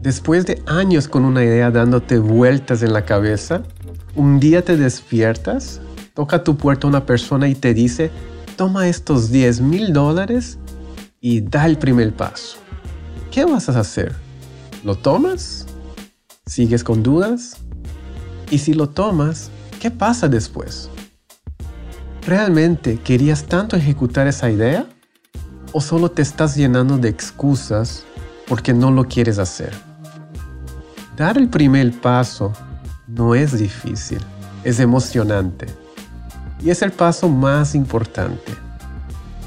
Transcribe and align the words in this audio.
Después 0.00 0.46
de 0.46 0.62
años 0.66 1.08
con 1.08 1.24
una 1.24 1.42
idea 1.42 1.72
dándote 1.72 2.20
vueltas 2.20 2.84
en 2.84 2.92
la 2.92 3.04
cabeza, 3.04 3.64
un 4.14 4.38
día 4.38 4.64
te 4.64 4.76
despiertas, 4.76 5.80
toca 6.14 6.44
tu 6.44 6.56
puerta 6.56 6.86
una 6.86 7.04
persona 7.04 7.48
y 7.48 7.56
te 7.56 7.74
dice, 7.74 8.12
toma 8.54 8.86
estos 8.86 9.32
10 9.32 9.60
mil 9.60 9.92
dólares 9.92 10.58
y 11.20 11.40
da 11.40 11.66
el 11.66 11.78
primer 11.78 12.14
paso. 12.14 12.58
¿Qué 13.32 13.44
vas 13.44 13.68
a 13.68 13.80
hacer? 13.80 14.14
¿Lo 14.84 14.94
tomas? 14.94 15.66
¿Sigues 16.46 16.84
con 16.84 17.02
dudas? 17.02 17.56
Y 18.52 18.58
si 18.58 18.74
lo 18.74 18.88
tomas, 18.88 19.50
¿qué 19.80 19.90
pasa 19.90 20.28
después? 20.28 20.90
¿Realmente 22.24 23.00
querías 23.00 23.46
tanto 23.46 23.74
ejecutar 23.74 24.28
esa 24.28 24.48
idea? 24.48 24.86
¿O 25.72 25.80
solo 25.80 26.08
te 26.08 26.22
estás 26.22 26.54
llenando 26.54 26.98
de 26.98 27.08
excusas 27.08 28.04
porque 28.46 28.72
no 28.72 28.92
lo 28.92 29.04
quieres 29.04 29.40
hacer? 29.40 29.87
Dar 31.18 31.36
el 31.36 31.48
primer 31.48 32.00
paso 32.00 32.52
no 33.08 33.34
es 33.34 33.58
difícil, 33.58 34.20
es 34.62 34.78
emocionante. 34.78 35.66
Y 36.60 36.70
es 36.70 36.80
el 36.80 36.92
paso 36.92 37.28
más 37.28 37.74
importante. 37.74 38.52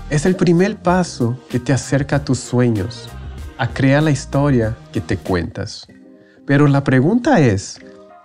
Es 0.10 0.26
el 0.26 0.36
primer 0.36 0.76
paso 0.76 1.40
que 1.50 1.62
te 1.62 1.72
acerca 1.72 2.18
a 2.18 2.26
tus 2.26 2.40
sueños, 2.40 3.08
a 3.58 3.70
crear 3.70 4.04
la 4.04 4.12
historia 4.12 4.76
que 4.92 5.00
te 5.00 5.16
cuentas. 5.16 5.88
Pero 6.46 6.68
la 6.68 6.84
pregunta 6.84 7.40
es, 7.40 7.80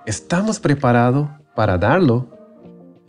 ¿estamos 0.07 0.59
preparados 0.59 1.29
para 1.55 1.79
darlo? 1.79 2.29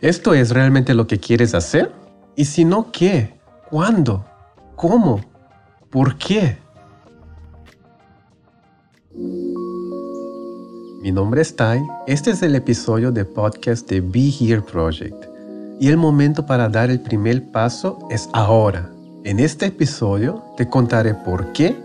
¿Esto 0.00 0.34
es 0.34 0.50
realmente 0.50 0.94
lo 0.94 1.08
que 1.08 1.18
quieres 1.18 1.52
hacer? 1.52 1.92
Y 2.36 2.44
si 2.44 2.64
no, 2.64 2.92
¿qué? 2.92 3.40
¿Cuándo? 3.68 4.24
¿Cómo? 4.76 5.20
¿Por 5.90 6.16
qué? 6.16 6.58
Mi 11.00 11.12
nombre 11.12 11.42
es 11.42 11.54
Tai, 11.54 11.80
este 12.08 12.32
es 12.32 12.42
el 12.42 12.56
episodio 12.56 13.12
de 13.12 13.24
podcast 13.24 13.88
de 13.88 14.00
Be 14.00 14.32
Here 14.40 14.60
Project 14.60 15.14
y 15.78 15.86
el 15.86 15.96
momento 15.96 16.44
para 16.44 16.68
dar 16.68 16.90
el 16.90 16.98
primer 16.98 17.52
paso 17.52 18.00
es 18.10 18.28
ahora. 18.32 18.90
En 19.22 19.38
este 19.38 19.66
episodio 19.66 20.42
te 20.56 20.68
contaré 20.68 21.14
por 21.14 21.52
qué 21.52 21.76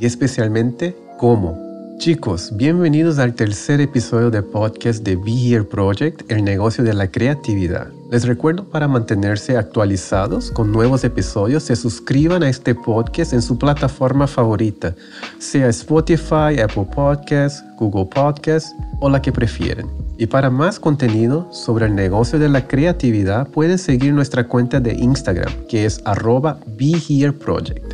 y 0.00 0.06
especialmente 0.06 0.96
cómo. 1.18 1.56
Chicos, 1.98 2.50
bienvenidos 2.56 3.20
al 3.20 3.34
tercer 3.34 3.80
episodio 3.80 4.28
de 4.28 4.42
podcast 4.42 5.04
de 5.04 5.14
Be 5.14 5.32
Here 5.32 5.62
Project, 5.62 6.28
el 6.28 6.42
negocio 6.42 6.82
de 6.82 6.94
la 6.94 7.08
creatividad. 7.08 7.92
Les 8.10 8.26
recuerdo 8.26 8.64
para 8.64 8.88
mantenerse 8.88 9.58
actualizados 9.58 10.50
con 10.50 10.72
nuevos 10.72 11.04
episodios, 11.04 11.64
se 11.64 11.76
suscriban 11.76 12.42
a 12.42 12.48
este 12.48 12.74
podcast 12.74 13.34
en 13.34 13.42
su 13.42 13.58
plataforma 13.58 14.26
favorita, 14.26 14.94
sea 15.38 15.68
Spotify, 15.68 16.58
Apple 16.64 16.88
Podcasts, 16.94 17.62
Google 17.76 18.06
Podcasts 18.06 18.74
o 19.00 19.10
la 19.10 19.20
que 19.20 19.30
prefieren. 19.30 19.88
Y 20.16 20.24
para 20.24 20.48
más 20.48 20.80
contenido 20.80 21.52
sobre 21.52 21.84
el 21.84 21.94
negocio 21.94 22.38
de 22.38 22.48
la 22.48 22.66
creatividad, 22.66 23.46
pueden 23.46 23.76
seguir 23.76 24.14
nuestra 24.14 24.48
cuenta 24.48 24.80
de 24.80 24.94
Instagram, 24.94 25.52
que 25.68 25.84
es 25.84 26.00
arroba 26.06 26.60
BeHereProject. 26.78 27.92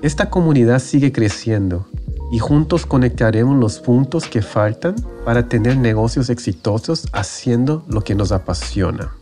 Esta 0.00 0.30
comunidad 0.30 0.78
sigue 0.78 1.12
creciendo 1.12 1.86
y 2.32 2.38
juntos 2.38 2.86
conectaremos 2.86 3.60
los 3.60 3.80
puntos 3.80 4.24
que 4.24 4.40
faltan 4.40 4.94
para 5.26 5.46
tener 5.46 5.76
negocios 5.76 6.30
exitosos 6.30 7.06
haciendo 7.12 7.84
lo 7.86 8.00
que 8.00 8.14
nos 8.14 8.32
apasiona. 8.32 9.12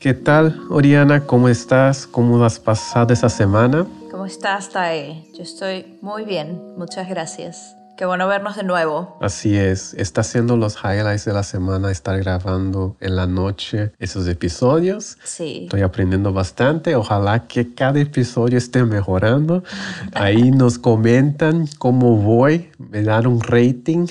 ¿Qué 0.00 0.14
tal, 0.14 0.58
Oriana? 0.70 1.26
¿Cómo 1.26 1.50
estás? 1.50 2.06
¿Cómo 2.06 2.42
has 2.42 2.58
pasado 2.58 3.12
esa 3.12 3.28
semana? 3.28 3.86
¿Cómo 4.10 4.24
estás, 4.24 4.70
Tae? 4.70 5.26
Yo 5.36 5.42
estoy 5.42 5.98
muy 6.00 6.24
bien, 6.24 6.58
muchas 6.78 7.06
gracias. 7.06 7.76
Qué 8.00 8.06
bueno 8.06 8.26
vernos 8.28 8.56
de 8.56 8.62
nuevo. 8.62 9.18
Así 9.20 9.58
es, 9.58 9.92
está 9.92 10.22
haciendo 10.22 10.56
los 10.56 10.78
highlights 10.82 11.26
de 11.26 11.34
la 11.34 11.42
semana, 11.42 11.90
estar 11.90 12.18
grabando 12.18 12.96
en 12.98 13.14
la 13.14 13.26
noche 13.26 13.92
esos 13.98 14.26
episodios. 14.26 15.18
Sí. 15.22 15.64
Estoy 15.64 15.82
aprendiendo 15.82 16.32
bastante, 16.32 16.96
ojalá 16.96 17.46
que 17.46 17.74
cada 17.74 18.00
episodio 18.00 18.56
esté 18.56 18.84
mejorando. 18.84 19.64
Ahí 20.14 20.50
nos 20.50 20.78
comentan 20.78 21.68
cómo 21.76 22.16
voy, 22.16 22.70
me 22.78 23.02
dan 23.02 23.26
un 23.26 23.42
rating. 23.42 24.06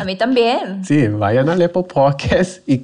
A 0.00 0.04
mí 0.04 0.16
también. 0.16 0.82
Sí, 0.86 1.08
vayan 1.08 1.48
al 1.48 1.60
Apple 1.60 1.82
Podcast 1.82 2.66
y, 2.66 2.80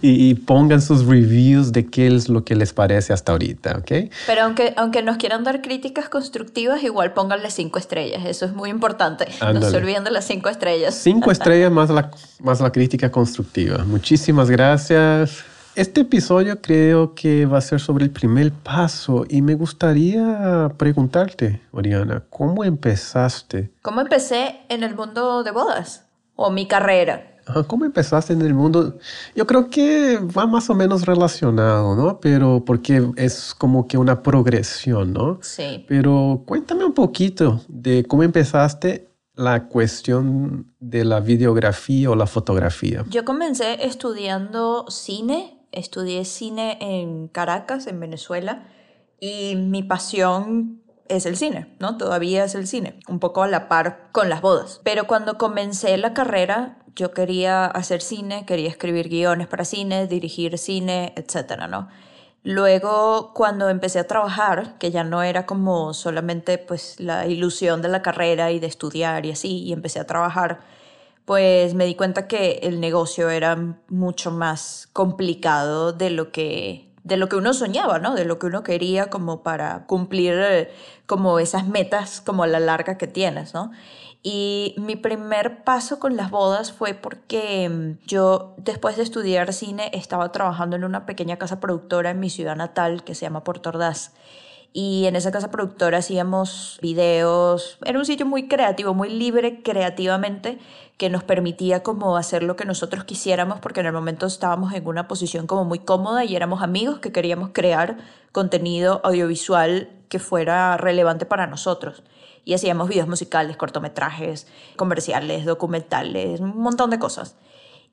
y, 0.00 0.34
pongan 0.34 0.80
sus 0.80 1.06
reviews 1.06 1.70
de 1.70 1.86
qué 1.86 2.08
es 2.08 2.28
lo 2.28 2.44
que 2.44 2.56
les 2.56 2.72
parece 2.72 3.12
hasta 3.12 3.32
ahorita, 3.32 3.78
¿ok? 3.78 4.10
Pero 4.26 4.42
aunque, 4.42 4.72
aunque 4.76 5.02
nos 5.02 5.18
quieran 5.18 5.44
dar 5.44 5.60
críticas 5.60 6.08
constructivas, 6.08 6.82
igual 6.82 7.12
pónganle 7.12 7.50
cinco 7.50 7.78
estrellas, 7.78 8.24
eso 8.24 8.46
es 8.46 8.54
muy 8.54 8.70
importante. 8.70 9.26
No 9.40 9.62
se 9.62 9.76
olviden 9.76 10.04
de 10.04 10.10
las 10.10 10.24
cinco 10.24 10.48
estrellas. 10.48 10.94
Cinco 10.94 11.30
estrellas 11.30 11.70
más 11.70 11.90
la, 11.90 12.10
más 12.40 12.60
la 12.60 12.70
crítica 12.70 13.10
constructiva. 13.10 13.84
Muchísimas 13.84 14.50
gracias. 14.50 15.44
Este 15.74 16.00
episodio 16.00 16.62
creo 16.62 17.14
que 17.14 17.44
va 17.44 17.58
a 17.58 17.60
ser 17.60 17.80
sobre 17.80 18.04
el 18.04 18.10
primer 18.10 18.50
paso 18.50 19.26
y 19.28 19.42
me 19.42 19.54
gustaría 19.54 20.72
preguntarte, 20.78 21.60
Oriana, 21.70 22.24
¿cómo 22.30 22.64
empezaste? 22.64 23.70
¿Cómo 23.82 24.00
empecé 24.00 24.60
en 24.70 24.82
el 24.82 24.94
mundo 24.94 25.42
de 25.42 25.50
bodas? 25.50 26.06
¿O 26.34 26.50
mi 26.50 26.66
carrera? 26.66 27.36
¿Cómo 27.66 27.84
empezaste 27.84 28.32
en 28.32 28.42
el 28.42 28.54
mundo? 28.54 28.98
Yo 29.34 29.46
creo 29.46 29.68
que 29.68 30.18
va 30.18 30.46
más 30.46 30.68
o 30.68 30.74
menos 30.74 31.06
relacionado, 31.06 31.94
¿no? 31.94 32.20
Pero 32.20 32.64
porque 32.64 33.08
es 33.16 33.54
como 33.54 33.86
que 33.86 33.98
una 33.98 34.22
progresión, 34.22 35.12
¿no? 35.12 35.38
Sí. 35.42 35.84
Pero 35.86 36.42
cuéntame 36.44 36.84
un 36.84 36.94
poquito 36.94 37.60
de 37.68 38.04
cómo 38.04 38.22
empezaste 38.22 39.08
la 39.36 39.68
cuestión 39.68 40.74
de 40.80 41.04
la 41.04 41.20
videografía 41.20 42.10
o 42.10 42.16
la 42.16 42.26
fotografía? 42.26 43.04
Yo 43.08 43.24
comencé 43.24 43.86
estudiando 43.86 44.86
cine, 44.88 45.60
estudié 45.72 46.24
cine 46.24 46.78
en 46.80 47.28
Caracas, 47.28 47.86
en 47.86 48.00
Venezuela, 48.00 48.66
y 49.20 49.54
mi 49.56 49.82
pasión 49.82 50.82
es 51.08 51.26
el 51.26 51.36
cine, 51.36 51.76
¿no? 51.78 51.96
Todavía 51.96 52.44
es 52.44 52.54
el 52.54 52.66
cine, 52.66 52.98
un 53.08 53.20
poco 53.20 53.42
a 53.42 53.46
la 53.46 53.68
par 53.68 54.08
con 54.12 54.28
las 54.28 54.40
bodas. 54.40 54.80
Pero 54.82 55.06
cuando 55.06 55.38
comencé 55.38 55.96
la 55.98 56.14
carrera, 56.14 56.78
yo 56.96 57.12
quería 57.12 57.66
hacer 57.66 58.00
cine, 58.00 58.44
quería 58.46 58.68
escribir 58.68 59.08
guiones 59.08 59.46
para 59.46 59.64
cine, 59.64 60.06
dirigir 60.06 60.58
cine, 60.58 61.12
etcétera, 61.16 61.68
¿no? 61.68 61.88
Luego, 62.48 63.32
cuando 63.34 63.68
empecé 63.70 63.98
a 63.98 64.06
trabajar, 64.06 64.78
que 64.78 64.92
ya 64.92 65.02
no 65.02 65.24
era 65.24 65.46
como 65.46 65.92
solamente 65.94 66.58
pues 66.58 67.00
la 67.00 67.26
ilusión 67.26 67.82
de 67.82 67.88
la 67.88 68.02
carrera 68.02 68.52
y 68.52 68.60
de 68.60 68.68
estudiar 68.68 69.26
y 69.26 69.32
así, 69.32 69.64
y 69.64 69.72
empecé 69.72 69.98
a 69.98 70.06
trabajar, 70.06 70.60
pues 71.24 71.74
me 71.74 71.86
di 71.86 71.96
cuenta 71.96 72.28
que 72.28 72.60
el 72.62 72.78
negocio 72.78 73.30
era 73.30 73.56
mucho 73.88 74.30
más 74.30 74.88
complicado 74.92 75.92
de 75.92 76.10
lo 76.10 76.30
que 76.30 76.86
de 77.02 77.16
lo 77.16 77.28
que 77.28 77.36
uno 77.36 77.52
soñaba, 77.52 77.98
¿no? 77.98 78.14
De 78.14 78.24
lo 78.24 78.38
que 78.38 78.46
uno 78.46 78.62
quería 78.62 79.10
como 79.10 79.42
para 79.42 79.86
cumplir 79.86 80.34
eh, 80.38 80.70
como 81.06 81.40
esas 81.40 81.66
metas 81.66 82.20
como 82.20 82.44
a 82.44 82.46
la 82.46 82.60
larga 82.60 82.96
que 82.96 83.08
tienes, 83.08 83.54
¿no? 83.54 83.72
Y 84.28 84.74
mi 84.76 84.96
primer 84.96 85.62
paso 85.62 86.00
con 86.00 86.16
las 86.16 86.32
bodas 86.32 86.72
fue 86.72 86.94
porque 86.94 87.68
mm, 87.68 88.06
yo, 88.08 88.54
después 88.56 88.96
de 88.96 89.04
estudiar 89.04 89.52
cine, 89.52 89.88
estaba 89.92 90.32
trabajando 90.32 90.74
en 90.74 90.82
una 90.82 91.06
pequeña 91.06 91.36
casa 91.36 91.60
productora 91.60 92.10
en 92.10 92.18
mi 92.18 92.28
ciudad 92.28 92.56
natal 92.56 93.04
que 93.04 93.14
se 93.14 93.24
llama 93.24 93.44
Puerto 93.44 93.68
Ordaz. 93.68 94.14
Y 94.72 95.06
en 95.06 95.14
esa 95.14 95.30
casa 95.30 95.52
productora 95.52 95.98
hacíamos 95.98 96.80
videos, 96.82 97.78
era 97.84 98.00
un 98.00 98.04
sitio 98.04 98.26
muy 98.26 98.48
creativo, 98.48 98.94
muy 98.94 99.10
libre 99.10 99.62
creativamente, 99.62 100.58
que 100.96 101.08
nos 101.08 101.22
permitía 101.22 101.84
como 101.84 102.16
hacer 102.16 102.42
lo 102.42 102.56
que 102.56 102.64
nosotros 102.64 103.04
quisiéramos, 103.04 103.60
porque 103.60 103.78
en 103.78 103.86
el 103.86 103.92
momento 103.92 104.26
estábamos 104.26 104.72
en 104.74 104.88
una 104.88 105.06
posición 105.06 105.46
como 105.46 105.64
muy 105.64 105.78
cómoda 105.78 106.24
y 106.24 106.34
éramos 106.34 106.64
amigos 106.64 106.98
que 106.98 107.12
queríamos 107.12 107.50
crear 107.52 107.98
contenido 108.32 109.00
audiovisual 109.04 109.88
que 110.08 110.18
fuera 110.18 110.76
relevante 110.78 111.26
para 111.26 111.46
nosotros 111.46 112.02
y 112.46 112.54
hacíamos 112.54 112.88
videos 112.88 113.08
musicales, 113.08 113.56
cortometrajes, 113.56 114.46
comerciales, 114.76 115.44
documentales, 115.44 116.40
un 116.40 116.56
montón 116.56 116.90
de 116.90 116.98
cosas. 117.00 117.36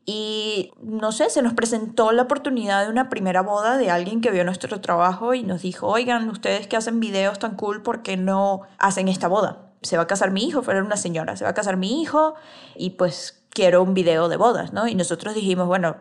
Y 0.06 0.72
no 0.80 1.12
sé, 1.12 1.32
se 1.32 1.42
nos 1.42 1.54
presentó 1.56 2.12
la 2.12 2.22
oportunidad 2.22 2.86
de 2.86 2.92
una 2.92 3.10
primera 3.10 3.42
boda 3.42 3.78
de 3.78 3.90
alguien 3.90 4.22
que 4.22 4.30
vio 4.30 4.46
nuestro 4.46 4.80
trabajo 4.80 5.34
y 5.34 5.42
nos 5.42 5.64
dijo, 5.64 5.88
oigan, 5.88 6.30
ustedes 6.30 6.68
que 6.68 6.78
hacen 6.78 7.00
videos 7.00 7.40
tan 7.40 7.56
cool, 7.56 7.82
¿por 7.82 8.04
qué 8.04 8.16
no 8.16 8.62
hacen 8.78 9.08
esta 9.08 9.28
boda? 9.28 9.72
Se 9.82 9.98
va 9.98 10.04
a 10.04 10.08
casar 10.08 10.30
mi 10.30 10.46
hijo, 10.46 10.62
fue 10.62 10.80
una 10.80 10.98
señora, 10.98 11.36
se 11.36 11.46
va 11.46 11.50
a 11.50 11.56
casar 11.56 11.76
mi 11.76 12.04
hijo 12.04 12.36
y 12.76 12.92
pues 12.92 13.44
quiero 13.50 13.82
un 13.82 13.96
video 13.96 14.30
de 14.30 14.38
bodas, 14.38 14.72
¿no? 14.72 14.88
Y 14.88 14.94
nosotros 14.94 15.34
dijimos, 15.34 15.68
bueno, 15.68 15.96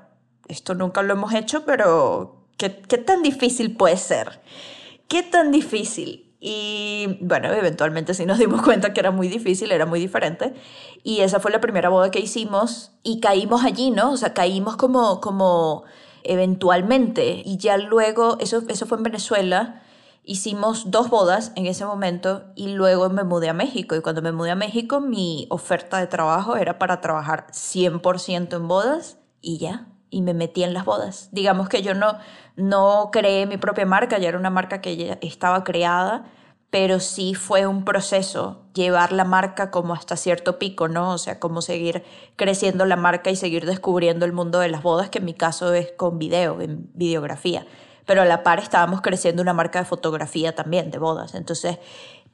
esto 0.47 0.75
nunca 0.75 1.03
lo 1.03 1.15
hemos 1.15 1.33
hecho, 1.33 1.65
pero 1.65 2.45
¿qué, 2.59 2.83
qué 2.83 2.99
tan 2.99 3.23
difícil 3.23 3.79
puede 3.79 3.97
ser? 3.97 4.43
¿Qué 5.09 5.23
tan 5.23 5.53
difícil? 5.53 6.32
Y 6.45 7.19
bueno, 7.21 7.53
eventualmente 7.53 8.15
sí 8.15 8.27
nos 8.27 8.37
dimos 8.37 8.63
cuenta 8.65 8.93
que 8.93 8.99
era 8.99 9.13
muy 9.13 9.29
difícil, 9.29 9.71
era 9.71 9.87
muy 9.87 10.01
diferente. 10.01 10.55
Y 11.05 11.21
esa 11.21 11.39
fue 11.39 11.53
la 11.53 11.61
primera 11.61 11.89
boda 11.89 12.11
que 12.11 12.19
hicimos 12.19 12.91
y 13.05 13.21
caímos 13.21 13.63
allí, 13.65 13.93
¿no? 13.93 14.11
O 14.11 14.17
sea, 14.17 14.35
caímos 14.35 14.75
como, 14.77 15.21
como 15.21 15.85
eventualmente. 16.25 17.43
Y 17.45 17.59
ya 17.59 17.79
luego, 17.79 18.39
eso, 18.41 18.65
eso 18.69 18.87
fue 18.87 18.99
en 18.99 19.05
Venezuela. 19.05 19.83
Hicimos 20.25 20.91
dos 20.91 21.11
bodas 21.11 21.53
en 21.55 21.67
ese 21.67 21.85
momento 21.85 22.43
y 22.57 22.75
luego 22.75 23.09
me 23.09 23.23
mudé 23.23 23.49
a 23.49 23.55
México. 23.55 23.95
Y 23.95 24.01
cuando 24.01 24.21
me 24.21 24.33
mudé 24.33 24.51
a 24.51 24.57
México, 24.57 25.01
mi 25.01 25.47
oferta 25.49 25.99
de 25.99 26.09
trabajo 26.09 26.57
era 26.57 26.77
para 26.77 27.01
trabajar 27.01 27.47
100% 27.53 28.57
en 28.57 28.67
bodas 28.67 29.17
y 29.41 29.59
ya. 29.59 29.92
Y 30.13 30.23
me 30.23 30.33
metí 30.33 30.63
en 30.63 30.75
las 30.75 30.85
bodas. 30.85 31.31
Digamos 31.33 31.69
que 31.69 31.83
yo 31.83 31.95
no, 31.95 32.19
no 32.55 33.09
creé 33.11 33.47
mi 33.47 33.57
propia 33.57 33.87
marca, 33.87 34.19
ya 34.19 34.29
era 34.29 34.39
una 34.39 34.51
marca 34.51 34.81
que 34.81 34.97
ya 34.97 35.19
estaba 35.21 35.65
creada 35.65 36.27
pero 36.73 37.01
sí 37.01 37.35
fue 37.35 37.67
un 37.67 37.85
proceso 37.85 38.63
llevar 38.73 39.13
la 39.13 39.27
marca 39.27 39.71
como 39.71 39.93
hasta 39.93 40.17
cierto 40.17 40.59
pico, 40.59 40.89
¿no? 40.89 41.13
O 41.13 41.19
sea, 41.19 41.39
como 41.39 41.61
seguir 41.61 42.03
creciendo 42.37 42.87
la 42.87 42.97
marca 42.97 43.31
y 43.31 43.37
seguir 43.37 43.67
descubriendo 43.67 44.25
el 44.25 44.33
mundo 44.33 44.59
de 44.59 44.71
las 44.71 44.83
bodas, 44.83 45.11
que 45.11 45.19
en 45.19 45.27
mi 45.27 45.35
caso 45.35 45.75
es 45.75 45.93
con 45.93 46.19
video, 46.19 46.63
en 46.63 46.91
videografía. 46.95 47.67
Pero 48.07 48.23
a 48.23 48.25
la 48.25 48.43
par 48.43 48.59
estábamos 48.59 49.03
creciendo 49.03 49.43
una 49.43 49.53
marca 49.53 49.81
de 49.81 49.85
fotografía 49.85 50.55
también, 50.55 50.91
de 50.91 50.97
bodas. 50.97 51.35
Entonces, 51.35 51.77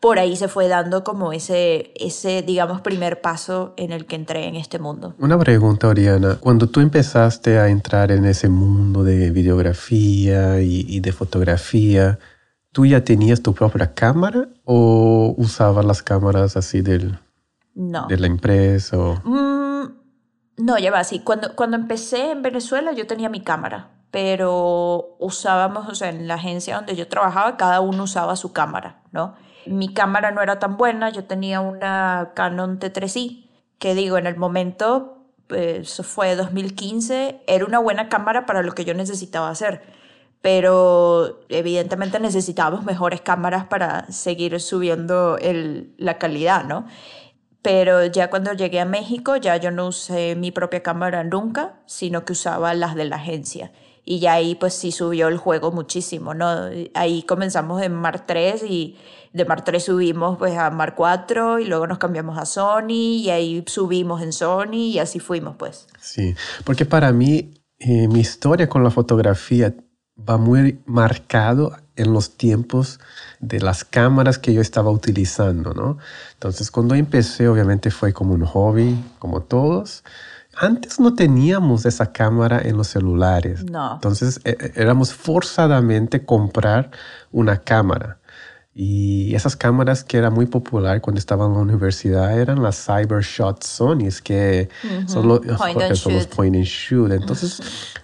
por 0.01 0.19
ahí 0.19 0.37
se 0.37 0.49
fue 0.49 0.69
dando 0.69 1.05
como 1.05 1.33
ese, 1.33 1.93
ese, 1.97 2.43
digamos, 2.43 2.81
primer 2.81 3.21
paso 3.21 3.75
en 3.77 3.93
el 3.93 4.07
que 4.07 4.17
entré 4.17 4.47
en 4.47 4.57
este 4.57 4.79
mundo. 4.79 5.15
Una 5.19 5.39
pregunta, 5.39 5.89
Oriana. 5.89 6.39
Cuando 6.41 6.69
tú 6.69 6.81
empezaste 6.81 7.59
a 7.59 7.69
entrar 7.69 8.13
en 8.13 8.25
ese 8.25 8.49
mundo 8.49 9.03
de 9.05 9.31
videografía 9.31 10.61
y, 10.61 10.85
y 10.89 11.01
de 11.01 11.13
fotografía, 11.13 12.19
¿Tú 12.73 12.87
ya 12.87 13.03
tenías 13.03 13.43
tu 13.43 13.55
propia 13.55 13.95
cámara 13.95 14.49
o 14.65 15.35
usabas 15.37 15.85
las 15.85 16.03
cámaras 16.03 16.57
así 16.57 16.83
del, 16.83 17.19
de 17.75 18.17
la 18.17 18.27
empresa? 18.27 18.97
Mm, 19.25 19.85
no, 20.59 20.79
ya 20.79 20.91
va 20.91 21.01
así. 21.01 21.21
Cuando, 21.21 21.57
cuando 21.57 21.77
empecé 21.77 22.31
en 22.31 22.43
Venezuela 22.43 22.93
yo 22.93 23.07
tenía 23.07 23.31
mi 23.31 23.41
cámara, 23.41 23.91
pero 24.11 25.17
usábamos, 25.19 25.89
o 25.89 25.95
sea, 25.95 26.11
en 26.11 26.29
la 26.29 26.35
agencia 26.35 26.77
donde 26.77 26.95
yo 26.95 27.09
trabajaba, 27.09 27.57
cada 27.57 27.81
uno 27.81 28.05
usaba 28.05 28.37
su 28.37 28.53
cámara, 28.53 29.03
¿no? 29.13 29.35
Mi 29.69 29.93
cámara 29.93 30.31
no 30.31 30.43
era 30.43 30.59
tan 30.59 30.77
buena, 30.77 31.11
yo 31.11 31.25
tenía 31.25 31.61
una 31.61 32.33
Canon 32.35 32.79
T3i, 32.79 33.49
que 33.79 33.95
digo, 33.95 34.19
en 34.19 34.27
el 34.27 34.37
momento, 34.37 35.27
eso 35.51 36.03
fue 36.03 36.37
2015, 36.37 37.43
era 37.47 37.65
una 37.65 37.79
buena 37.79 38.09
cámara 38.09 38.47
para 38.47 38.63
lo 38.63 38.73
que 38.73 38.85
yo 38.85 38.95
necesitaba 38.95 39.51
hacer 39.51 39.83
pero 40.41 41.41
evidentemente 41.49 42.21
necesitábamos 42.21 42.85
mejores 42.85 43.21
cámaras 43.21 43.67
para 43.67 44.11
seguir 44.13 44.61
subiendo 44.61 45.37
el, 45.39 45.95
la 45.99 46.19
calidad, 46.19 46.65
¿no? 46.65 46.87
Pero 47.61 48.07
ya 48.07 48.31
cuando 48.31 48.53
llegué 48.53 48.81
a 48.81 48.85
México, 48.85 49.37
ya 49.37 49.57
yo 49.57 49.71
no 49.71 49.89
usé 49.89 50.37
mi 50.37 50.53
propia 50.53 50.83
cámara 50.83 51.25
nunca, 51.25 51.81
sino 51.87 52.25
que 52.25 52.33
usaba 52.33 52.73
las 52.75 52.95
de 52.95 53.05
la 53.07 53.17
agencia. 53.17 53.73
Y 54.11 54.21
ya 54.21 54.33
ahí 54.33 54.55
pues 54.55 54.73
sí 54.73 54.91
subió 54.91 55.29
el 55.29 55.37
juego 55.37 55.71
muchísimo, 55.71 56.33
¿no? 56.33 56.49
Ahí 56.95 57.25
comenzamos 57.25 57.83
en 57.83 57.95
Mark 57.95 58.25
3 58.27 58.63
y 58.63 58.97
de 59.35 59.45
Mark 59.45 59.65
3 59.67 59.85
subimos 59.85 60.39
pues 60.39 60.57
a 60.57 60.71
Mark 60.71 60.95
4 60.97 61.59
y 61.59 61.67
luego 61.67 61.87
nos 61.87 61.99
cambiamos 61.99 62.39
a 62.39 62.47
Sony 62.47 63.21
y 63.21 63.29
ahí 63.29 63.63
subimos 63.67 64.23
en 64.23 64.33
Sony 64.33 64.93
y 64.95 64.99
así 64.99 65.21
fuimos 65.21 65.57
pues. 65.59 65.89
Sí, 66.01 66.35
porque 66.65 66.87
para 66.87 67.13
mí 67.13 67.51
eh, 67.79 68.09
mi 68.09 68.21
historia 68.21 68.67
con 68.67 68.83
la 68.83 68.91
fotografía 68.91 69.75
va 70.19 70.39
muy 70.39 70.81
marcado 70.87 71.77
en 71.95 72.15
los 72.15 72.39
tiempos 72.39 73.01
de 73.41 73.61
las 73.61 73.85
cámaras 73.85 74.39
que 74.39 74.55
yo 74.55 74.63
estaba 74.63 74.91
utilizando, 74.91 75.75
¿no? 75.75 75.99
Entonces, 76.33 76.71
cuando 76.71 76.95
empecé, 76.95 77.47
obviamente 77.47 77.91
fue 77.91 78.15
como 78.15 78.33
un 78.33 78.47
hobby, 78.47 78.99
como 79.19 79.43
todos. 79.43 80.03
Antes 80.61 80.99
no 80.99 81.15
teníamos 81.15 81.87
esa 81.87 82.13
cámara 82.13 82.61
en 82.63 82.77
los 82.77 82.89
celulares. 82.89 83.65
No. 83.65 83.95
Entonces, 83.95 84.41
e, 84.45 84.51
e, 84.51 84.73
éramos 84.75 85.13
forzadamente 85.13 86.25
comprar 86.25 86.91
una 87.31 87.59
cámara. 87.59 88.19
Y 88.75 89.35
esas 89.35 89.57
cámaras 89.57 90.05
que 90.05 90.19
era 90.19 90.31
muy 90.31 90.47
popular 90.47 91.01
cuando 91.01 91.19
estaba 91.19 91.47
en 91.47 91.55
la 91.55 91.59
universidad 91.59 92.39
eran 92.39 92.63
las 92.63 92.85
Cybershot 92.85 93.65
Sonys, 93.65 94.23
que 94.23 94.69
son, 95.07 95.27
los, 95.27 95.41
son 95.99 96.15
los 96.15 96.27
point 96.29 96.55
and 96.55 96.65
shoot. 96.65 97.11
Entonces, 97.11 97.61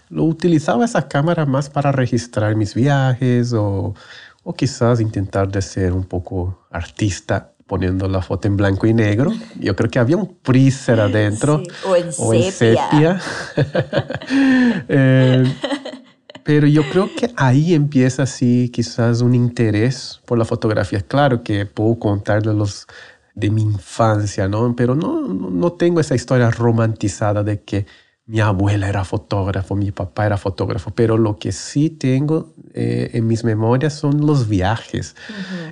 lo 0.08 0.24
utilizaba 0.24 0.84
esa 0.84 1.06
cámara 1.06 1.46
más 1.46 1.70
para 1.70 1.92
registrar 1.92 2.56
mis 2.56 2.74
viajes 2.74 3.52
o, 3.52 3.94
o 4.42 4.52
quizás 4.52 5.00
intentar 5.00 5.48
de 5.48 5.62
ser 5.62 5.92
un 5.92 6.04
poco 6.04 6.66
artista 6.72 7.53
poniendo 7.66 8.08
la 8.08 8.20
foto 8.22 8.48
en 8.48 8.56
blanco 8.56 8.86
y 8.86 8.94
negro. 8.94 9.32
Yo 9.58 9.74
creo 9.74 9.90
que 9.90 9.98
había 9.98 10.16
un 10.16 10.36
freezer 10.42 11.00
adentro. 11.00 11.62
O 11.86 11.96
en 11.96 12.08
o 12.16 12.32
sepia. 12.50 13.20
Eh, 14.88 15.44
pero 16.44 16.66
yo 16.66 16.82
creo 16.90 17.08
que 17.14 17.30
ahí 17.36 17.74
empieza 17.74 18.24
así 18.24 18.70
quizás 18.72 19.20
un 19.20 19.34
interés 19.34 20.20
por 20.26 20.38
la 20.38 20.44
fotografía. 20.44 21.00
Claro 21.00 21.42
que 21.42 21.64
puedo 21.64 21.98
contar 21.98 22.42
de 22.42 22.52
los 22.52 22.86
de 23.34 23.50
mi 23.50 23.62
infancia, 23.62 24.46
¿no? 24.46 24.76
Pero 24.76 24.94
no, 24.94 25.22
no 25.22 25.72
tengo 25.72 26.00
esa 26.00 26.14
historia 26.14 26.50
romantizada 26.50 27.42
de 27.42 27.62
que 27.62 27.86
mi 28.26 28.40
abuela 28.40 28.88
era 28.88 29.04
fotógrafo, 29.04 29.76
mi 29.76 29.90
papá 29.92 30.26
era 30.26 30.36
fotógrafo, 30.36 30.90
pero 30.94 31.18
lo 31.18 31.38
que 31.38 31.52
sí 31.52 31.90
tengo 31.90 32.54
eh, 32.72 33.10
en 33.12 33.26
mis 33.26 33.44
memorias 33.44 33.92
son 33.94 34.26
los 34.26 34.48
viajes. 34.48 35.14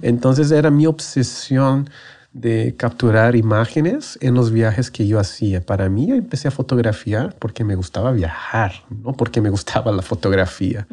Entonces 0.02 0.50
era 0.50 0.70
mi 0.70 0.87
obsesión 0.87 1.88
de 2.32 2.75
capturar 2.76 3.37
imágenes 3.37 4.19
en 4.20 4.34
los 4.34 4.50
viajes 4.50 4.90
que 4.90 5.06
yo 5.06 5.19
hacía. 5.19 5.64
Para 5.64 5.88
mí 5.88 6.06
yo 6.06 6.14
empecé 6.14 6.49
a 6.49 6.50
fotografiar 6.50 7.37
porque 7.38 7.64
me 7.64 7.75
gustaba 7.75 8.12
viajar, 8.12 8.72
no 8.90 9.12
porque 9.12 9.40
me 9.40 9.50
gustaba 9.50 9.93
la 9.93 10.02
fotografía. 10.02 10.87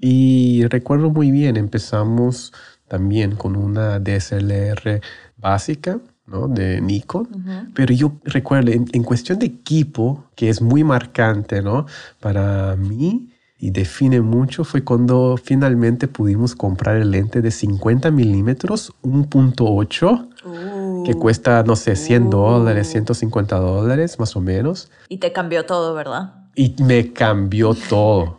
Y 0.00 0.64
recuerdo 0.68 1.10
muy 1.10 1.30
bien, 1.30 1.56
empezamos 1.56 2.52
también 2.88 3.36
con 3.36 3.56
una 3.56 3.98
DSLR 4.00 5.00
básica 5.36 5.98
¿no? 6.32 6.48
de 6.48 6.80
Nikon, 6.80 7.28
pero 7.74 7.94
yo 7.94 8.14
recuerdo 8.24 8.72
en, 8.72 9.02
cuestión 9.02 9.38
de 9.38 9.46
equipo, 9.46 10.24
que 10.34 10.48
es 10.48 10.62
muy 10.62 10.82
marcante 10.82 11.62
¿no? 11.62 11.86
para 12.20 12.74
mí 12.76 13.28
y 13.58 13.70
define 13.70 14.20
mucho, 14.20 14.64
fue 14.64 14.82
cuando 14.82 15.38
finalmente 15.40 16.08
pudimos 16.08 16.56
comprar 16.56 16.96
el 16.96 17.12
lente 17.12 17.42
de 17.42 17.52
50 17.52 18.10
milímetros 18.10 18.92
1.8, 19.02 21.04
que 21.04 21.12
uh. 21.12 21.18
cuesta, 21.20 21.62
no 21.62 21.76
sé, 21.76 21.94
100 21.94 22.30
dólares, 22.30 22.88
150 22.88 23.60
dólares 23.60 24.18
más 24.18 24.34
o 24.34 24.40
menos. 24.40 24.90
Y 25.08 25.18
te 25.18 25.30
cambió 25.30 25.64
todo, 25.64 25.94
¿verdad? 25.94 26.34
Y 26.56 26.74
me 26.82 27.12
cambió 27.12 27.74
todo. 27.74 28.34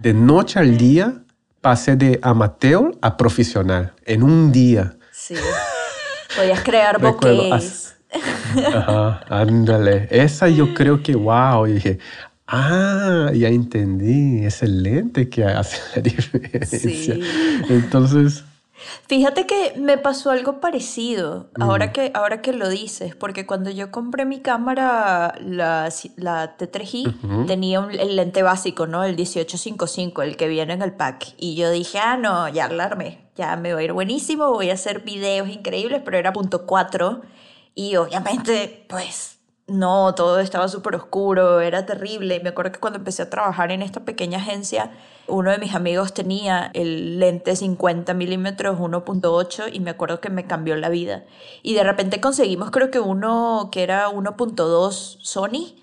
De 0.00 0.14
noche 0.14 0.60
al 0.60 0.76
día 0.76 1.24
pasé 1.60 1.96
de 1.96 2.20
amateur 2.22 2.96
a 3.00 3.16
profesional 3.16 3.94
en 4.04 4.22
un 4.22 4.52
día. 4.52 4.96
Sí. 5.10 5.34
Podías 6.36 6.62
crear 6.62 7.00
bokehs. 7.00 7.96
Ajá, 8.74 9.20
ándale. 9.28 10.08
Esa 10.10 10.48
yo 10.48 10.74
creo 10.74 11.02
que, 11.02 11.14
wow, 11.14 11.66
dije, 11.66 11.98
ah, 12.46 13.30
ya 13.34 13.48
entendí, 13.48 14.44
es 14.44 14.62
el 14.62 14.82
lente 14.82 15.28
que 15.28 15.44
hace 15.44 15.78
la 15.94 16.02
diferencia. 16.10 17.16
Entonces... 17.68 18.44
Fíjate 19.06 19.46
que 19.46 19.74
me 19.76 19.98
pasó 19.98 20.30
algo 20.30 20.60
parecido, 20.60 21.50
ahora, 21.60 21.92
que, 21.92 22.10
ahora 22.14 22.42
que 22.42 22.52
lo 22.52 22.68
dices, 22.68 23.14
porque 23.14 23.46
cuando 23.46 23.70
yo 23.70 23.90
compré 23.90 24.24
mi 24.24 24.40
cámara, 24.40 25.34
la, 25.40 25.88
la 26.16 26.56
T3i, 26.56 27.46
tenía 27.46 27.80
un, 27.80 27.90
el 27.92 28.16
lente 28.16 28.42
básico, 28.42 28.86
¿no? 28.86 29.04
El 29.04 29.16
1855, 29.16 30.22
el 30.22 30.36
que 30.36 30.48
viene 30.48 30.74
en 30.74 30.82
el 30.82 30.92
pack. 30.92 31.34
Y 31.36 31.56
yo 31.56 31.70
dije, 31.70 31.98
ah, 31.98 32.16
no, 32.16 32.48
ya 32.48 32.66
alarmé 32.66 33.28
ya 33.38 33.56
me 33.56 33.72
va 33.72 33.78
a 33.78 33.82
ir 33.84 33.92
buenísimo, 33.92 34.50
voy 34.50 34.70
a 34.70 34.74
hacer 34.74 35.00
videos 35.00 35.48
increíbles, 35.48 36.02
pero 36.04 36.18
era 36.18 36.32
punto 36.32 36.66
4 36.66 37.22
y 37.74 37.94
obviamente 37.94 38.84
pues 38.88 39.37
no, 39.68 40.14
todo 40.14 40.40
estaba 40.40 40.66
súper 40.68 40.96
oscuro, 40.96 41.60
era 41.60 41.84
terrible. 41.86 42.36
Y 42.36 42.40
me 42.40 42.48
acuerdo 42.50 42.72
que 42.72 42.80
cuando 42.80 42.98
empecé 42.98 43.22
a 43.22 43.30
trabajar 43.30 43.70
en 43.70 43.82
esta 43.82 44.00
pequeña 44.00 44.38
agencia, 44.38 44.90
uno 45.26 45.50
de 45.50 45.58
mis 45.58 45.74
amigos 45.74 46.14
tenía 46.14 46.70
el 46.72 47.20
lente 47.20 47.54
50 47.54 48.14
milímetros 48.14 48.78
1.8 48.78 49.70
y 49.72 49.80
me 49.80 49.90
acuerdo 49.90 50.20
que 50.20 50.30
me 50.30 50.46
cambió 50.46 50.74
la 50.76 50.88
vida. 50.88 51.24
Y 51.62 51.74
de 51.74 51.84
repente 51.84 52.20
conseguimos 52.20 52.70
creo 52.70 52.90
que 52.90 53.00
uno 53.00 53.68
que 53.70 53.82
era 53.82 54.08
1.2 54.08 55.18
Sony 55.20 55.74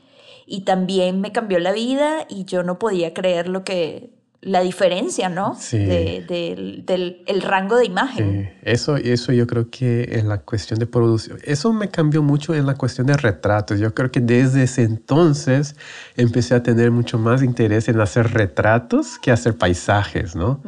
y 0.47 0.61
también 0.61 1.21
me 1.21 1.31
cambió 1.31 1.59
la 1.59 1.71
vida 1.71 2.25
y 2.27 2.45
yo 2.45 2.63
no 2.63 2.79
podía 2.79 3.13
creer 3.13 3.47
lo 3.47 3.63
que 3.63 4.09
la 4.41 4.61
diferencia, 4.61 5.29
¿no? 5.29 5.55
Sí. 5.59 5.77
del 5.77 7.23
el 7.25 7.41
rango 7.41 7.77
de 7.77 7.85
imagen. 7.85 8.43
Sí. 8.43 8.59
Eso, 8.63 8.97
eso 8.97 9.31
yo 9.31 9.47
creo 9.47 9.69
que 9.69 10.19
en 10.19 10.29
la 10.29 10.39
cuestión 10.39 10.79
de 10.79 10.85
producción, 10.85 11.39
eso 11.43 11.73
me 11.73 11.89
cambió 11.89 12.21
mucho 12.21 12.53
en 12.53 12.65
la 12.65 12.75
cuestión 12.75 13.07
de 13.07 13.17
retratos. 13.17 13.79
Yo 13.79 13.93
creo 13.93 14.11
que 14.11 14.19
desde 14.19 14.63
ese 14.63 14.83
entonces 14.83 15.75
empecé 16.15 16.55
a 16.55 16.63
tener 16.63 16.91
mucho 16.91 17.17
más 17.17 17.43
interés 17.43 17.87
en 17.89 17.99
hacer 17.99 18.33
retratos 18.33 19.17
que 19.19 19.31
hacer 19.31 19.57
paisajes, 19.57 20.35
¿no? 20.35 20.61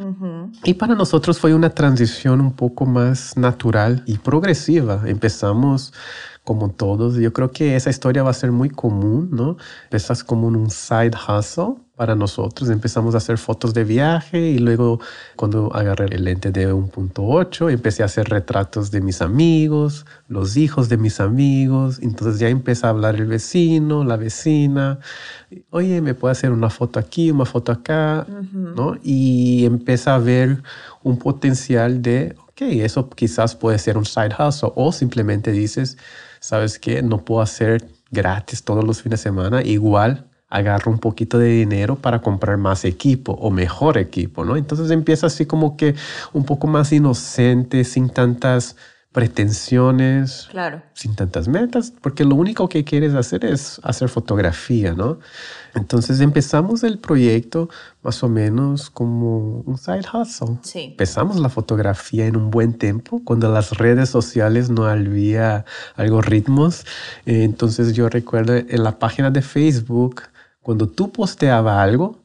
Y 0.64 0.74
para 0.74 0.94
nosotros 0.94 1.38
fue 1.38 1.54
una 1.54 1.70
transición 1.70 2.40
un 2.40 2.52
poco 2.52 2.86
más 2.86 3.36
natural 3.36 4.02
y 4.06 4.18
progresiva. 4.18 5.02
Empezamos 5.06 5.92
como 6.44 6.70
todos. 6.70 7.16
Yo 7.16 7.32
creo 7.32 7.50
que 7.50 7.76
esa 7.76 7.90
historia 7.90 8.22
va 8.22 8.30
a 8.30 8.34
ser 8.34 8.52
muy 8.52 8.70
común, 8.70 9.28
¿no? 9.30 9.56
Empezas 9.84 10.24
como 10.24 10.46
un 10.46 10.70
side 10.70 11.12
hustle 11.28 11.74
para 11.98 12.14
nosotros. 12.14 12.70
Empezamos 12.70 13.14
a 13.14 13.18
hacer 13.18 13.36
fotos 13.36 13.74
de 13.74 13.82
viaje 13.82 14.38
y 14.38 14.58
luego 14.58 15.00
cuando 15.36 15.74
agarré 15.74 16.06
el 16.14 16.24
lente 16.24 16.52
de 16.52 16.72
1.8 16.72 17.70
empecé 17.72 18.02
a 18.04 18.06
hacer 18.06 18.28
retratos 18.28 18.92
de 18.92 19.00
mis 19.00 19.20
amigos, 19.20 20.06
los 20.28 20.56
hijos 20.56 20.88
de 20.88 20.96
mis 20.96 21.18
amigos. 21.20 21.98
Entonces 22.00 22.38
ya 22.38 22.48
empecé 22.48 22.86
a 22.86 22.90
hablar 22.90 23.16
el 23.16 23.26
vecino, 23.26 24.04
la 24.04 24.16
vecina. 24.16 25.00
Oye, 25.70 26.00
¿me 26.00 26.14
puede 26.14 26.32
hacer 26.32 26.52
una 26.52 26.70
foto 26.70 27.00
aquí, 27.00 27.32
una 27.32 27.44
foto 27.44 27.72
acá? 27.72 28.26
¿no? 28.52 28.96
Y 29.02 29.66
empecé 29.66 30.08
a 30.08 30.18
ver 30.18 30.62
un 31.02 31.18
potencial 31.18 32.00
de, 32.00 32.36
ok, 32.48 32.62
eso 32.62 33.10
quizás 33.10 33.56
puede 33.56 33.78
ser 33.78 33.98
un 33.98 34.06
side 34.06 34.34
hustle 34.38 34.70
o 34.76 34.92
simplemente 34.92 35.50
dices, 35.50 35.98
¿sabes 36.38 36.78
qué? 36.78 37.02
No 37.02 37.24
puedo 37.24 37.40
hacer 37.40 37.88
gratis 38.12 38.62
todos 38.62 38.84
los 38.84 39.02
fines 39.02 39.18
de 39.18 39.24
semana. 39.24 39.62
Igual 39.62 40.28
agarro 40.48 40.90
un 40.90 40.98
poquito 40.98 41.38
de 41.38 41.48
dinero 41.48 41.96
para 41.96 42.20
comprar 42.20 42.56
más 42.56 42.84
equipo 42.84 43.32
o 43.32 43.50
mejor 43.50 43.98
equipo, 43.98 44.44
¿no? 44.44 44.56
Entonces 44.56 44.90
empieza 44.90 45.26
así 45.26 45.46
como 45.46 45.76
que 45.76 45.94
un 46.32 46.44
poco 46.44 46.66
más 46.66 46.92
inocente, 46.92 47.84
sin 47.84 48.10
tantas 48.10 48.76
pretensiones, 49.12 50.48
claro. 50.50 50.82
sin 50.92 51.16
tantas 51.16 51.48
metas, 51.48 51.92
porque 52.02 52.24
lo 52.24 52.36
único 52.36 52.68
que 52.68 52.84
quieres 52.84 53.14
hacer 53.14 53.44
es 53.44 53.80
hacer 53.82 54.08
fotografía, 54.08 54.92
¿no? 54.92 55.18
Entonces 55.74 56.20
empezamos 56.20 56.84
el 56.84 56.98
proyecto 56.98 57.68
más 58.02 58.22
o 58.22 58.28
menos 58.28 58.90
como 58.90 59.60
un 59.62 59.78
side 59.78 60.04
hustle. 60.12 60.58
Sí. 60.62 60.88
Empezamos 60.90 61.40
la 61.40 61.48
fotografía 61.48 62.26
en 62.26 62.36
un 62.36 62.50
buen 62.50 62.74
tiempo, 62.74 63.22
cuando 63.24 63.50
las 63.50 63.72
redes 63.78 64.10
sociales 64.10 64.70
no 64.70 64.84
había 64.84 65.64
algoritmos. 65.96 66.84
Eh, 67.26 67.44
entonces 67.44 67.94
yo 67.94 68.08
recuerdo 68.08 68.56
en 68.56 68.84
la 68.84 68.98
página 68.98 69.30
de 69.30 69.42
Facebook, 69.42 70.22
cuando 70.68 70.86
tú 70.86 71.10
posteabas 71.10 71.78
algo, 71.78 72.18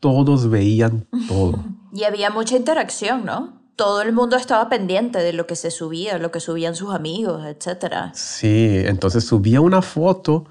todos 0.00 0.48
veían 0.48 1.06
todo. 1.28 1.62
Y 1.92 2.04
había 2.04 2.30
mucha 2.30 2.56
interacción, 2.56 3.26
¿no? 3.26 3.60
Todo 3.76 4.00
el 4.00 4.14
mundo 4.14 4.38
estaba 4.38 4.70
pendiente 4.70 5.18
de 5.18 5.34
lo 5.34 5.46
que 5.46 5.54
se 5.54 5.70
subía, 5.70 6.16
lo 6.16 6.30
que 6.30 6.40
subían 6.40 6.74
sus 6.74 6.94
amigos, 6.94 7.44
etc. 7.44 8.10
Sí, 8.14 8.82
entonces 8.86 9.24
subía 9.24 9.60
una 9.60 9.82
foto 9.82 10.46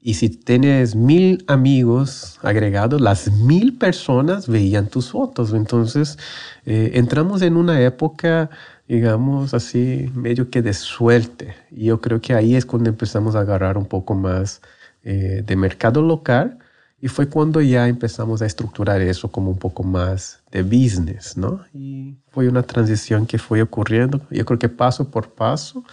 y 0.00 0.14
si 0.14 0.30
tienes 0.30 0.96
mil 0.96 1.44
amigos 1.46 2.38
agregados, 2.42 3.02
las 3.02 3.30
mil 3.32 3.76
personas 3.76 4.48
veían 4.48 4.88
tus 4.88 5.10
fotos. 5.10 5.52
Entonces 5.52 6.18
eh, 6.64 6.92
entramos 6.94 7.42
en 7.42 7.58
una 7.58 7.82
época, 7.82 8.48
digamos 8.88 9.52
así, 9.52 10.10
medio 10.14 10.48
que 10.48 10.62
de 10.62 10.72
suerte. 10.72 11.54
Y 11.70 11.84
yo 11.84 12.00
creo 12.00 12.22
que 12.22 12.32
ahí 12.32 12.56
es 12.56 12.64
cuando 12.64 12.88
empezamos 12.88 13.34
a 13.34 13.40
agarrar 13.40 13.76
un 13.76 13.86
poco 13.86 14.14
más 14.14 14.62
eh, 15.02 15.42
de 15.46 15.54
mercado 15.54 16.00
local 16.00 16.60
y 17.00 17.08
fue 17.08 17.28
cuando 17.28 17.60
ya 17.60 17.86
empezamos 17.86 18.42
a 18.42 18.46
estructurar 18.46 19.00
eso 19.00 19.30
como 19.30 19.50
un 19.50 19.58
poco 19.58 19.84
más 19.84 20.42
de 20.50 20.62
business, 20.62 21.36
¿no? 21.36 21.64
Y 21.72 22.16
fue 22.30 22.48
una 22.48 22.62
transición 22.62 23.26
que 23.26 23.38
fue 23.38 23.62
ocurriendo, 23.62 24.20
yo 24.30 24.44
creo 24.44 24.58
que 24.58 24.68
paso 24.68 25.08
por 25.10 25.30
paso, 25.30 25.84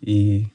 y 0.00 0.52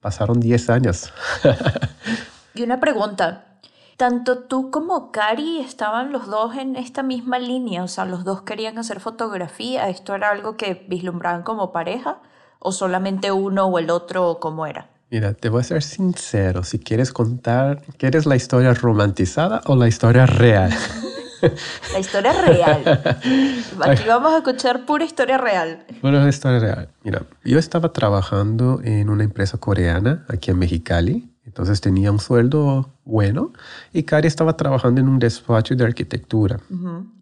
pasaron 0.00 0.40
10 0.40 0.70
años. 0.70 1.12
y 2.54 2.62
una 2.62 2.80
pregunta, 2.80 3.60
tanto 3.96 4.40
tú 4.40 4.72
como 4.72 5.12
Cari 5.12 5.60
estaban 5.60 6.10
los 6.10 6.26
dos 6.26 6.56
en 6.56 6.74
esta 6.74 7.04
misma 7.04 7.38
línea, 7.38 7.84
o 7.84 7.88
sea, 7.88 8.06
los 8.06 8.24
dos 8.24 8.42
querían 8.42 8.76
hacer 8.78 8.98
fotografía, 8.98 9.88
¿esto 9.88 10.16
era 10.16 10.30
algo 10.30 10.56
que 10.56 10.84
vislumbraban 10.88 11.44
como 11.44 11.70
pareja 11.70 12.18
o 12.58 12.72
solamente 12.72 13.30
uno 13.30 13.66
o 13.66 13.78
el 13.78 13.90
otro 13.90 14.40
como 14.40 14.66
era? 14.66 14.88
Mira, 15.10 15.32
te 15.32 15.48
voy 15.48 15.60
a 15.60 15.64
ser 15.64 15.82
sincero, 15.82 16.64
si 16.64 16.78
quieres 16.78 17.12
contar, 17.12 17.82
¿quieres 17.96 18.26
la 18.26 18.36
historia 18.36 18.74
romantizada 18.74 19.62
o 19.64 19.74
la 19.74 19.88
historia 19.88 20.26
real? 20.26 20.70
La 21.92 22.00
historia 22.00 22.32
real. 22.32 22.82
Aquí 23.80 24.02
vamos 24.08 24.32
a 24.32 24.38
escuchar 24.38 24.84
pura 24.84 25.04
historia 25.04 25.38
real. 25.38 25.84
Pura 26.00 26.28
historia 26.28 26.58
real. 26.58 26.88
Mira, 27.04 27.22
yo 27.44 27.60
estaba 27.60 27.92
trabajando 27.92 28.80
en 28.82 29.08
una 29.08 29.22
empresa 29.22 29.56
coreana 29.56 30.24
aquí 30.28 30.50
en 30.50 30.58
Mexicali, 30.58 31.30
entonces 31.46 31.80
tenía 31.80 32.10
un 32.10 32.18
sueldo 32.18 32.90
bueno 33.04 33.52
y 33.92 34.02
Cari 34.02 34.26
estaba 34.26 34.56
trabajando 34.56 35.00
en 35.00 35.08
un 35.08 35.20
despacho 35.20 35.76
de 35.76 35.84
arquitectura. 35.84 36.58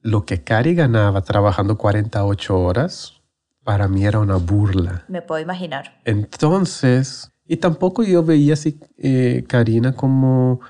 Lo 0.01 0.25
que 0.25 0.43
Cari 0.43 0.75
ganaba 0.75 1.21
trabajando 1.21 1.77
48 1.77 2.59
horas, 2.59 3.21
para 3.65 3.87
mí 3.87 4.07
era 4.07 4.19
una 4.19 4.37
burla. 4.37 5.05
Me 5.09 5.21
puedo 5.21 5.43
imaginar. 5.43 6.01
Entonces, 6.05 7.33
y 7.49 7.59
tampoco 7.59 8.03
yo 8.03 8.23
veía 8.25 8.55
así, 8.55 8.79
eh, 8.99 9.45
Karina, 9.49 9.95
como, 9.95 10.61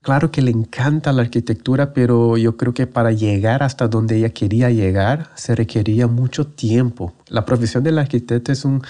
claro 0.00 0.30
que 0.30 0.42
le 0.42 0.50
encanta 0.50 1.12
la 1.12 1.22
arquitectura, 1.22 1.92
pero 1.92 2.36
yo 2.36 2.56
creo 2.56 2.74
que 2.74 2.86
para 2.86 3.12
llegar 3.12 3.62
hasta 3.62 3.88
donde 3.88 4.16
ella 4.16 4.30
quería 4.30 4.70
llegar 4.70 5.30
se 5.34 5.54
requería 5.54 6.06
mucho 6.06 6.46
tiempo. 6.46 7.14
La 7.28 7.44
profesión 7.44 7.84
del 7.84 7.98
arquitecto 7.98 8.52
es, 8.52 8.64
un, 8.64 8.82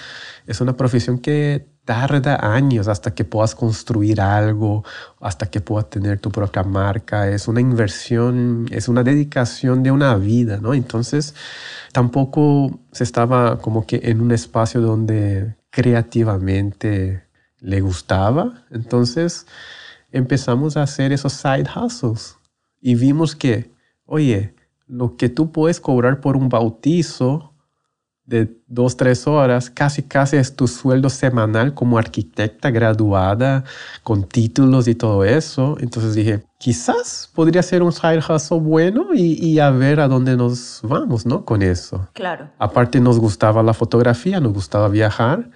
es 0.46 0.60
una 0.60 0.76
profesión 0.76 1.18
que 1.18 1.66
tarda 1.84 2.54
años 2.54 2.88
hasta 2.88 3.14
que 3.14 3.24
puedas 3.24 3.54
construir 3.54 4.20
algo, 4.20 4.84
hasta 5.20 5.46
que 5.46 5.60
puedas 5.60 5.90
tener 5.90 6.18
tu 6.18 6.30
propia 6.30 6.62
marca. 6.62 7.28
Es 7.28 7.46
una 7.46 7.60
inversión, 7.60 8.66
es 8.70 8.88
una 8.88 9.02
dedicación 9.02 9.82
de 9.82 9.90
una 9.90 10.16
vida, 10.16 10.58
¿no? 10.60 10.74
Entonces, 10.74 11.34
tampoco 11.92 12.80
se 12.92 13.04
estaba 13.04 13.58
como 13.58 13.86
que 13.86 14.00
en 14.04 14.20
un 14.20 14.32
espacio 14.32 14.80
donde 14.80 15.54
creativamente 15.74 17.24
le 17.60 17.80
gustaba. 17.80 18.64
Entonces 18.70 19.46
empezamos 20.12 20.76
a 20.76 20.82
hacer 20.82 21.12
esos 21.12 21.32
side 21.32 21.66
hustles 21.74 22.36
y 22.80 22.94
vimos 22.94 23.34
que, 23.34 23.72
oye, 24.06 24.54
lo 24.86 25.16
que 25.16 25.28
tú 25.28 25.50
puedes 25.50 25.80
cobrar 25.80 26.20
por 26.20 26.36
un 26.36 26.48
bautizo 26.48 27.54
de 28.26 28.56
dos, 28.68 28.96
tres 28.96 29.26
horas, 29.26 29.68
casi 29.68 30.02
casi 30.02 30.36
es 30.36 30.56
tu 30.56 30.66
sueldo 30.66 31.10
semanal 31.10 31.74
como 31.74 31.98
arquitecta 31.98 32.70
graduada, 32.70 33.64
con 34.02 34.24
títulos 34.24 34.88
y 34.88 34.94
todo 34.94 35.24
eso. 35.24 35.76
Entonces 35.80 36.14
dije, 36.14 36.42
quizás 36.58 37.30
podría 37.34 37.62
ser 37.62 37.82
un 37.82 37.92
side 37.92 38.22
hustle 38.26 38.60
bueno 38.60 39.08
y, 39.12 39.44
y, 39.44 39.58
a 39.58 39.70
ver 39.70 40.00
a 40.00 40.08
dónde 40.08 40.36
nos 40.36 40.80
vamos, 40.82 41.26
¿no? 41.26 41.44
Con 41.44 41.62
eso. 41.62 42.08
Claro. 42.14 42.48
Aparte 42.58 43.00
nos 43.00 43.18
gustaba 43.18 43.62
la 43.62 43.74
fotografía, 43.74 44.40
nos 44.40 44.54
gustaba 44.54 44.88
viajar. 44.88 45.50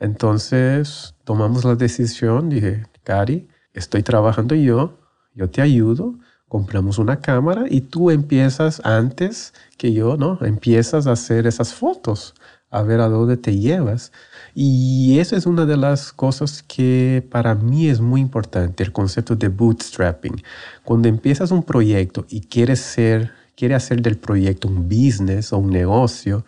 Entonces 0.00 1.14
tomamos 1.24 1.64
la 1.64 1.76
decisión, 1.76 2.48
dije, 2.48 2.86
Cari, 3.04 3.48
estoy 3.74 4.02
trabajando 4.02 4.54
yo, 4.54 4.98
yo 5.34 5.50
te 5.50 5.60
ayudo, 5.60 6.18
compramos 6.48 6.98
una 6.98 7.20
cámara 7.20 7.66
y 7.70 7.82
tú 7.82 8.10
empiezas 8.10 8.80
antes 8.84 9.54
que 9.76 9.92
yo, 9.92 10.16
¿no? 10.16 10.38
Empiezas 10.40 11.06
a 11.06 11.12
hacer 11.12 11.46
esas 11.46 11.74
fotos, 11.74 12.34
a 12.70 12.82
ver 12.82 13.00
a 13.00 13.08
dónde 13.08 13.36
te 13.36 13.56
llevas. 13.56 14.10
Y 14.54 15.18
esa 15.18 15.36
es 15.36 15.46
una 15.46 15.66
de 15.66 15.76
las 15.76 16.12
cosas 16.12 16.62
que 16.62 17.24
para 17.30 17.54
mí 17.54 17.88
es 17.88 18.00
muy 18.00 18.20
importante, 18.20 18.82
el 18.82 18.92
concepto 18.92 19.36
de 19.36 19.48
bootstrapping. 19.48 20.42
Cuando 20.82 21.08
empiezas 21.08 21.50
un 21.50 21.62
proyecto 21.62 22.24
y 22.28 22.40
quieres 22.40 22.80
ser, 22.80 23.32
quieres 23.54 23.84
hacer 23.84 24.00
del 24.02 24.16
proyecto 24.16 24.66
un 24.66 24.88
business 24.88 25.52
o 25.52 25.58
un 25.58 25.70
negocio, 25.70 26.44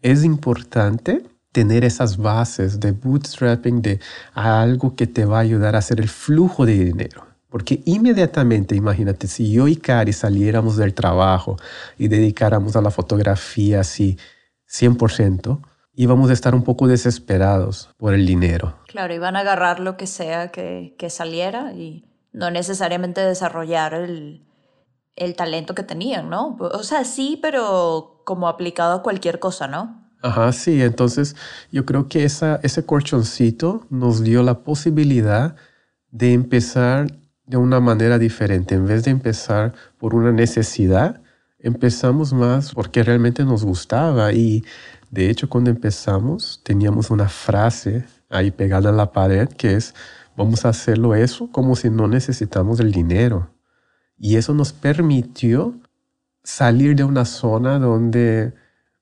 es 0.00 0.24
importante 0.24 1.24
tener 1.54 1.84
esas 1.84 2.16
bases 2.16 2.80
de 2.80 2.90
bootstrapping, 2.90 3.80
de 3.80 4.00
algo 4.34 4.96
que 4.96 5.06
te 5.06 5.24
va 5.24 5.38
a 5.38 5.42
ayudar 5.42 5.76
a 5.76 5.78
hacer 5.78 6.00
el 6.00 6.08
flujo 6.08 6.66
de 6.66 6.84
dinero. 6.84 7.24
Porque 7.48 7.80
inmediatamente, 7.84 8.74
imagínate, 8.74 9.28
si 9.28 9.52
yo 9.52 9.68
y 9.68 9.76
Cari 9.76 10.12
saliéramos 10.12 10.76
del 10.76 10.94
trabajo 10.94 11.56
y 11.96 12.08
dedicáramos 12.08 12.74
a 12.74 12.82
la 12.82 12.90
fotografía 12.90 13.80
así 13.80 14.18
100%, 14.68 15.60
íbamos 15.94 16.30
a 16.30 16.32
estar 16.32 16.56
un 16.56 16.64
poco 16.64 16.88
desesperados 16.88 17.90
por 17.98 18.14
el 18.14 18.26
dinero. 18.26 18.76
Claro, 18.88 19.14
iban 19.14 19.36
a 19.36 19.40
agarrar 19.40 19.78
lo 19.78 19.96
que 19.96 20.08
sea 20.08 20.48
que, 20.48 20.96
que 20.98 21.08
saliera 21.08 21.72
y 21.72 22.04
no 22.32 22.50
necesariamente 22.50 23.20
desarrollar 23.20 23.94
el, 23.94 24.44
el 25.14 25.36
talento 25.36 25.76
que 25.76 25.84
tenían, 25.84 26.28
¿no? 26.28 26.56
O 26.58 26.82
sea, 26.82 27.04
sí, 27.04 27.38
pero 27.40 28.22
como 28.24 28.48
aplicado 28.48 28.96
a 28.96 29.02
cualquier 29.04 29.38
cosa, 29.38 29.68
¿no? 29.68 30.03
Ajá, 30.24 30.52
sí, 30.52 30.80
entonces 30.80 31.36
yo 31.70 31.84
creo 31.84 32.08
que 32.08 32.24
esa, 32.24 32.58
ese 32.62 32.86
colchoncito 32.86 33.86
nos 33.90 34.22
dio 34.22 34.42
la 34.42 34.60
posibilidad 34.64 35.54
de 36.12 36.32
empezar 36.32 37.08
de 37.44 37.58
una 37.58 37.78
manera 37.78 38.18
diferente. 38.18 38.74
En 38.74 38.86
vez 38.86 39.04
de 39.04 39.10
empezar 39.10 39.74
por 39.98 40.14
una 40.14 40.32
necesidad, 40.32 41.20
empezamos 41.58 42.32
más 42.32 42.72
porque 42.72 43.02
realmente 43.02 43.44
nos 43.44 43.66
gustaba. 43.66 44.32
Y 44.32 44.64
de 45.10 45.28
hecho, 45.28 45.50
cuando 45.50 45.68
empezamos, 45.68 46.62
teníamos 46.64 47.10
una 47.10 47.28
frase 47.28 48.06
ahí 48.30 48.50
pegada 48.50 48.88
en 48.88 48.96
la 48.96 49.12
pared 49.12 49.46
que 49.48 49.74
es, 49.74 49.94
vamos 50.38 50.64
a 50.64 50.70
hacerlo 50.70 51.14
eso 51.14 51.50
como 51.52 51.76
si 51.76 51.90
no 51.90 52.08
necesitamos 52.08 52.80
el 52.80 52.92
dinero. 52.92 53.50
Y 54.16 54.36
eso 54.36 54.54
nos 54.54 54.72
permitió 54.72 55.74
salir 56.42 56.96
de 56.96 57.04
una 57.04 57.26
zona 57.26 57.78
donde 57.78 58.54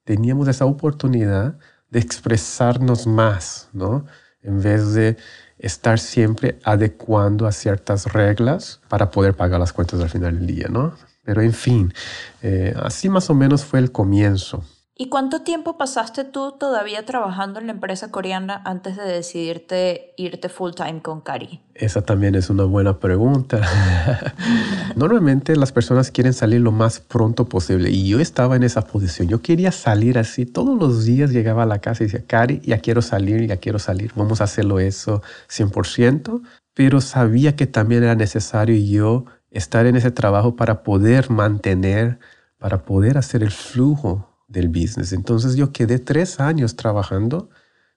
teníamos 0.05 0.49
esa 0.49 0.65
oportunidad 0.65 1.59
de 1.91 2.01
expresarnos 2.01 3.07
más, 3.07 3.69
¿no? 3.73 4.05
en 4.43 4.61
vez 4.61 4.93
de 4.95 5.17
estar 5.59 5.99
siempre 5.99 6.59
adecuando 6.65 7.47
a 7.47 7.53
ciertas 7.53 8.13
reglas 8.13 8.81
para 8.89 9.11
poder 9.11 9.35
pagar 9.35 9.61
las 9.61 9.73
cuentas 9.73 10.01
al 10.01 10.11
final 10.11 10.39
del 10.39 10.47
día, 10.47 10.67
¿no? 10.69 10.95
Pero 11.25 11.41
en 11.41 11.53
fin, 11.53 11.95
eh, 12.43 12.75
así 12.83 13.09
más 13.09 13.31
o 13.31 13.35
menos 13.35 13.65
fue 13.65 13.79
el 13.79 13.93
comienzo. 13.93 14.65
¿Y 15.03 15.09
cuánto 15.09 15.43
tiempo 15.43 15.77
pasaste 15.77 16.23
tú 16.23 16.53
todavía 16.53 17.05
trabajando 17.05 17.59
en 17.59 17.67
la 17.67 17.73
empresa 17.73 18.13
coreana 18.13 18.63
antes 18.65 18.97
de 18.97 19.03
decidirte 19.03 20.15
irte 20.17 20.49
full 20.49 20.75
time 20.77 21.03
con 21.03 21.21
Cari? 21.21 21.61
Esa 21.75 22.03
también 22.03 22.37
es 22.37 22.51
una 22.51 22.63
buena 22.63 23.01
pregunta. 23.01 23.61
Normalmente 24.95 25.57
las 25.57 25.73
personas 25.73 26.13
quieren 26.13 26.33
salir 26.33 26.61
lo 26.61 26.71
más 26.71 27.01
pronto 27.01 27.49
posible 27.49 27.91
y 27.91 28.07
yo 28.07 28.21
estaba 28.21 28.55
en 28.55 28.63
esa 28.63 28.83
posición. 28.83 29.27
Yo 29.27 29.43
quería 29.43 29.73
salir 29.73 30.19
así. 30.19 30.47
Todos 30.47 30.79
los 30.79 31.05
días 31.05 31.33
llegaba 31.33 31.65
a 31.65 31.67
la 31.67 31.81
casa 31.81 32.05
y 32.05 32.07
decía, 32.07 32.25
Cari, 32.25 32.61
ya 32.61 32.79
quiero 32.79 33.03
salir, 33.03 33.45
ya 33.49 33.57
quiero 33.57 33.81
salir. 33.81 34.13
Vamos 34.15 34.41
a 34.41 34.45
hacerlo 34.45 34.79
eso 34.79 35.21
100%. 35.51 36.43
Pero 36.75 37.01
sabía 37.01 37.57
que 37.57 37.67
también 37.67 38.05
era 38.05 38.15
necesario 38.15 38.77
yo 38.77 39.25
estar 39.51 39.85
en 39.87 39.97
ese 39.97 40.13
trabajo 40.13 40.55
para 40.55 40.85
poder 40.85 41.29
mantener, 41.29 42.21
para 42.59 42.85
poder 42.85 43.19
hacer 43.19 43.43
el 43.43 43.51
flujo 43.51 44.29
del 44.53 44.69
business. 44.69 45.13
Entonces 45.13 45.57
yo 45.57 45.73
quedé 45.73 45.99
tres 45.99 46.41
años 46.41 46.77
trabajando 46.77 47.51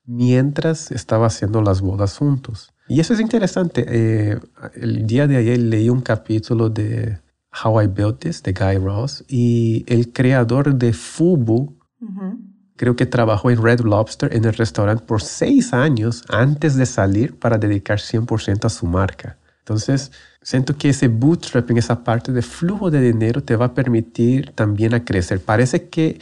mientras 0.05 0.91
estaba 0.91 1.27
haciendo 1.27 1.61
las 1.61 1.81
bodas 1.81 2.17
juntos. 2.17 2.73
Y 2.87 2.99
eso 2.99 3.13
es 3.13 3.19
interesante. 3.19 3.85
Eh, 3.87 4.39
el 4.75 5.05
día 5.05 5.27
de 5.27 5.37
ayer 5.37 5.59
leí 5.59 5.89
un 5.89 6.01
capítulo 6.01 6.69
de 6.69 7.19
How 7.63 7.83
I 7.83 7.87
Built 7.87 8.19
This 8.19 8.43
de 8.43 8.53
Guy 8.53 8.77
Ross 8.77 9.23
y 9.27 9.83
el 9.87 10.11
creador 10.11 10.75
de 10.75 10.93
Fubu 10.93 11.75
creo 12.75 12.95
que 12.95 13.05
trabajó 13.05 13.49
en 13.49 13.61
Red 13.61 13.81
Lobster 13.81 14.33
en 14.35 14.45
el 14.45 14.53
restaurante 14.53 15.03
por 15.05 15.21
seis 15.21 15.73
años 15.73 16.23
antes 16.29 16.75
de 16.75 16.85
salir 16.85 17.37
para 17.39 17.57
dedicar 17.57 17.99
100% 17.99 18.65
a 18.65 18.69
su 18.69 18.85
marca. 18.85 19.37
Entonces, 19.65 20.11
siento 20.43 20.77
que 20.77 20.89
ese 20.89 21.07
bootstrapping, 21.07 21.77
esa 21.77 22.03
parte 22.03 22.31
de 22.31 22.43
flujo 22.43 22.91
de 22.91 23.01
dinero 23.01 23.41
te 23.41 23.55
va 23.55 23.65
a 23.65 23.73
permitir 23.73 24.51
también 24.51 24.93
a 24.93 25.03
crecer. 25.03 25.41
Parece 25.41 25.89
que 25.89 26.19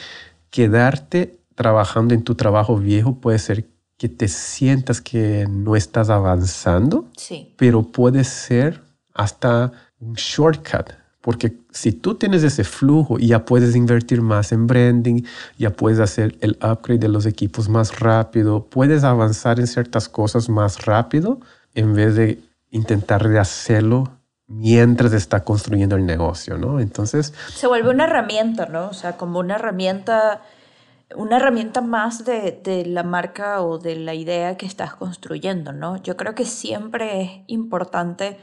quedarte 0.50 1.40
trabajando 1.54 2.14
en 2.14 2.24
tu 2.24 2.36
trabajo 2.36 2.78
viejo 2.78 3.16
puede 3.16 3.40
ser 3.40 3.66
que 3.98 4.08
te 4.08 4.30
sientas 4.30 5.02
que 5.02 5.46
no 5.50 5.76
estás 5.76 6.10
avanzando, 6.10 7.10
sí. 7.18 7.54
pero 7.58 7.84
puede 7.84 8.24
ser 8.24 8.82
hasta 9.14 9.74
un 10.00 10.14
shortcut. 10.14 10.94
Porque 11.20 11.58
si 11.72 11.92
tú 11.92 12.16
tienes 12.16 12.44
ese 12.44 12.64
flujo 12.64 13.20
y 13.20 13.28
ya 13.28 13.44
puedes 13.44 13.76
invertir 13.76 14.22
más 14.22 14.54
en 14.54 14.68
branding, 14.68 15.24
ya 15.58 15.72
puedes 15.72 16.00
hacer 16.00 16.38
el 16.40 16.58
upgrade 16.62 17.00
de 17.00 17.10
los 17.10 17.26
equipos 17.26 17.68
más 17.68 18.00
rápido, 18.00 18.68
puedes 18.70 19.04
avanzar 19.04 19.60
en 19.60 19.68
ciertas 19.68 20.08
cosas 20.08 20.48
más 20.48 20.86
rápido 20.86 21.42
en 21.76 21.94
vez 21.94 22.16
de 22.16 22.40
intentar 22.74 23.28
de 23.30 23.40
hacerlo 23.40 24.20
mientras 24.48 25.14
está 25.14 25.44
construyendo 25.44 25.96
el 25.96 26.06
negocio, 26.06 26.58
¿no? 26.58 26.80
Entonces... 26.80 27.34
Se 27.54 27.68
vuelve 27.68 27.90
una 27.90 28.06
herramienta, 28.06 28.66
¿no? 28.66 28.90
O 28.90 28.94
sea, 28.94 29.16
como 29.16 29.40
una 29.40 29.56
herramienta, 29.56 30.42
una 31.16 31.38
herramienta 31.38 31.82
más 31.82 32.26
de, 32.26 32.60
de, 32.64 32.86
la 32.86 33.04
marca 33.04 33.62
o 33.62 33.78
de 33.78 33.96
la 33.96 34.16
idea 34.16 34.58
que 34.58 34.66
estás 34.66 34.96
construyendo, 34.96 35.72
¿no? 35.72 36.02
Yo 36.02 36.18
creo 36.18 36.36
que 36.36 36.46
siempre 36.46 37.22
es 37.22 37.30
importante 37.48 38.38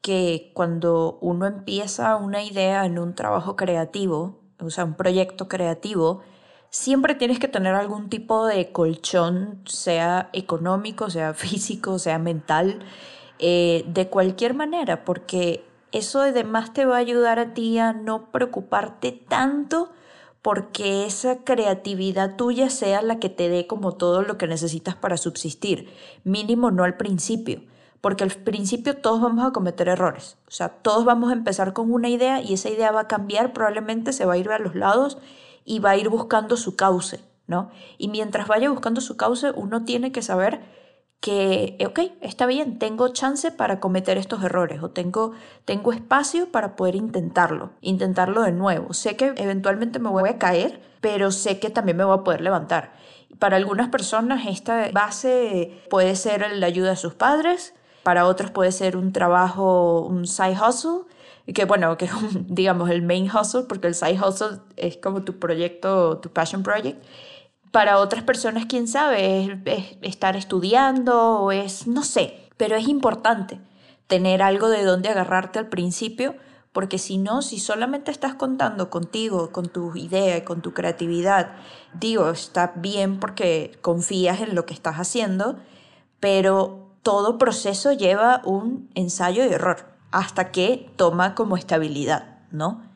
que 0.00 0.52
cuando 0.54 1.18
uno 1.20 1.46
empieza 1.46 2.16
una 2.16 2.42
idea 2.42 2.86
en 2.86 2.98
un 2.98 3.14
trabajo 3.14 3.56
creativo, 3.56 4.40
o 4.60 4.70
sea, 4.70 4.84
un 4.84 4.94
proyecto 4.94 5.48
creativo, 5.48 6.22
siempre 6.70 7.14
tienes 7.14 7.38
que 7.38 7.48
tener 7.48 7.74
algún 7.74 8.08
tipo 8.08 8.46
de 8.46 8.72
colchón, 8.72 9.60
sea 9.66 10.30
económico, 10.32 11.10
sea 11.10 11.34
físico, 11.34 11.98
sea 11.98 12.18
mental, 12.18 12.80
eh, 13.44 13.84
de 13.88 14.06
cualquier 14.06 14.54
manera, 14.54 15.04
porque 15.04 15.64
eso 15.90 16.20
además 16.20 16.72
te 16.72 16.84
va 16.84 16.94
a 16.94 17.00
ayudar 17.00 17.40
a 17.40 17.54
ti 17.54 17.76
a 17.76 17.92
no 17.92 18.30
preocuparte 18.30 19.10
tanto 19.10 19.90
porque 20.42 21.06
esa 21.06 21.38
creatividad 21.38 22.36
tuya 22.36 22.70
sea 22.70 23.02
la 23.02 23.18
que 23.18 23.28
te 23.28 23.48
dé 23.48 23.66
como 23.66 23.96
todo 23.96 24.22
lo 24.22 24.38
que 24.38 24.46
necesitas 24.46 24.94
para 24.94 25.16
subsistir, 25.16 25.92
mínimo 26.22 26.70
no 26.70 26.84
al 26.84 26.96
principio, 26.96 27.62
porque 28.00 28.22
al 28.22 28.30
principio 28.30 28.96
todos 28.96 29.20
vamos 29.20 29.44
a 29.44 29.52
cometer 29.52 29.88
errores, 29.88 30.36
o 30.46 30.52
sea, 30.52 30.68
todos 30.68 31.04
vamos 31.04 31.30
a 31.30 31.34
empezar 31.34 31.72
con 31.72 31.92
una 31.92 32.08
idea 32.08 32.40
y 32.40 32.54
esa 32.54 32.70
idea 32.70 32.92
va 32.92 33.00
a 33.00 33.08
cambiar, 33.08 33.52
probablemente 33.52 34.12
se 34.12 34.24
va 34.24 34.34
a 34.34 34.38
ir 34.38 34.48
a 34.50 34.60
los 34.60 34.76
lados 34.76 35.18
y 35.64 35.80
va 35.80 35.90
a 35.90 35.96
ir 35.96 36.08
buscando 36.08 36.56
su 36.56 36.76
cauce, 36.76 37.18
¿no? 37.48 37.70
Y 37.98 38.06
mientras 38.06 38.46
vaya 38.46 38.70
buscando 38.70 39.00
su 39.00 39.16
cauce, 39.16 39.50
uno 39.50 39.84
tiene 39.84 40.12
que 40.12 40.22
saber 40.22 40.60
que, 41.22 41.78
ok, 41.86 42.00
está 42.20 42.46
bien, 42.46 42.80
tengo 42.80 43.08
chance 43.10 43.52
para 43.52 43.78
cometer 43.78 44.18
estos 44.18 44.42
errores 44.42 44.82
o 44.82 44.90
tengo, 44.90 45.32
tengo 45.64 45.92
espacio 45.92 46.50
para 46.50 46.74
poder 46.74 46.96
intentarlo, 46.96 47.70
intentarlo 47.80 48.42
de 48.42 48.50
nuevo. 48.50 48.92
Sé 48.92 49.14
que 49.14 49.32
eventualmente 49.36 50.00
me 50.00 50.10
voy 50.10 50.28
a 50.28 50.38
caer, 50.38 50.82
pero 51.00 51.30
sé 51.30 51.60
que 51.60 51.70
también 51.70 51.96
me 51.96 52.04
voy 52.04 52.18
a 52.18 52.24
poder 52.24 52.40
levantar. 52.40 52.92
Para 53.38 53.56
algunas 53.56 53.88
personas 53.88 54.48
esta 54.48 54.90
base 54.92 55.80
puede 55.88 56.16
ser 56.16 56.44
la 56.56 56.66
ayuda 56.66 56.90
de 56.90 56.96
sus 56.96 57.14
padres, 57.14 57.72
para 58.02 58.26
otros 58.26 58.50
puede 58.50 58.72
ser 58.72 58.96
un 58.96 59.12
trabajo, 59.12 60.00
un 60.00 60.26
side 60.26 60.58
hustle, 60.60 61.02
que 61.54 61.66
bueno, 61.66 61.96
que 61.98 62.06
es 62.06 62.12
digamos 62.48 62.90
el 62.90 63.02
main 63.02 63.30
hustle, 63.30 63.62
porque 63.68 63.86
el 63.86 63.94
side 63.94 64.18
hustle 64.20 64.58
es 64.76 64.96
como 64.96 65.22
tu 65.22 65.38
proyecto, 65.38 66.18
tu 66.18 66.30
passion 66.30 66.64
project. 66.64 67.00
Para 67.72 67.98
otras 67.98 68.22
personas, 68.22 68.66
quién 68.66 68.86
sabe, 68.86 69.58
es, 69.64 69.96
estar 70.02 70.36
estudiando 70.36 71.40
o 71.40 71.52
es, 71.52 71.86
no 71.86 72.04
sé, 72.04 72.48
pero 72.58 72.76
es 72.76 72.86
importante 72.86 73.58
tener 74.06 74.42
algo 74.42 74.68
de 74.68 74.84
donde 74.84 75.08
agarrarte 75.08 75.58
al 75.58 75.68
principio, 75.68 76.34
porque 76.74 76.98
si 76.98 77.16
no, 77.16 77.40
si 77.40 77.58
solamente 77.58 78.10
estás 78.10 78.34
contando 78.34 78.90
contigo, 78.90 79.52
con 79.52 79.70
tu 79.70 79.96
idea 79.96 80.36
y 80.36 80.42
con 80.42 80.60
tu 80.60 80.74
creatividad, 80.74 81.52
digo, 81.98 82.28
está 82.28 82.74
bien 82.76 83.18
porque 83.18 83.78
confías 83.80 84.40
en 84.42 84.54
lo 84.54 84.66
que 84.66 84.74
estás 84.74 84.96
haciendo, 84.96 85.56
pero 86.20 86.90
todo 87.02 87.38
proceso 87.38 87.92
lleva 87.92 88.42
un 88.44 88.90
ensayo 88.94 89.44
y 89.46 89.48
error 89.48 89.86
hasta 90.10 90.52
que 90.52 90.90
toma 90.96 91.34
como 91.34 91.56
estabilidad, 91.56 92.40
¿no? 92.50 92.91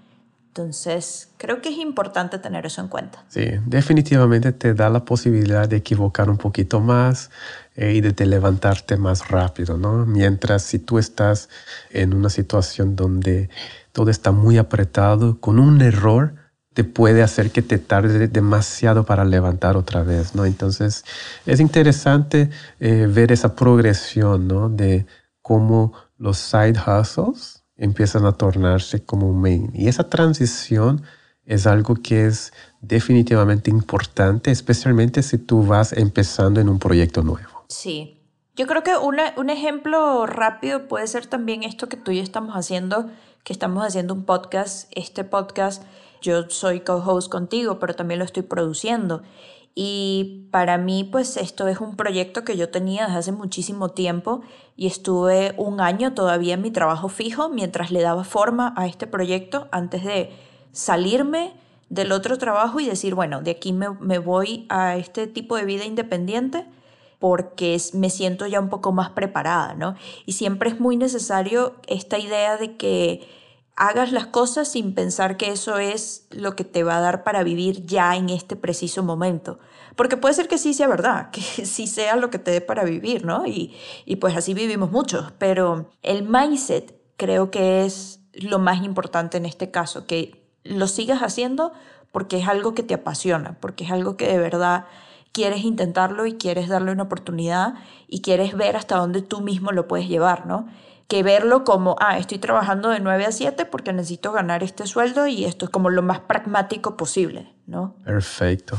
Entonces, 0.57 1.29
creo 1.37 1.61
que 1.61 1.69
es 1.69 1.77
importante 1.77 2.39
tener 2.39 2.65
eso 2.65 2.81
en 2.81 2.89
cuenta. 2.89 3.23
Sí, 3.29 3.45
definitivamente 3.67 4.53
te 4.53 4.73
da 4.73 4.89
la 4.89 5.05
posibilidad 5.05 5.69
de 5.69 5.77
equivocar 5.77 6.31
un 6.31 6.39
poquito 6.39 6.81
más 6.81 7.31
eh, 7.75 7.93
y 7.93 8.01
de 8.01 8.25
levantarte 8.25 8.97
más 8.97 9.29
rápido, 9.29 9.77
¿no? 9.77 10.07
Mientras 10.07 10.63
si 10.63 10.79
tú 10.79 10.99
estás 10.99 11.51
en 11.91 12.15
una 12.15 12.31
situación 12.31 12.97
donde 12.97 13.51
todo 13.93 14.11
está 14.11 14.33
muy 14.33 14.57
apretado, 14.57 15.39
con 15.41 15.59
un 15.59 15.83
error 15.83 16.37
te 16.73 16.85
puede 16.85 17.23
hacer 17.23 17.51
que 17.51 17.61
te 17.61 17.77
tarde 17.77 18.27
demasiado 18.27 19.05
para 19.05 19.27
levantar 19.27 19.77
otra 19.77 20.05
vez, 20.05 20.35
¿no? 20.35 20.47
Entonces, 20.47 21.05
es 21.45 21.61
interesante 21.61 22.49
eh, 22.81 23.07
ver 23.11 23.31
esa 23.31 23.55
progresión, 23.55 24.49
¿no? 24.49 24.71
De 24.71 25.05
cómo 25.43 25.93
los 26.17 26.39
side 26.39 26.81
hustles 26.81 27.56
empiezan 27.77 28.27
a 28.27 28.33
tornarse 28.33 29.05
como 29.05 29.29
un 29.29 29.41
main. 29.41 29.71
Y 29.75 29.89
esa 29.89 30.09
transición 30.09 31.03
es 31.45 31.67
algo 31.67 31.95
que 31.95 32.27
es 32.27 32.53
definitivamente 32.81 33.71
importante, 33.71 34.51
especialmente 34.51 35.23
si 35.23 35.39
tú 35.39 35.65
vas 35.65 35.93
empezando 35.93 36.61
en 36.61 36.69
un 36.69 36.79
proyecto 36.79 37.23
nuevo. 37.23 37.65
Sí. 37.69 38.13
Yo 38.57 38.67
creo 38.67 38.83
que 38.83 38.93
un 38.97 39.51
ejemplo 39.51 40.25
rápido 40.25 40.89
puede 40.89 41.07
ser 41.07 41.27
también 41.27 41.63
esto 41.63 41.91
que 41.91 41.99
tú 41.99 42.11
y 42.11 42.17
yo 42.17 42.23
estamos 42.23 42.55
haciendo, 42.55 43.11
que 43.45 43.53
estamos 43.53 43.85
haciendo 43.85 44.15
un 44.15 44.25
podcast. 44.25 44.91
Este 44.95 45.25
podcast, 45.25 45.83
yo 46.23 46.49
soy 46.49 46.81
co-host 46.81 47.31
contigo, 47.31 47.79
pero 47.79 47.95
también 47.95 48.19
lo 48.19 48.25
estoy 48.25 48.45
produciendo. 48.45 49.23
Y 49.79 50.49
para 50.51 50.79
mí, 50.79 51.05
pues 51.05 51.37
esto 51.37 51.69
es 51.69 51.81
un 51.81 51.97
proyecto 51.97 52.45
que 52.45 52.57
yo 52.57 52.71
tenía 52.71 53.05
desde 53.05 53.19
hace 53.19 53.33
muchísimo 53.33 53.91
tiempo 53.91 54.41
y 54.75 54.87
estuve 54.87 55.55
un 55.59 55.83
año 55.83 56.15
todavía 56.15 56.55
en 56.55 56.63
mi 56.63 56.71
trabajo 56.71 57.11
fijo 57.11 57.51
mientras 57.51 57.91
le 57.91 58.01
daba 58.01 58.25
forma 58.25 58.73
a 58.79 58.87
este 58.87 59.07
proyecto 59.07 59.69
antes 59.73 60.03
de 60.03 60.31
salirme 60.73 61.53
del 61.91 62.13
otro 62.13 62.39
trabajo 62.39 62.81
y 62.81 62.87
decir, 62.87 63.15
bueno, 63.15 63.43
de 63.43 63.51
aquí 63.51 63.75
me, 63.75 63.91
me 64.01 64.19
voy 64.19 64.65
a 64.71 64.97
este 64.97 65.27
tipo 65.27 65.57
de 65.57 65.67
vida 65.67 65.85
independiente 65.85 66.65
porque 67.19 67.79
me 67.93 68.09
siento 68.09 68.47
ya 68.47 68.61
un 68.61 68.71
poco 68.71 68.93
más 68.93 69.11
preparada, 69.11 69.75
¿no? 69.75 69.95
Y 70.25 70.33
siempre 70.33 70.71
es 70.71 70.81
muy 70.81 70.97
necesario 70.97 71.75
esta 71.87 72.19
idea 72.19 72.57
de 72.57 72.79
que 72.79 73.29
hagas 73.77 74.11
las 74.11 74.27
cosas 74.27 74.69
sin 74.69 74.95
pensar 74.95 75.37
que 75.37 75.53
eso 75.53 75.79
es 75.79 76.27
lo 76.31 76.57
que 76.57 76.65
te 76.65 76.83
va 76.83 76.97
a 76.97 77.01
dar 77.01 77.25
para 77.25 77.43
vivir 77.43 77.85
ya 77.85 78.17
en 78.17 78.31
este 78.31 78.57
preciso 78.57 79.03
momento. 79.03 79.59
Porque 79.97 80.17
puede 80.17 80.35
ser 80.35 80.49
que 80.49 80.59
sí 80.59 80.75
sea 80.75 80.89
verdad, 80.89 81.31
que 81.33 81.41
sí 81.41 81.87
sea 81.87 82.17
lo 82.17 82.31
que 82.31 82.39
te 82.39 82.51
dé 82.51 82.61
para 82.61 82.85
vivir, 82.85 83.25
¿no? 83.25 83.47
Y, 83.47 83.77
y 84.05 84.17
pues 84.17 84.37
así 84.37 84.55
vivimos 84.55 84.91
muchos, 84.91 85.33
pero 85.39 85.91
el 86.03 86.23
mindset 86.23 86.99
creo 87.17 87.51
que 87.51 87.85
es 87.85 88.21
lo 88.33 88.59
más 88.59 88.83
importante 88.83 89.37
en 89.37 89.47
este 89.47 89.71
caso, 89.71 90.07
que 90.07 90.47
lo 90.65 90.89
sigas 90.89 91.21
haciendo 91.21 91.73
porque 92.13 92.39
es 92.39 92.49
algo 92.49 92.75
que 92.75 92.83
te 92.83 92.95
apasiona, 92.95 93.59
porque 93.61 93.85
es 93.85 93.91
algo 93.91 94.17
que 94.17 94.27
de 94.27 94.39
verdad 94.39 94.87
quieres 95.33 95.65
intentarlo 95.65 96.25
y 96.25 96.35
quieres 96.35 96.69
darle 96.69 96.93
una 96.93 97.03
oportunidad 97.05 97.75
y 98.09 98.23
quieres 98.23 98.57
ver 98.57 98.75
hasta 98.75 98.97
dónde 98.97 99.21
tú 99.21 99.43
mismo 99.43 99.71
lo 99.71 99.87
puedes 99.87 100.09
llevar, 100.09 100.47
¿no? 100.47 100.67
Que 101.09 101.23
verlo 101.23 101.65
como, 101.65 101.97
ah, 102.01 102.19
estoy 102.19 102.39
trabajando 102.39 102.91
de 102.91 103.01
9 103.01 103.27
a 103.27 103.33
7 103.33 103.65
porque 103.67 103.93
necesito 103.93 104.33
ganar 104.33 104.63
este 104.63 104.87
sueldo 104.87 105.27
y 105.27 105.45
esto 105.45 105.67
es 105.67 105.71
como 105.71 105.91
lo 105.91 106.03
más 106.03 106.21
pragmático 106.21 106.97
posible, 106.97 107.55
¿no? 107.67 107.95
Perfecto 108.05 108.77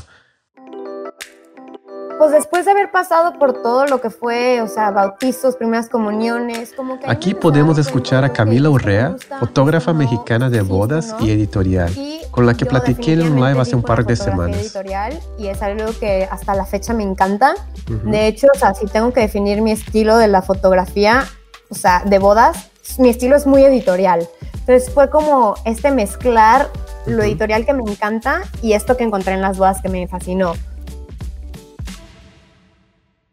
pues 2.17 2.31
después 2.31 2.65
de 2.65 2.71
haber 2.71 2.91
pasado 2.91 3.37
por 3.37 3.61
todo 3.61 3.85
lo 3.85 4.01
que 4.01 4.09
fue, 4.09 4.61
o 4.61 4.67
sea, 4.67 4.91
bautizos, 4.91 5.55
primeras 5.55 5.87
comuniones, 5.87 6.73
como 6.75 6.99
que... 6.99 7.09
Aquí 7.09 7.33
podemos 7.33 7.77
escuchar 7.77 8.23
a 8.23 8.33
Camila 8.33 8.69
Urrea, 8.69 9.15
fotógrafa 9.39 9.93
mexicana 9.93 10.49
de 10.49 10.61
bodas 10.61 11.15
y 11.19 11.31
editorial, 11.31 11.91
con 12.31 12.45
la 12.45 12.55
que 12.55 12.65
platiqué 12.65 13.13
en 13.13 13.31
un 13.31 13.35
live 13.35 13.59
hace 13.59 13.75
un 13.75 13.83
par 13.83 14.05
de 14.05 14.15
semanas. 14.15 14.57
Editorial 14.57 15.19
y 15.37 15.47
es 15.47 15.61
algo 15.61 15.91
que 15.99 16.27
hasta 16.29 16.55
la 16.55 16.65
fecha 16.65 16.93
me 16.93 17.03
encanta. 17.03 17.53
De 17.87 18.27
hecho, 18.27 18.47
o 18.53 18.57
sea, 18.57 18.73
si 18.73 18.87
tengo 18.87 19.13
que 19.13 19.21
definir 19.21 19.61
mi 19.61 19.71
estilo 19.71 20.17
de 20.17 20.27
la 20.27 20.41
fotografía, 20.41 21.23
o 21.69 21.75
sea, 21.75 22.03
de 22.05 22.19
bodas, 22.19 22.69
mi 22.97 23.09
estilo 23.09 23.35
es 23.35 23.45
muy 23.45 23.63
editorial. 23.63 24.27
Entonces 24.53 24.93
fue 24.93 25.09
como 25.09 25.55
este 25.65 25.91
mezclar 25.91 26.69
lo 27.05 27.23
editorial 27.23 27.65
que 27.65 27.73
me 27.73 27.89
encanta 27.89 28.41
y 28.61 28.73
esto 28.73 28.97
que 28.97 29.03
encontré 29.03 29.33
en 29.33 29.41
las 29.41 29.57
bodas 29.57 29.81
que 29.81 29.89
me 29.89 30.07
fascinó. 30.07 30.53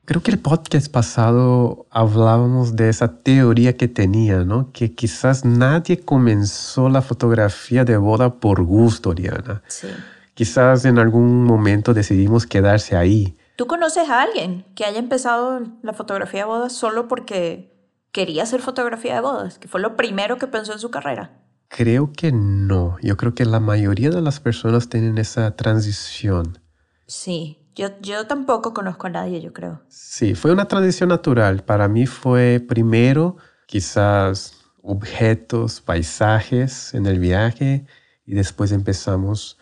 Creo 0.06 0.22
que 0.22 0.30
el 0.30 0.38
podcast 0.38 0.92
pasado 0.92 1.86
hablábamos 1.90 2.76
de 2.76 2.90
esa 2.90 3.16
teoría 3.16 3.76
que 3.76 3.88
tenía, 3.88 4.44
¿no? 4.44 4.70
Que 4.70 4.94
quizás 4.94 5.46
nadie 5.46 5.98
comenzó 5.98 6.90
la 6.90 7.00
fotografía 7.00 7.84
de 7.84 7.96
boda 7.96 8.34
por 8.34 8.62
gusto, 8.62 9.14
Diana. 9.14 9.62
Sí. 9.66 9.88
Quizás 10.34 10.84
en 10.84 10.98
algún 10.98 11.44
momento 11.44 11.94
decidimos 11.94 12.46
quedarse 12.46 12.96
ahí. 12.96 13.34
¿Tú 13.56 13.66
conoces 13.66 14.10
a 14.10 14.20
alguien 14.20 14.66
que 14.74 14.84
haya 14.84 14.98
empezado 14.98 15.62
la 15.82 15.94
fotografía 15.94 16.40
de 16.40 16.46
bodas 16.46 16.72
solo 16.74 17.08
porque 17.08 17.73
quería 18.14 18.44
hacer 18.44 18.62
fotografía 18.62 19.16
de 19.16 19.20
bodas? 19.20 19.58
Que 19.58 19.68
fue 19.68 19.80
lo 19.80 19.96
primero 19.96 20.38
que 20.38 20.46
pensó 20.46 20.72
en 20.72 20.78
su 20.78 20.90
carrera. 20.90 21.42
Creo 21.68 22.12
que 22.12 22.30
no. 22.30 22.96
Yo 23.02 23.16
creo 23.16 23.34
que 23.34 23.44
la 23.44 23.58
mayoría 23.58 24.10
de 24.10 24.22
las 24.22 24.38
personas 24.38 24.88
tienen 24.88 25.18
esa 25.18 25.56
transición. 25.56 26.60
Sí, 27.08 27.58
yo, 27.74 27.88
yo 28.00 28.26
tampoco 28.28 28.72
conozco 28.72 29.08
a 29.08 29.10
nadie, 29.10 29.42
yo 29.42 29.52
creo. 29.52 29.82
Sí, 29.88 30.36
fue 30.36 30.52
una 30.52 30.66
transición 30.66 31.08
natural. 31.08 31.64
Para 31.64 31.88
mí 31.88 32.06
fue 32.06 32.64
primero 32.66 33.36
quizás 33.66 34.58
objetos, 34.80 35.80
paisajes 35.80 36.94
en 36.94 37.06
el 37.06 37.18
viaje 37.18 37.84
y 38.24 38.34
después 38.34 38.70
empezamos 38.70 39.58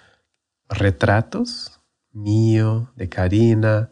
retratos 0.68 1.80
mío, 2.12 2.92
de 2.96 3.08
Karina, 3.08 3.90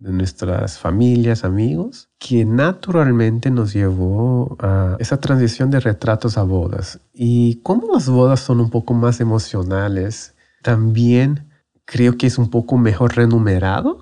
de 0.00 0.12
nuestras 0.12 0.78
familias, 0.78 1.44
amigos, 1.44 2.08
que 2.18 2.44
naturalmente 2.46 3.50
nos 3.50 3.74
llevó 3.74 4.56
a 4.58 4.96
esa 4.98 5.20
transición 5.20 5.70
de 5.70 5.78
retratos 5.78 6.38
a 6.38 6.42
bodas. 6.42 7.00
Y 7.12 7.56
como 7.56 7.92
las 7.92 8.08
bodas 8.08 8.40
son 8.40 8.60
un 8.60 8.70
poco 8.70 8.94
más 8.94 9.20
emocionales, 9.20 10.34
también 10.62 11.50
creo 11.84 12.16
que 12.16 12.26
es 12.26 12.38
un 12.38 12.48
poco 12.48 12.78
mejor 12.78 13.14
renumerado, 13.16 13.98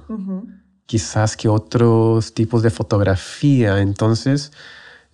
quizás 0.86 1.36
que 1.36 1.48
otros 1.48 2.32
tipos 2.32 2.62
de 2.62 2.70
fotografía. 2.70 3.80
Entonces, 3.80 4.52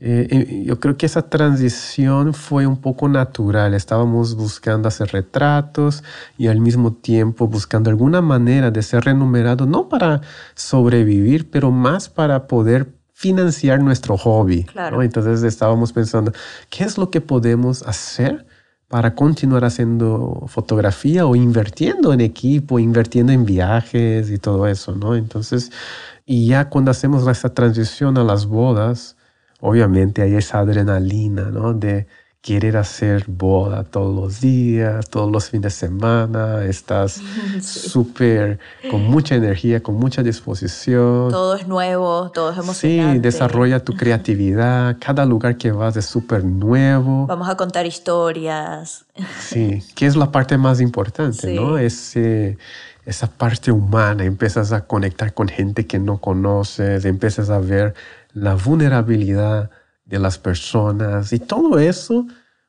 eh, 0.01 0.65
yo 0.67 0.81
creo 0.81 0.97
que 0.97 1.07
esa 1.07 1.31
transición 1.31 2.35
fue 2.35 2.67
un 2.67 2.77
poco 2.77 3.09
natural. 3.09 3.75
Estábamos 3.75 4.35
buscando 4.35 4.89
hacer 4.89 5.13
retratos 5.13 6.03
y 6.37 6.49
al 6.49 6.61
mismo 6.61 6.93
tiempo 6.93 7.47
buscando 7.47 7.91
alguna 7.91 8.21
manera 8.21 8.71
de 8.71 8.83
ser 8.83 9.05
renumerado, 9.05 9.67
no 9.67 9.89
para 9.89 10.21
sobrevivir, 10.55 11.51
pero 11.51 11.71
más 11.71 12.09
para 12.09 12.47
poder 12.47 12.93
financiar 13.13 13.81
nuestro 13.81 14.19
hobby. 14.19 14.67
Entonces 15.01 15.43
estábamos 15.43 15.93
pensando, 15.93 16.33
¿qué 16.69 16.85
es 16.85 16.99
lo 16.99 17.11
que 17.11 17.21
podemos 17.21 17.83
hacer? 17.83 18.47
para 18.87 19.15
continuar 19.17 19.65
haciendo 19.65 20.45
fotografía 20.47 21.27
o 21.27 21.35
invirtiendo 21.35 22.13
en 22.13 22.21
equipo, 22.21 22.79
invirtiendo 22.79 23.33
en 23.33 23.45
viajes 23.45 24.31
y 24.31 24.39
todo 24.39 24.69
eso, 24.69 24.95
¿no? 24.95 25.17
Entonces, 25.17 25.73
y 26.25 26.47
ya 26.47 26.69
cuando 26.69 26.93
hacemos 26.93 27.27
esa 27.27 27.53
transición 27.53 28.17
a 28.19 28.23
las 28.23 28.47
bodas, 28.47 29.17
obviamente 29.65 30.21
hay 30.21 30.35
esa 30.35 30.59
adrenalina, 30.59 31.45
¿no? 31.45 31.73
De 31.73 32.07
querer 32.43 32.77
hacer 32.77 33.25
boda 33.27 33.85
todos 33.85 34.15
los 34.15 34.43
días, 34.43 35.09
todos 35.09 35.33
los 35.33 35.49
fines 35.49 35.63
de 35.63 35.71
semana, 35.71 36.63
estás 36.65 37.23
súper 37.63 38.59
con 38.91 39.03
mucha 39.05 39.35
energía, 39.35 39.83
con 39.83 39.95
mucha 39.95 40.23
disposición. 40.23 41.31
Todo 41.31 41.57
es 41.57 41.67
nuevo, 41.67 42.31
todo 42.35 42.53
es 42.53 42.59
emocionante. 42.59 43.15
Sí, 43.15 43.19
desarrolla 43.21 43.83
tu 43.83 43.97
creatividad, 43.97 44.99
cada 45.01 45.25
lugar 45.25 45.57
que 45.57 45.73
vas 45.73 45.97
es 45.97 46.05
súper 46.05 46.45
nuevo. 46.45 47.27
Vamos 47.27 47.49
a 47.49 47.57
contar 47.57 47.87
historias. 47.87 49.07
Sí, 49.41 49.83
que 49.95 50.05
es 50.05 50.15
la 50.15 50.31
parte 50.31 50.59
más 50.59 50.83
importante, 50.83 51.55
¿no? 51.55 51.79
Ese, 51.79 52.59
esa 53.07 53.27
parte 53.27 53.73
humana, 53.73 54.25
empiezas 54.25 54.73
a 54.73 54.85
conectar 54.85 55.33
con 55.33 55.49
gente 55.49 55.87
que 55.87 55.99
no 55.99 56.19
conoces, 56.19 57.07
empiezas 57.07 57.49
a 57.49 57.59
ver 57.59 57.95
la 58.35 58.55
vulnerabilidad 58.55 59.71
de 60.05 60.19
las 60.19 60.39
personas 60.39 61.33
y 61.33 61.39
todo 61.39 61.79
eso 61.79 62.27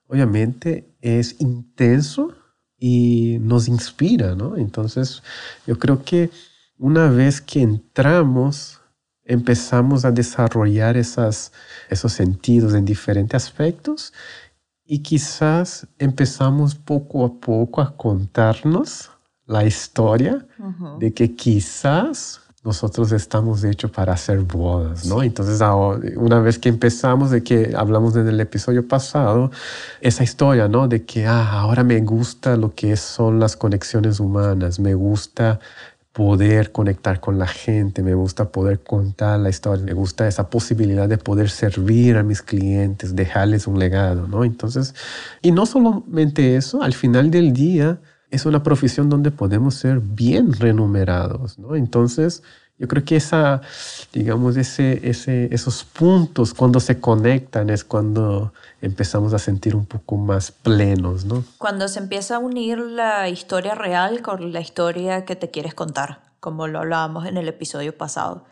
obviamente 0.08 0.96
es 1.02 1.42
intenso 1.42 2.34
y 2.78 3.38
nos 3.42 3.68
inspira, 3.68 4.36
¿no? 4.36 4.58
Entonces 4.58 5.24
yo 5.66 5.78
creo 5.78 6.04
que 6.04 6.30
una 6.78 7.10
vez 7.10 7.42
que 7.42 7.62
entramos, 7.62 8.80
empezamos 9.24 10.06
a 10.06 10.12
desarrollar 10.12 10.98
esas, 10.98 11.52
esos 11.90 12.14
sentidos 12.14 12.74
en 12.74 12.86
diferentes 12.86 13.44
aspectos 13.44 14.14
y 14.86 15.00
quizás 15.00 15.88
empezamos 15.98 16.76
poco 16.76 17.26
a 17.26 17.34
poco 17.40 17.82
a 17.82 17.96
contarnos 17.98 19.10
la 19.48 19.66
historia 19.66 20.46
de 21.00 21.14
que 21.14 21.36
quizás 21.36 22.42
nosotros 22.66 23.12
estamos 23.12 23.64
hechos 23.64 23.92
para 23.92 24.14
hacer 24.14 24.40
bodas, 24.40 25.06
¿no? 25.06 25.22
Entonces, 25.22 25.62
una 26.18 26.40
vez 26.40 26.58
que 26.58 26.68
empezamos, 26.68 27.30
de 27.30 27.44
que 27.44 27.74
hablamos 27.78 28.16
en 28.16 28.28
el 28.28 28.40
episodio 28.40 28.88
pasado, 28.88 29.52
esa 30.02 30.24
historia, 30.24 30.68
¿no? 30.68 30.88
De 30.88 31.06
que, 31.06 31.28
ah, 31.28 31.60
ahora 31.60 31.84
me 31.84 32.02
gusta 32.02 32.58
lo 32.58 32.74
que 32.74 32.98
son 32.98 33.40
las 33.40 33.56
conexiones 33.56 34.20
humanas, 34.20 34.80
me 34.80 34.96
gusta 34.96 35.60
poder 36.12 36.72
conectar 36.72 37.20
con 37.20 37.38
la 37.38 37.46
gente, 37.46 38.02
me 38.02 38.16
gusta 38.16 38.50
poder 38.50 38.80
contar 38.80 39.40
la 39.40 39.50
historia, 39.50 39.86
me 39.86 39.94
gusta 39.94 40.28
esa 40.28 40.50
posibilidad 40.50 41.08
de 41.08 41.18
poder 41.20 41.50
servir 41.52 42.18
a 42.18 42.24
mis 42.24 42.42
clientes, 42.42 43.16
dejarles 43.16 43.68
un 43.68 43.78
legado, 43.78 44.28
¿no? 44.28 44.44
Entonces, 44.44 44.96
y 45.44 45.52
no 45.52 45.68
solamente 45.68 46.56
eso, 46.56 46.82
al 46.82 46.94
final 46.94 47.30
del 47.30 47.54
día, 47.54 48.00
es 48.32 48.46
una 48.46 48.64
profesión 48.64 49.10
donde 49.10 49.32
podemos 49.32 49.76
ser 49.76 50.00
bien 50.00 50.54
renumerados, 50.54 51.58
¿no? 51.60 51.76
Entonces, 51.76 52.44
yo 52.78 52.90
creo 52.90 53.06
que 53.06 53.16
esa, 53.16 53.62
digamos, 54.12 54.58
ese, 54.58 55.08
ese, 55.08 55.54
esos 55.54 55.86
puntos 55.86 56.54
cuando 56.54 56.82
se 56.82 57.00
conectan 57.00 57.70
es 57.70 57.86
cuando 57.86 58.52
empezamos 58.82 59.34
a 59.34 59.40
sentir 59.40 59.76
un 59.76 59.86
poco 59.86 60.18
más 60.18 60.52
plenos, 60.52 61.24
¿no? 61.24 61.46
Cuando 61.58 61.88
se 61.88 62.00
empieza 62.00 62.36
a 62.36 62.40
unir 62.40 62.80
la 62.80 63.30
historia 63.30 63.76
real 63.76 64.22
con 64.22 64.52
la 64.52 64.60
historia 64.60 65.24
que 65.24 65.38
te 65.38 65.52
quieres 65.52 65.74
contar, 65.74 66.20
como 66.42 66.68
lo 66.68 66.80
hablábamos 66.80 67.26
en 67.28 67.38
el 67.38 67.48
episodio 67.48 67.98
pasado. 67.98 68.44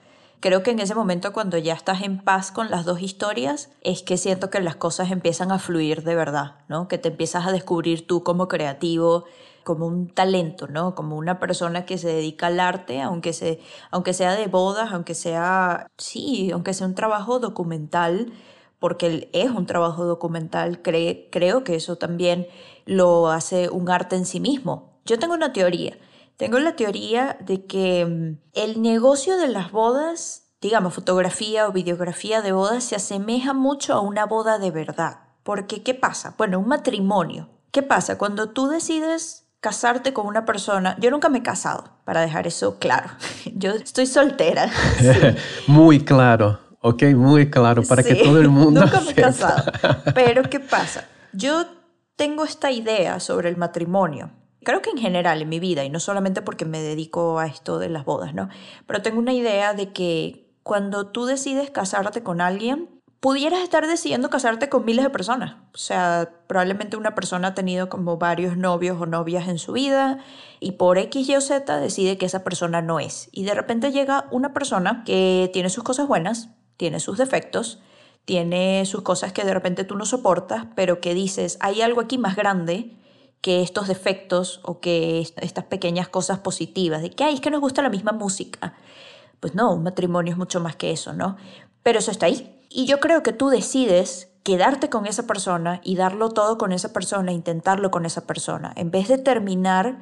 Creo 0.44 0.62
que 0.62 0.72
en 0.72 0.82
ese 0.82 0.94
momento 0.94 1.32
cuando 1.32 1.58
ya 1.58 1.74
estás 1.74 2.02
en 2.02 2.20
paz 2.20 2.52
con 2.52 2.70
las 2.70 2.84
dos 2.84 3.02
historias, 3.02 3.70
es 3.80 4.04
que 4.04 4.18
siento 4.18 4.50
que 4.50 4.60
las 4.60 4.76
cosas 4.76 5.10
empiezan 5.10 5.54
a 5.54 5.58
fluir 5.58 6.04
de 6.04 6.16
verdad, 6.16 6.56
¿no? 6.68 6.90
Que 6.90 6.98
te 6.98 7.08
empiezas 7.08 7.48
a 7.48 7.54
descubrir 7.54 8.06
tú 8.08 8.24
como 8.24 8.50
creativo, 8.50 9.24
como 9.64 9.88
un 9.88 10.10
talento, 10.10 10.68
¿no? 10.68 10.96
Como 10.96 11.16
una 11.16 11.40
persona 11.40 11.86
que 11.86 11.98
se 11.98 12.10
dedica 12.10 12.48
al 12.48 12.60
arte, 12.60 13.02
aunque, 13.02 13.32
se, 13.32 13.62
aunque 13.90 14.12
sea 14.12 14.36
de 14.36 14.48
bodas, 14.48 14.92
aunque 14.92 15.16
sea, 15.16 15.88
sí, 15.98 16.52
aunque 16.52 16.74
sea 16.74 16.88
un 16.88 16.96
trabajo 16.96 17.40
documental, 17.40 18.34
porque 18.80 19.30
es 19.32 19.50
un 19.50 19.66
trabajo 19.66 20.04
documental, 20.04 20.82
creo 20.82 21.64
que 21.64 21.76
eso 21.76 21.96
también 21.96 22.48
lo 22.86 23.32
hace 23.32 23.70
un 23.70 23.90
arte 23.90 24.18
en 24.18 24.26
sí 24.26 24.42
mismo. 24.42 24.92
Yo 25.06 25.18
tengo 25.18 25.36
una 25.36 25.54
teoría. 25.54 25.98
Tengo 26.38 26.60
la 26.60 26.76
teoría 26.76 27.38
de 27.42 27.66
que 27.66 28.06
mm, 28.06 28.38
el 28.54 28.82
negocio 28.82 29.38
de 29.38 29.48
las 29.48 29.72
bodas, 29.72 30.54
digamos 30.62 30.94
fotografía 30.94 31.68
o 31.68 31.72
videografía 31.72 32.42
de 32.42 32.52
bodas, 32.52 32.84
se 32.84 32.96
asemeja 32.96 33.54
mucho 33.54 33.94
a 33.94 34.00
una 34.00 34.26
boda 34.26 34.58
de 34.58 34.72
verdad. 34.72 35.20
Porque, 35.44 35.84
¿qué 35.84 35.94
pasa? 35.94 36.36
Bueno, 36.38 36.60
un 36.60 36.68
matrimonio. 36.68 37.50
¿Qué 37.72 37.84
pasa? 37.84 38.18
Cuando 38.18 38.50
tú 38.50 38.68
decides 38.68 39.46
casarte 39.60 40.14
con 40.14 40.28
una 40.28 40.46
persona, 40.46 40.98
yo 41.00 41.12
nunca 41.12 41.30
me 41.30 41.40
he 41.40 41.44
casado, 41.44 41.86
para 42.06 42.22
dejar 42.22 42.48
eso 42.48 42.80
claro. 42.80 43.10
Yo 43.56 43.72
estoy 43.72 44.06
soltera. 44.06 44.70
muy 45.68 46.04
claro, 46.04 46.60
ok, 46.82 47.04
muy 47.16 47.50
claro, 47.50 47.84
para 47.84 48.04
que 48.04 48.16
todo 48.16 48.40
el 48.42 48.50
mundo... 48.50 48.82
Nunca 48.82 49.00
me 49.02 49.12
he 49.12 49.16
casado. 49.16 49.72
Pero 50.14 50.44
¿qué 50.44 50.60
pasa? 50.60 51.06
Yo 51.32 51.66
tengo 52.16 52.44
esta 52.44 52.72
idea 52.72 53.20
sobre 53.20 53.50
el 53.50 53.58
matrimonio 53.58 54.32
creo 54.64 54.82
que 54.82 54.90
en 54.90 54.98
general 54.98 55.42
en 55.42 55.50
mi 55.50 55.60
vida, 55.60 55.84
y 55.84 55.90
no 55.90 56.00
solamente 56.00 56.42
porque 56.42 56.66
me 56.66 56.82
dedico 56.82 57.40
a 57.40 57.48
esto 57.48 57.80
de 57.80 57.90
las 57.90 58.06
bodas, 58.06 58.34
¿no? 58.34 58.50
Pero 58.88 59.02
tengo 59.02 59.20
una 59.20 59.34
idea 59.34 59.74
de 59.74 59.94
que 59.94 60.50
cuando 60.64 61.08
tú 61.08 61.26
decides 61.26 61.70
casarte 61.70 62.24
con 62.24 62.42
alguien, 62.42 62.90
pudieras 63.24 63.62
estar 63.62 63.88
decidiendo 63.88 64.30
casarte 64.30 64.68
con 64.68 64.84
miles 64.84 65.06
de 65.06 65.10
personas. 65.10 65.56
O 65.74 65.78
sea, 65.78 66.30
probablemente 66.48 66.98
una 66.98 67.16
persona 67.16 67.48
ha 67.48 67.54
tenido 67.54 67.88
como 67.88 68.18
varios 68.18 68.58
novios 68.58 69.00
o 69.00 69.06
novias 69.06 69.48
en 69.48 69.60
su 69.60 69.72
vida 69.72 70.18
y 70.60 70.74
por 70.74 70.98
X, 70.98 71.30
Y 71.30 71.36
o 71.38 71.40
Z 71.40 71.80
decide 71.80 72.18
que 72.18 72.26
esa 72.26 72.44
persona 72.44 72.82
no 72.82 73.00
es. 73.00 73.30
Y 73.32 73.46
de 73.46 73.54
repente 73.54 73.94
llega 73.94 74.28
una 74.30 74.54
persona 74.54 75.04
que 75.06 75.50
tiene 75.54 75.70
sus 75.70 75.86
cosas 75.86 76.06
buenas, 76.06 76.50
tiene 76.76 77.00
sus 77.00 77.18
defectos, 77.18 77.82
tiene 78.26 78.86
sus 78.86 79.04
cosas 79.04 79.32
que 79.32 79.46
de 79.46 79.54
repente 79.54 79.86
tú 79.86 79.96
no 79.96 80.06
soportas, 80.06 80.68
pero 80.76 81.00
que 81.00 81.14
dices, 81.14 81.58
hay 81.62 81.82
algo 81.82 82.02
aquí 82.02 82.18
más 82.18 82.36
grande 82.36 82.98
que 83.44 83.62
estos 83.62 83.90
defectos 83.90 84.62
o 84.64 84.80
que 84.80 85.20
estas 85.20 85.66
pequeñas 85.66 86.08
cosas 86.08 86.40
positivas, 86.40 87.02
de 87.02 87.10
que, 87.10 87.26
ay, 87.26 87.34
es 87.34 87.42
que 87.42 87.52
nos 87.52 87.60
gusta 87.60 87.82
la 87.82 87.90
misma 87.90 88.14
música. 88.14 88.74
Pues 89.42 89.54
no, 89.54 89.74
un 89.74 89.84
matrimonio 89.84 90.32
es 90.32 90.38
mucho 90.38 90.62
más 90.62 90.78
que 90.78 90.92
eso, 90.92 91.12
¿no? 91.12 91.36
Pero 91.84 92.00
eso 92.00 92.10
está 92.10 92.28
ahí. 92.28 92.58
Y 92.70 92.86
yo 92.86 93.02
creo 93.02 93.22
que 93.22 93.34
tú 93.34 93.50
decides 93.50 94.30
quedarte 94.44 94.90
con 94.90 95.08
esa 95.08 95.28
persona 95.28 95.82
y 95.84 95.98
darlo 95.98 96.30
todo 96.30 96.58
con 96.58 96.72
esa 96.72 96.94
persona, 96.94 97.34
intentarlo 97.34 97.92
con 97.92 98.06
esa 98.06 98.26
persona, 98.26 98.72
en 98.78 98.92
vez 98.92 99.10
de 99.10 99.18
terminar 99.18 99.98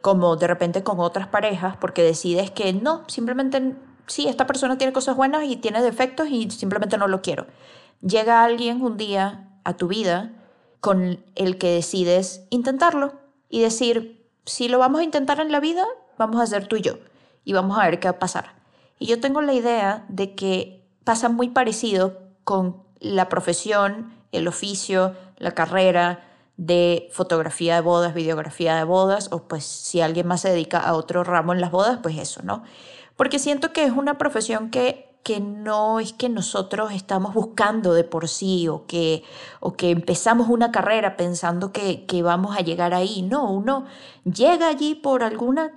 como 0.00 0.36
de 0.36 0.46
repente 0.46 0.84
con 0.84 1.00
otras 1.00 1.26
parejas, 1.26 1.76
porque 1.76 2.04
decides 2.04 2.52
que 2.52 2.72
no, 2.74 3.02
simplemente 3.08 3.74
sí, 4.06 4.28
esta 4.28 4.46
persona 4.46 4.78
tiene 4.78 4.92
cosas 4.92 5.16
buenas 5.16 5.42
y 5.42 5.56
tiene 5.56 5.82
defectos 5.82 6.28
y 6.30 6.48
simplemente 6.52 6.96
no 6.96 7.08
lo 7.08 7.22
quiero. 7.22 7.48
Llega 8.02 8.44
alguien 8.44 8.82
un 8.82 8.96
día 8.96 9.48
a 9.64 9.76
tu 9.76 9.88
vida 9.88 10.30
con 10.84 11.24
el 11.34 11.56
que 11.56 11.70
decides 11.70 12.44
intentarlo 12.50 13.14
y 13.48 13.62
decir, 13.62 14.28
si 14.44 14.68
lo 14.68 14.78
vamos 14.78 15.00
a 15.00 15.04
intentar 15.04 15.40
en 15.40 15.50
la 15.50 15.58
vida, 15.58 15.82
vamos 16.18 16.42
a 16.42 16.46
ser 16.46 16.66
tú 16.66 16.76
y 16.76 16.82
yo 16.82 16.98
y 17.42 17.54
vamos 17.54 17.78
a 17.78 17.86
ver 17.86 18.00
qué 18.00 18.08
va 18.08 18.16
a 18.16 18.18
pasar. 18.18 18.52
Y 18.98 19.06
yo 19.06 19.18
tengo 19.18 19.40
la 19.40 19.54
idea 19.54 20.04
de 20.10 20.34
que 20.34 20.86
pasa 21.02 21.30
muy 21.30 21.48
parecido 21.48 22.18
con 22.44 22.82
la 23.00 23.30
profesión, 23.30 24.12
el 24.30 24.46
oficio, 24.46 25.16
la 25.38 25.52
carrera 25.52 26.22
de 26.58 27.08
fotografía 27.12 27.76
de 27.76 27.80
bodas, 27.80 28.12
videografía 28.12 28.76
de 28.76 28.84
bodas, 28.84 29.28
o 29.32 29.48
pues 29.48 29.64
si 29.64 30.02
alguien 30.02 30.26
más 30.26 30.42
se 30.42 30.50
dedica 30.50 30.80
a 30.80 30.92
otro 30.92 31.24
ramo 31.24 31.54
en 31.54 31.62
las 31.62 31.70
bodas, 31.70 32.00
pues 32.02 32.18
eso, 32.18 32.42
¿no? 32.42 32.62
Porque 33.16 33.38
siento 33.38 33.72
que 33.72 33.84
es 33.84 33.92
una 33.92 34.18
profesión 34.18 34.68
que, 34.68 35.13
que 35.24 35.40
no 35.40 35.98
es 35.98 36.12
que 36.12 36.28
nosotros 36.28 36.92
estamos 36.92 37.34
buscando 37.34 37.94
de 37.94 38.04
por 38.04 38.28
sí 38.28 38.68
o 38.68 38.86
que, 38.86 39.24
o 39.58 39.72
que 39.72 39.90
empezamos 39.90 40.48
una 40.48 40.70
carrera 40.70 41.16
pensando 41.16 41.72
que, 41.72 42.06
que 42.06 42.22
vamos 42.22 42.56
a 42.56 42.60
llegar 42.60 42.94
ahí. 42.94 43.22
No, 43.22 43.50
uno 43.50 43.86
llega 44.24 44.68
allí 44.68 44.94
por 44.94 45.24
alguna, 45.24 45.72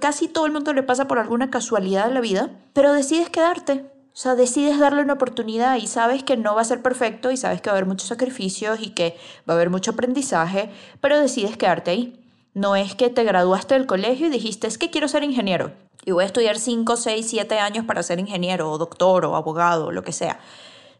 casi 0.00 0.28
todo 0.28 0.46
el 0.46 0.52
mundo 0.52 0.72
le 0.72 0.82
pasa 0.82 1.06
por 1.06 1.18
alguna 1.18 1.50
casualidad 1.50 2.06
de 2.08 2.14
la 2.14 2.20
vida, 2.20 2.50
pero 2.72 2.94
decides 2.94 3.28
quedarte 3.28 3.90
o 4.16 4.18
sea, 4.18 4.34
decides 4.34 4.78
darle 4.78 5.02
una 5.02 5.12
oportunidad 5.12 5.76
y 5.76 5.86
sabes 5.86 6.22
que 6.22 6.38
no 6.38 6.54
va 6.54 6.62
a 6.62 6.64
ser 6.64 6.80
perfecto 6.80 7.30
y 7.30 7.36
sabes 7.36 7.60
que 7.60 7.68
va 7.68 7.74
a 7.74 7.76
haber 7.76 7.86
muchos 7.86 8.08
sacrificios 8.08 8.78
y 8.80 8.92
que 8.92 9.14
va 9.46 9.52
a 9.52 9.56
haber 9.56 9.68
mucho 9.68 9.90
aprendizaje, 9.90 10.70
pero 11.02 11.20
decides 11.20 11.58
quedarte 11.58 11.90
ahí. 11.90 12.24
No 12.54 12.76
es 12.76 12.94
que 12.94 13.10
te 13.10 13.24
graduaste 13.24 13.74
del 13.74 13.84
colegio 13.84 14.28
y 14.28 14.30
dijiste, 14.30 14.68
es 14.68 14.78
que 14.78 14.88
quiero 14.88 15.06
ser 15.08 15.22
ingeniero 15.22 15.72
y 16.06 16.12
voy 16.12 16.22
a 16.22 16.26
estudiar 16.26 16.56
5, 16.56 16.96
6, 16.96 17.26
7 17.28 17.58
años 17.58 17.84
para 17.84 18.02
ser 18.02 18.20
ingeniero 18.20 18.70
o 18.70 18.78
doctor 18.78 19.24
o 19.26 19.34
abogado 19.34 19.88
o 19.88 19.92
lo 19.92 20.04
que 20.04 20.12
sea. 20.12 20.38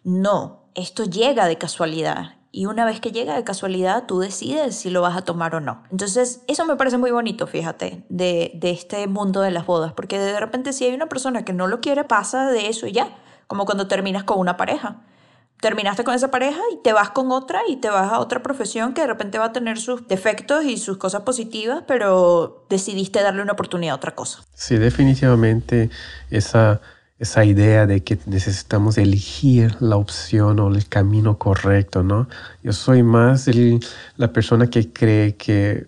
No, 0.02 0.64
esto 0.74 1.04
llega 1.04 1.46
de 1.46 1.56
casualidad 1.56 2.34
y 2.50 2.66
una 2.66 2.84
vez 2.84 3.00
que 3.00 3.12
llega 3.12 3.36
de 3.36 3.44
casualidad, 3.44 4.06
tú 4.06 4.18
decides 4.18 4.74
si 4.74 4.90
lo 4.90 5.02
vas 5.02 5.16
a 5.16 5.22
tomar 5.22 5.54
o 5.54 5.60
no. 5.60 5.84
Entonces, 5.92 6.42
eso 6.48 6.66
me 6.66 6.74
parece 6.74 6.98
muy 6.98 7.12
bonito, 7.12 7.46
fíjate, 7.46 8.04
de, 8.08 8.50
de 8.54 8.70
este 8.70 9.06
mundo 9.06 9.42
de 9.42 9.52
las 9.52 9.64
bodas, 9.64 9.92
porque 9.92 10.18
de 10.18 10.40
repente 10.40 10.72
si 10.72 10.84
hay 10.84 10.94
una 10.94 11.08
persona 11.08 11.44
que 11.44 11.52
no 11.52 11.68
lo 11.68 11.80
quiere, 11.80 12.02
pasa 12.02 12.50
de 12.50 12.68
eso 12.68 12.88
y 12.88 12.92
ya, 12.92 13.16
como 13.46 13.64
cuando 13.64 13.86
terminas 13.86 14.24
con 14.24 14.40
una 14.40 14.56
pareja. 14.56 15.02
Terminaste 15.60 16.04
con 16.04 16.14
esa 16.14 16.30
pareja 16.30 16.60
y 16.72 16.82
te 16.82 16.92
vas 16.92 17.10
con 17.10 17.32
otra 17.32 17.60
y 17.68 17.76
te 17.76 17.88
vas 17.88 18.12
a 18.12 18.18
otra 18.18 18.42
profesión 18.42 18.92
que 18.92 19.00
de 19.02 19.06
repente 19.06 19.38
va 19.38 19.46
a 19.46 19.52
tener 19.52 19.78
sus 19.78 20.06
defectos 20.06 20.64
y 20.64 20.76
sus 20.76 20.98
cosas 20.98 21.22
positivas, 21.22 21.84
pero 21.86 22.66
decidiste 22.68 23.22
darle 23.22 23.42
una 23.42 23.52
oportunidad 23.52 23.94
a 23.94 23.96
otra 23.96 24.14
cosa. 24.14 24.42
Sí, 24.54 24.76
definitivamente 24.76 25.90
esa 26.30 26.80
esa 27.18 27.44
idea 27.44 27.86
de 27.86 28.02
que 28.02 28.18
necesitamos 28.26 28.98
elegir 28.98 29.74
la 29.80 29.96
opción 29.96 30.60
o 30.60 30.68
el 30.68 30.86
camino 30.86 31.38
correcto, 31.38 32.02
¿no? 32.02 32.28
Yo 32.62 32.72
soy 32.72 33.02
más 33.02 33.48
la 34.16 34.32
persona 34.32 34.68
que 34.68 34.92
cree 34.92 35.34
que 35.36 35.86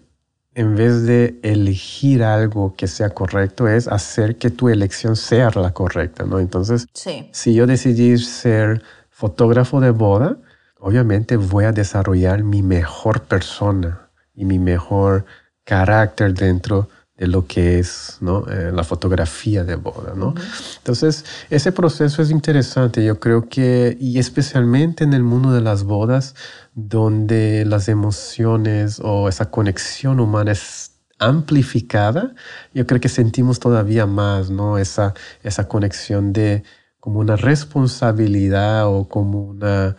en 0.54 0.74
vez 0.74 1.02
de 1.04 1.38
elegir 1.42 2.24
algo 2.24 2.74
que 2.76 2.88
sea 2.88 3.11
correcto, 3.11 3.68
es 3.68 3.87
hacer 3.87 4.38
que 4.38 4.50
tu 4.50 4.68
elección 4.68 5.14
sea 5.14 5.50
la 5.54 5.72
correcta, 5.72 6.24
¿no? 6.24 6.40
Entonces, 6.40 6.88
si 7.31 7.54
yo 7.54 7.66
decidí 7.66 8.18
ser 8.18 8.83
fotógrafo 9.18 9.81
de 9.81 9.90
boda, 9.90 10.37
obviamente 10.78 11.37
voy 11.37 11.64
a 11.64 11.72
desarrollar 11.72 12.44
mi 12.44 12.62
mejor 12.62 13.22
persona 13.22 14.09
y 14.33 14.44
mi 14.44 14.61
mejor 14.61 15.24
carácter 15.64 16.35
dentro 16.35 16.88
de 17.16 17.26
lo 17.26 17.44
que 17.48 17.81
es 17.81 18.18
¿no? 18.20 18.46
Eh, 18.48 18.70
la 18.72 18.85
fotografía 18.85 19.64
de 19.64 19.74
boda. 19.74 20.12
¿no? 20.14 20.35
Entonces, 20.76 21.24
ese 21.50 21.72
proceso 21.72 22.22
es 22.22 22.31
interesante, 22.31 23.04
yo 23.04 23.18
creo 23.18 23.48
que, 23.48 23.96
y 23.98 24.20
especialmente 24.20 25.02
en 25.02 25.12
el 25.12 25.24
mundo 25.24 25.50
de 25.50 25.62
las 25.62 25.83
bodas, 25.83 26.37
donde 26.76 27.64
las 27.64 27.88
emociones 27.88 29.00
o 29.02 29.28
esa 29.28 29.50
conexión 29.50 30.20
humana 30.20 30.52
es 30.52 30.92
amplificada, 31.18 32.37
yo 32.72 32.87
creo 32.87 33.00
que 33.00 33.09
sentimos 33.09 33.59
todavía 33.59 34.07
más 34.07 34.48
¿no? 34.48 34.78
esa, 34.78 35.14
esa 35.42 35.66
conexión 35.66 36.33
de 36.33 36.62
como 37.00 37.20
una 37.20 37.37
responsabilidad 37.37 38.87
o 38.88 39.08
como 39.08 39.42
una, 39.42 39.96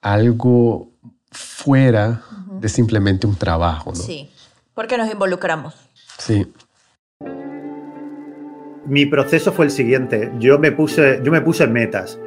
algo 0.00 0.90
fuera 1.30 2.22
de 2.60 2.68
simplemente 2.68 3.26
un 3.26 3.36
trabajo. 3.36 3.90
¿no? 3.90 3.96
Sí, 3.96 4.30
porque 4.74 4.96
nos 4.96 5.10
involucramos. 5.10 5.74
Sí. 6.18 6.46
Mi 8.86 9.06
proceso 9.06 9.52
fue 9.52 9.64
el 9.64 9.70
siguiente. 9.70 10.32
Yo 10.38 10.58
me 10.58 10.72
puse, 10.72 11.20
yo 11.22 11.32
me 11.32 11.40
puse 11.40 11.66
metas. 11.66 12.18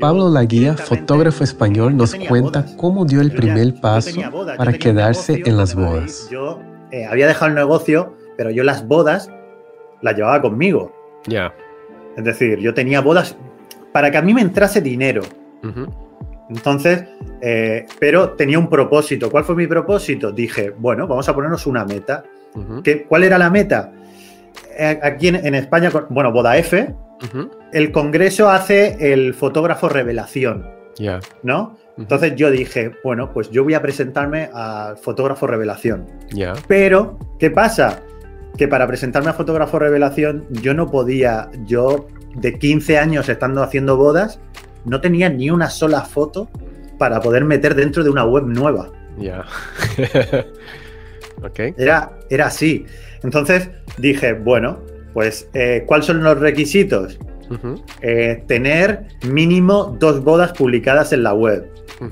Pablo 0.00 0.30
Laguía, 0.30 0.74
fotógrafo 0.76 1.44
español, 1.44 1.96
nos 1.96 2.14
cuenta 2.14 2.64
cómo 2.76 3.04
dio 3.04 3.20
el 3.20 3.32
primer 3.32 3.80
paso 3.80 4.20
para 4.56 4.72
quedarse 4.72 5.42
en 5.44 5.56
las 5.56 5.74
bodas. 5.74 6.28
Yo 6.30 6.60
eh, 6.90 7.04
había 7.06 7.26
dejado 7.26 7.50
el 7.50 7.54
negocio, 7.54 8.14
pero 8.36 8.50
yo 8.50 8.64
las 8.64 8.86
bodas 8.86 9.30
las 10.00 10.16
llevaba 10.16 10.40
conmigo. 10.40 10.92
Ya. 11.26 11.52
Es 12.18 12.24
decir, 12.24 12.58
yo 12.58 12.74
tenía 12.74 13.00
bodas 13.00 13.36
para 13.92 14.10
que 14.10 14.18
a 14.18 14.22
mí 14.22 14.34
me 14.34 14.40
entrase 14.40 14.80
dinero. 14.80 15.22
Entonces, 16.50 17.04
eh, 17.40 17.86
pero 18.00 18.30
tenía 18.30 18.58
un 18.58 18.68
propósito. 18.68 19.30
¿Cuál 19.30 19.44
fue 19.44 19.54
mi 19.54 19.68
propósito? 19.68 20.32
Dije, 20.32 20.70
bueno, 20.76 21.06
vamos 21.06 21.28
a 21.28 21.34
ponernos 21.34 21.64
una 21.68 21.84
meta. 21.84 22.24
¿Cuál 23.08 23.22
era 23.22 23.38
la 23.38 23.50
meta? 23.50 23.92
Eh, 24.76 24.98
aquí 25.00 25.28
en, 25.28 25.54
España, 25.54 25.92
bueno, 26.10 26.32
Boda 26.32 26.56
F, 26.56 26.92
el 27.72 27.92
Congreso 27.92 28.50
hace 28.50 29.12
el 29.12 29.32
fotógrafo 29.32 29.88
revelación. 29.88 30.68
Ya. 30.96 31.20
¿No? 31.44 31.78
Entonces 31.96 32.34
yo 32.34 32.50
dije, 32.50 32.90
bueno, 33.04 33.32
pues 33.32 33.48
yo 33.50 33.62
voy 33.62 33.74
a 33.74 33.82
presentarme 33.82 34.50
al 34.52 34.96
fotógrafo 34.96 35.46
revelación. 35.46 36.06
Ya. 36.32 36.54
Pero, 36.66 37.16
¿qué 37.38 37.52
pasa? 37.52 38.02
Que 38.58 38.68
para 38.68 38.86
presentarme 38.86 39.30
a 39.30 39.32
fotógrafo 39.32 39.78
revelación 39.78 40.44
yo 40.50 40.74
no 40.74 40.90
podía, 40.90 41.50
yo 41.64 42.08
de 42.34 42.58
15 42.58 42.98
años 42.98 43.28
estando 43.28 43.62
haciendo 43.62 43.96
bodas, 43.96 44.40
no 44.84 45.00
tenía 45.00 45.30
ni 45.30 45.50
una 45.50 45.70
sola 45.70 46.02
foto 46.02 46.50
para 46.98 47.20
poder 47.20 47.44
meter 47.44 47.74
dentro 47.74 48.04
de 48.04 48.10
una 48.10 48.24
web 48.24 48.44
nueva. 48.44 48.90
Ya. 49.18 49.44
era, 51.76 52.10
era 52.28 52.46
así. 52.46 52.84
Entonces 53.22 53.70
dije, 53.96 54.32
bueno, 54.32 54.80
pues, 55.14 55.48
eh, 55.54 55.84
¿cuáles 55.86 56.06
son 56.06 56.22
los 56.22 56.38
requisitos? 56.38 57.18
Eh, 58.02 58.44
tener 58.46 59.06
mínimo 59.26 59.96
dos 59.98 60.22
bodas 60.22 60.52
publicadas 60.52 61.12
en 61.12 61.22
la 61.22 61.34
web. 61.34 61.66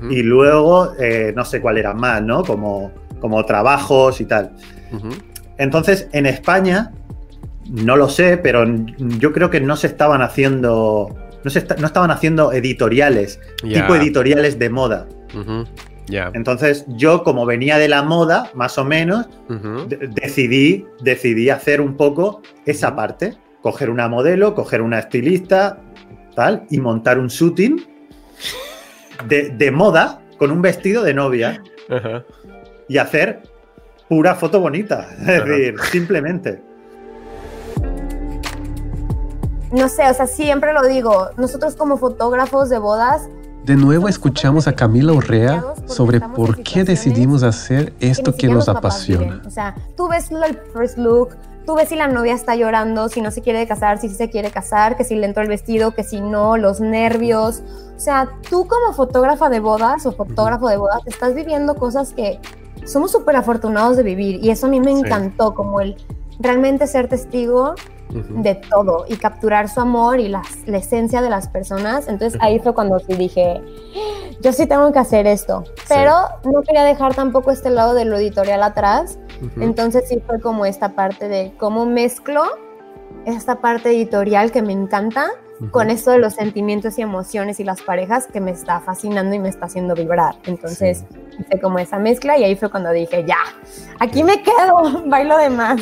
Y 0.09 0.21
luego, 0.21 0.93
eh, 0.99 1.31
no 1.33 1.45
sé 1.45 1.61
cuál 1.61 1.77
era 1.77 1.93
más, 1.93 2.21
¿no? 2.21 2.43
Como, 2.43 2.91
como 3.21 3.45
trabajos 3.45 4.19
y 4.19 4.25
tal. 4.25 4.51
Entonces, 5.57 6.07
en 6.11 6.25
España, 6.25 6.91
no 7.69 7.95
lo 7.95 8.09
sé, 8.09 8.37
pero 8.37 8.65
yo 8.97 9.33
creo 9.33 9.49
que 9.49 9.59
no 9.59 9.75
se 9.75 9.87
estaban 9.87 10.21
haciendo 10.21 11.15
no, 11.43 11.87
estaban 11.87 12.11
haciendo 12.11 12.51
editoriales, 12.51 13.39
tipo 13.61 13.95
editoriales 13.95 14.59
de 14.59 14.69
moda. 14.69 15.07
Entonces 16.33 16.85
yo, 16.87 17.23
como 17.23 17.45
venía 17.45 17.77
de 17.77 17.87
la 17.87 18.03
moda, 18.03 18.49
más 18.53 18.77
o 18.77 18.85
menos, 18.85 19.27
decidí, 20.09 20.85
decidí 21.01 21.49
hacer 21.49 21.81
un 21.81 21.95
poco 21.95 22.41
esa 22.65 22.95
parte. 22.95 23.37
Coger 23.61 23.89
una 23.89 24.07
modelo, 24.07 24.55
coger 24.55 24.81
una 24.81 24.99
estilista, 24.99 25.81
tal, 26.35 26.65
y 26.69 26.79
montar 26.79 27.19
un 27.19 27.27
shooting 27.27 27.85
de, 29.27 29.71
moda 29.71 30.21
con 30.37 30.51
un 30.51 30.61
vestido 30.61 31.03
de 31.03 31.13
novia. 31.13 31.63
Y 32.89 32.97
hacer 32.97 33.41
pura 34.07 34.35
foto 34.35 34.59
bonita. 34.59 35.09
Es 35.19 35.45
decir, 35.45 35.75
simplemente. 35.91 36.63
No 39.71 39.89
sé, 39.89 40.09
o 40.09 40.13
sea, 40.13 40.27
siempre 40.27 40.71
lo 40.73 40.83
digo, 40.87 41.29
nosotros 41.37 41.75
como 41.75 41.97
fotógrafos 41.97 42.69
de 42.69 42.79
bodas 42.79 43.27
de 43.67 43.75
nuevo 43.75 44.07
escuchamos 44.07 44.65
a 44.69 44.71
Camila 44.71 45.11
Urrea 45.11 45.61
sobre 45.87 46.21
por 46.21 46.63
qué 46.63 46.85
decidimos 46.85 47.43
hacer 47.43 47.91
esto 47.99 48.33
que 48.33 48.47
nos 48.47 48.69
apasiona. 48.69 49.41
O 49.45 49.49
sea, 49.49 49.75
tú 49.97 50.07
ves 50.07 50.31
el 50.31 50.57
first 50.71 50.97
look, 50.97 51.35
tú 51.65 51.75
ves 51.75 51.89
si 51.89 51.97
la 51.97 52.07
novia 52.07 52.33
está 52.33 52.55
llorando, 52.55 53.09
si 53.09 53.19
no 53.19 53.29
se 53.29 53.41
quiere 53.41 53.67
casar, 53.67 53.99
si 53.99 54.07
se 54.07 54.29
quiere 54.29 54.51
casar, 54.51 54.95
que 54.95 55.03
si 55.03 55.15
le 55.15 55.25
entró 55.25 55.43
el 55.43 55.49
vestido, 55.49 55.91
que 55.91 56.05
si 56.05 56.21
no, 56.21 56.55
los 56.55 56.79
nervios. 56.79 57.61
O 57.93 57.99
sea, 57.99 58.29
tú 58.49 58.69
como 58.69 58.93
fotógrafa 58.93 59.49
de 59.49 59.59
bodas 59.59 60.05
o 60.05 60.13
fotógrafo 60.13 60.69
de 60.69 60.77
bodas 60.77 61.01
estás 61.05 61.35
viviendo 61.35 61.75
cosas 61.75 62.13
que 62.13 62.39
somos 62.87 63.11
súper 63.11 63.35
afortunados 63.35 63.97
de 63.97 64.03
vivir 64.03 64.43
y 64.43 64.49
eso 64.49 64.67
a 64.67 64.69
mí 64.69 64.79
me 64.79 64.91
encantó, 64.91 65.53
como 65.53 65.81
el 65.81 65.95
realmente 66.39 66.87
ser 66.87 67.07
testigo 67.07 67.75
de 68.09 68.55
todo 68.55 69.05
y 69.09 69.17
capturar 69.17 69.67
su 69.67 69.81
amor 69.81 70.19
y 70.19 70.29
la, 70.29 70.41
esencia 70.67 71.21
de 71.21 71.29
las 71.29 71.49
personas. 71.49 72.07
Entonces 72.07 72.39
ahí 72.41 72.59
fue 72.59 72.73
cuando 72.73 72.99
sí 72.99 73.13
dije, 73.15 73.61
yo 74.41 74.53
sí 74.53 74.65
tengo 74.65 74.91
que 74.91 74.99
hacer 74.99 75.27
esto, 75.27 75.63
pero 75.87 76.13
no 76.45 76.61
quería 76.61 76.83
dejar 76.83 77.13
tampoco 77.13 77.51
este 77.51 77.69
lado 77.69 77.93
de 77.93 78.05
lo 78.05 78.17
editorial 78.17 78.63
atrás. 78.63 79.19
Entonces 79.57 80.05
sí 80.07 80.21
fue 80.25 80.39
como 80.39 80.65
esta 80.65 80.95
parte 80.95 81.27
de 81.27 81.53
cómo 81.59 81.85
mezclo 81.85 82.43
esta 83.25 83.59
parte 83.59 83.89
editorial 83.89 84.51
que 84.51 84.61
me 84.61 84.71
encanta 84.71 85.31
con 85.71 85.89
esto 85.89 86.11
de 86.11 86.19
los 86.19 86.33
sentimientos 86.33 86.97
y 86.97 87.01
emociones 87.01 87.59
y 87.59 87.63
las 87.63 87.81
parejas 87.81 88.27
que 88.27 88.39
me 88.39 88.51
está 88.51 88.79
fascinando 88.79 89.35
y 89.35 89.39
me 89.39 89.49
está 89.49 89.65
haciendo 89.65 89.95
vibrar. 89.95 90.35
Entonces 90.45 91.03
hice 91.39 91.59
como 91.59 91.79
esa 91.79 91.99
mezcla 91.99 92.37
y 92.37 92.43
ahí 92.43 92.55
fue 92.55 92.69
cuando 92.69 92.91
dije, 92.91 93.25
ya, 93.27 93.39
aquí 93.99 94.23
me 94.23 94.43
quedo, 94.43 95.03
bailo 95.05 95.37
de 95.37 95.49
más. 95.49 95.81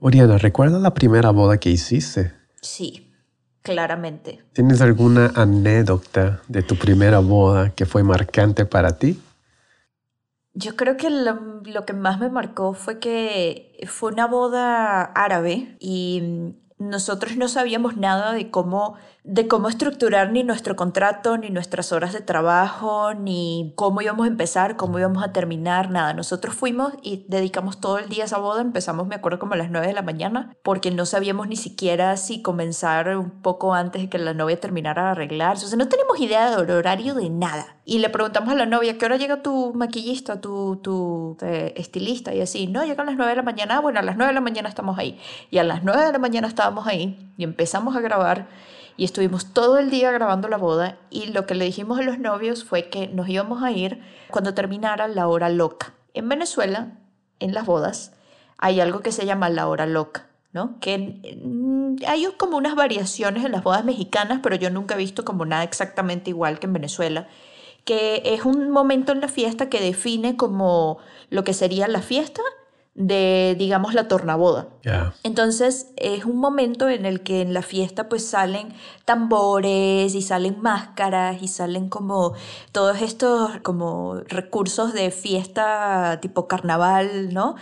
Oriana, 0.00 0.38
¿recuerdas 0.38 0.82
la 0.82 0.94
primera 0.94 1.30
boda 1.30 1.58
que 1.58 1.70
hiciste? 1.70 2.32
Sí, 2.60 3.12
claramente. 3.62 4.42
¿Tienes 4.52 4.80
alguna 4.80 5.32
anécdota 5.36 6.40
de 6.48 6.62
tu 6.62 6.76
primera 6.76 7.20
boda 7.20 7.70
que 7.70 7.86
fue 7.86 8.02
marcante 8.02 8.64
para 8.64 8.96
ti? 8.98 9.20
Yo 10.54 10.76
creo 10.76 10.96
que 10.96 11.08
lo, 11.10 11.62
lo, 11.64 11.86
que 11.86 11.94
más 11.94 12.20
me 12.20 12.28
marcó 12.28 12.74
fue 12.74 12.98
que 12.98 13.78
fue 13.88 14.12
una 14.12 14.26
boda 14.26 15.02
árabe 15.02 15.76
y 15.80 16.54
nosotros 16.78 17.36
no 17.36 17.48
sabíamos 17.48 17.96
nada 17.96 18.32
de 18.32 18.50
cómo 18.50 18.96
de 19.24 19.46
cómo 19.46 19.68
estructurar 19.68 20.32
ni 20.32 20.42
nuestro 20.42 20.74
contrato, 20.74 21.38
ni 21.38 21.50
nuestras 21.50 21.92
horas 21.92 22.12
de 22.12 22.20
trabajo, 22.20 23.14
ni 23.14 23.72
cómo 23.76 24.02
íbamos 24.02 24.24
a 24.24 24.28
empezar, 24.28 24.76
cómo 24.76 24.98
íbamos 24.98 25.22
a 25.22 25.32
terminar, 25.32 25.90
nada. 25.90 26.12
Nosotros 26.12 26.56
fuimos 26.56 26.92
y 27.02 27.24
dedicamos 27.28 27.80
todo 27.80 27.98
el 27.98 28.08
día 28.08 28.24
a 28.24 28.26
esa 28.26 28.38
boda. 28.38 28.60
Empezamos, 28.60 29.06
me 29.06 29.14
acuerdo, 29.14 29.38
como 29.38 29.54
a 29.54 29.56
las 29.56 29.70
9 29.70 29.86
de 29.86 29.92
la 29.92 30.02
mañana, 30.02 30.56
porque 30.64 30.90
no 30.90 31.06
sabíamos 31.06 31.46
ni 31.46 31.54
siquiera 31.54 32.16
si 32.16 32.42
comenzar 32.42 33.16
un 33.16 33.30
poco 33.30 33.74
antes 33.74 34.02
de 34.02 34.08
que 34.08 34.18
la 34.18 34.34
novia 34.34 34.58
terminara 34.58 35.04
de 35.04 35.08
arreglarse. 35.10 35.66
O 35.66 35.68
sea, 35.68 35.78
no 35.78 35.88
tenemos 35.88 36.18
idea 36.18 36.56
del 36.56 36.68
horario 36.70 37.14
de 37.14 37.30
nada. 37.30 37.76
Y 37.84 38.00
le 38.00 38.10
preguntamos 38.10 38.52
a 38.52 38.56
la 38.56 38.66
novia, 38.66 38.98
¿qué 38.98 39.04
hora 39.04 39.16
llega 39.18 39.40
tu 39.40 39.72
maquillista, 39.74 40.40
tu, 40.40 40.80
tu 40.82 41.36
eh, 41.42 41.74
estilista? 41.76 42.34
Y 42.34 42.40
así, 42.40 42.66
no, 42.66 42.84
llegan 42.84 43.06
a 43.06 43.10
las 43.10 43.16
9 43.16 43.30
de 43.30 43.36
la 43.36 43.42
mañana. 43.42 43.80
Bueno, 43.80 44.00
a 44.00 44.02
las 44.02 44.16
9 44.16 44.30
de 44.30 44.34
la 44.34 44.40
mañana 44.40 44.68
estamos 44.68 44.98
ahí. 44.98 45.20
Y 45.52 45.58
a 45.58 45.64
las 45.64 45.84
9 45.84 46.06
de 46.06 46.12
la 46.12 46.18
mañana 46.18 46.48
estábamos 46.48 46.88
ahí 46.88 47.32
y 47.36 47.44
empezamos 47.44 47.94
a 47.94 48.00
grabar 48.00 48.48
y 48.96 49.04
estuvimos 49.04 49.52
todo 49.52 49.78
el 49.78 49.90
día 49.90 50.10
grabando 50.10 50.48
la 50.48 50.56
boda 50.56 50.98
y 51.10 51.26
lo 51.26 51.46
que 51.46 51.54
le 51.54 51.64
dijimos 51.64 51.98
a 51.98 52.02
los 52.02 52.18
novios 52.18 52.64
fue 52.64 52.88
que 52.88 53.08
nos 53.08 53.28
íbamos 53.28 53.62
a 53.62 53.70
ir 53.70 54.02
cuando 54.30 54.54
terminara 54.54 55.08
la 55.08 55.28
hora 55.28 55.48
loca. 55.48 55.94
En 56.14 56.28
Venezuela, 56.28 56.98
en 57.40 57.54
las 57.54 57.66
bodas, 57.66 58.12
hay 58.58 58.80
algo 58.80 59.00
que 59.00 59.12
se 59.12 59.26
llama 59.26 59.50
la 59.50 59.68
hora 59.68 59.86
loca, 59.86 60.26
¿no? 60.52 60.78
Que 60.80 60.98
mm, 61.42 61.96
hay 62.06 62.26
como 62.36 62.56
unas 62.56 62.74
variaciones 62.74 63.44
en 63.44 63.52
las 63.52 63.64
bodas 63.64 63.84
mexicanas, 63.84 64.40
pero 64.42 64.56
yo 64.56 64.70
nunca 64.70 64.94
he 64.94 64.98
visto 64.98 65.24
como 65.24 65.44
nada 65.44 65.64
exactamente 65.64 66.30
igual 66.30 66.58
que 66.58 66.66
en 66.66 66.72
Venezuela 66.72 67.28
que 67.84 68.22
es 68.24 68.44
un 68.44 68.70
momento 68.70 69.12
en 69.12 69.20
la 69.20 69.28
fiesta 69.28 69.68
que 69.68 69.80
define 69.80 70.36
como 70.36 70.98
lo 71.30 71.44
que 71.44 71.52
sería 71.52 71.88
la 71.88 72.00
fiesta 72.00 72.42
de, 72.94 73.56
digamos, 73.58 73.94
la 73.94 74.06
tornaboda. 74.06 74.68
Entonces 75.22 75.92
es 75.96 76.24
un 76.26 76.36
momento 76.36 76.90
en 76.90 77.06
el 77.06 77.22
que 77.22 77.40
en 77.40 77.54
la 77.54 77.62
fiesta 77.62 78.08
pues 78.08 78.26
salen 78.26 78.74
tambores 79.06 80.14
y 80.14 80.20
salen 80.20 80.60
máscaras 80.60 81.40
y 81.40 81.48
salen 81.48 81.88
como 81.88 82.34
todos 82.72 83.00
estos 83.00 83.50
como 83.62 84.16
recursos 84.26 84.92
de 84.92 85.10
fiesta 85.10 86.18
tipo 86.20 86.48
carnaval, 86.48 87.32
¿no? 87.32 87.54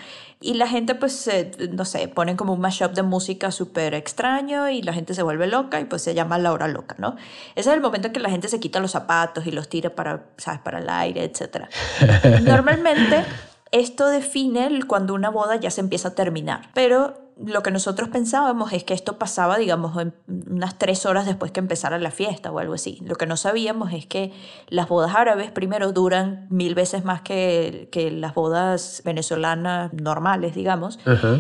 Y 0.42 0.54
la 0.54 0.66
gente 0.66 0.94
pues, 0.94 1.30
no 1.70 1.84
sé, 1.84 2.08
ponen 2.08 2.36
como 2.36 2.54
un 2.54 2.60
mashup 2.60 2.92
de 2.92 3.02
música 3.02 3.50
súper 3.50 3.94
extraño 3.94 4.70
y 4.70 4.80
la 4.82 4.94
gente 4.94 5.12
se 5.12 5.22
vuelve 5.22 5.46
loca 5.46 5.78
y 5.78 5.84
pues 5.84 6.00
se 6.02 6.14
llama 6.14 6.38
la 6.38 6.52
hora 6.52 6.66
loca, 6.66 6.96
¿no? 6.98 7.16
Ese 7.54 7.68
es 7.68 7.76
el 7.76 7.82
momento 7.82 8.06
en 8.08 8.14
que 8.14 8.20
la 8.20 8.30
gente 8.30 8.48
se 8.48 8.58
quita 8.58 8.80
los 8.80 8.92
zapatos 8.92 9.46
y 9.46 9.50
los 9.50 9.68
tira 9.68 9.90
para, 9.90 10.24
¿sabes? 10.38 10.60
Para 10.60 10.78
el 10.78 10.88
aire, 10.88 11.24
etc. 11.24 11.66
Normalmente 12.42 13.26
esto 13.72 14.08
define 14.08 14.82
cuando 14.86 15.14
una 15.14 15.30
boda 15.30 15.56
ya 15.56 15.70
se 15.70 15.80
empieza 15.80 16.08
a 16.08 16.14
terminar, 16.14 16.70
pero 16.74 17.29
lo 17.44 17.62
que 17.62 17.70
nosotros 17.70 18.08
pensábamos 18.08 18.72
es 18.72 18.84
que 18.84 18.94
esto 18.94 19.18
pasaba, 19.18 19.58
digamos, 19.58 19.96
unas 20.26 20.78
tres 20.78 21.06
horas 21.06 21.26
después 21.26 21.52
que 21.52 21.60
empezara 21.60 21.98
la 21.98 22.10
fiesta 22.10 22.50
o 22.50 22.58
algo 22.58 22.74
así. 22.74 22.98
Lo 23.04 23.16
que 23.16 23.26
no 23.26 23.36
sabíamos 23.36 23.92
es 23.92 24.06
que 24.06 24.32
las 24.68 24.88
bodas 24.88 25.14
árabes 25.14 25.50
primero 25.50 25.92
duran 25.92 26.46
mil 26.50 26.74
veces 26.74 27.04
más 27.04 27.22
que, 27.22 27.88
que 27.90 28.10
las 28.10 28.34
bodas 28.34 29.02
venezolanas 29.04 29.92
normales, 29.92 30.54
digamos. 30.54 30.98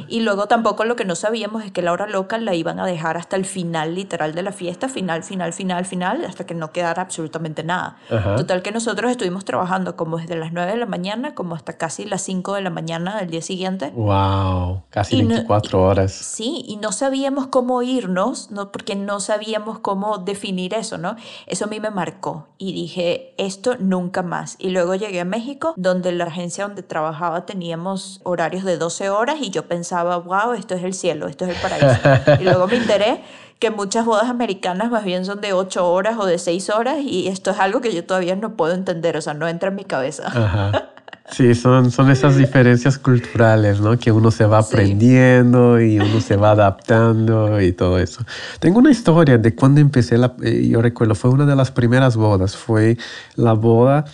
Y 0.08 0.20
luego 0.20 0.46
tampoco 0.46 0.84
lo 0.84 0.96
que 0.96 1.04
no 1.04 1.14
sabíamos 1.14 1.64
es 1.64 1.72
que 1.72 1.82
la 1.82 1.92
hora 1.92 2.06
loca 2.06 2.38
la 2.38 2.54
iban 2.54 2.80
a 2.80 2.86
dejar 2.86 3.16
hasta 3.16 3.36
el 3.36 3.44
final 3.44 3.94
literal 3.94 4.34
de 4.34 4.42
la 4.42 4.52
fiesta, 4.52 4.88
final, 4.88 5.22
final, 5.22 5.52
final, 5.52 5.84
final, 5.84 6.24
hasta 6.24 6.44
que 6.46 6.54
no 6.54 6.72
quedara 6.72 7.02
absolutamente 7.02 7.62
nada. 7.62 7.96
Total 8.36 8.62
que 8.62 8.72
nosotros 8.72 9.10
estuvimos 9.10 9.44
trabajando 9.44 9.96
como 9.96 10.18
desde 10.18 10.36
las 10.36 10.52
9 10.52 10.72
de 10.72 10.78
la 10.78 10.86
mañana 10.86 11.34
como 11.34 11.54
hasta 11.54 11.74
casi 11.74 12.04
las 12.04 12.22
5 12.22 12.54
de 12.54 12.62
la 12.62 12.70
mañana 12.70 13.18
del 13.18 13.30
día 13.30 13.42
siguiente. 13.42 13.92
¡Wow! 13.94 14.82
Casi 14.90 15.16
24 15.16 15.82
horas. 15.82 15.89
Sí, 16.12 16.64
y 16.66 16.76
no 16.76 16.92
sabíamos 16.92 17.48
cómo 17.48 17.82
irnos, 17.82 18.50
¿no? 18.50 18.70
porque 18.72 18.94
no 18.94 19.20
sabíamos 19.20 19.78
cómo 19.78 20.18
definir 20.18 20.74
eso, 20.74 20.98
¿no? 20.98 21.16
Eso 21.46 21.64
a 21.64 21.68
mí 21.68 21.80
me 21.80 21.90
marcó 21.90 22.48
y 22.58 22.72
dije, 22.72 23.34
esto 23.38 23.76
nunca 23.78 24.22
más. 24.22 24.56
Y 24.58 24.70
luego 24.70 24.94
llegué 24.94 25.20
a 25.20 25.24
México, 25.24 25.74
donde 25.76 26.12
la 26.12 26.24
agencia 26.24 26.66
donde 26.66 26.82
trabajaba 26.82 27.46
teníamos 27.46 28.20
horarios 28.24 28.64
de 28.64 28.76
12 28.76 29.10
horas 29.10 29.36
y 29.40 29.50
yo 29.50 29.66
pensaba, 29.66 30.16
wow, 30.18 30.52
esto 30.52 30.74
es 30.74 30.84
el 30.84 30.94
cielo, 30.94 31.26
esto 31.26 31.44
es 31.44 31.56
el 31.56 31.62
paraíso. 31.62 32.40
y 32.40 32.44
luego 32.44 32.66
me 32.66 32.76
enteré 32.76 33.22
que 33.58 33.70
muchas 33.70 34.06
bodas 34.06 34.28
americanas 34.30 34.90
más 34.90 35.04
bien 35.04 35.24
son 35.24 35.40
de 35.40 35.52
8 35.52 35.86
horas 35.90 36.16
o 36.18 36.24
de 36.24 36.38
6 36.38 36.70
horas 36.70 36.98
y 37.00 37.28
esto 37.28 37.50
es 37.50 37.58
algo 37.58 37.80
que 37.80 37.92
yo 37.92 38.04
todavía 38.04 38.34
no 38.34 38.56
puedo 38.56 38.72
entender, 38.72 39.16
o 39.18 39.20
sea, 39.20 39.34
no 39.34 39.46
entra 39.48 39.68
en 39.68 39.76
mi 39.76 39.84
cabeza. 39.84 40.26
Ajá. 40.26 40.89
Sí, 41.32 41.54
son, 41.54 41.90
son 41.92 42.10
esas 42.10 42.36
diferencias 42.36 42.98
culturales, 42.98 43.80
¿no? 43.80 43.96
Que 43.98 44.10
uno 44.10 44.30
se 44.30 44.46
va 44.46 44.58
aprendiendo 44.58 45.80
y 45.80 45.98
uno 46.00 46.20
se 46.20 46.36
va 46.36 46.50
adaptando 46.50 47.60
y 47.60 47.72
todo 47.72 47.98
eso. 47.98 48.24
Tengo 48.58 48.78
una 48.80 48.90
historia 48.90 49.38
de 49.38 49.54
cuando 49.54 49.80
empecé, 49.80 50.18
la, 50.18 50.34
eh, 50.42 50.68
yo 50.68 50.82
recuerdo, 50.82 51.14
fue 51.14 51.30
una 51.30 51.46
de 51.46 51.54
las 51.54 51.70
primeras 51.70 52.16
bodas, 52.16 52.56
fue 52.56 52.98
la 53.36 53.52
boda 53.52 54.04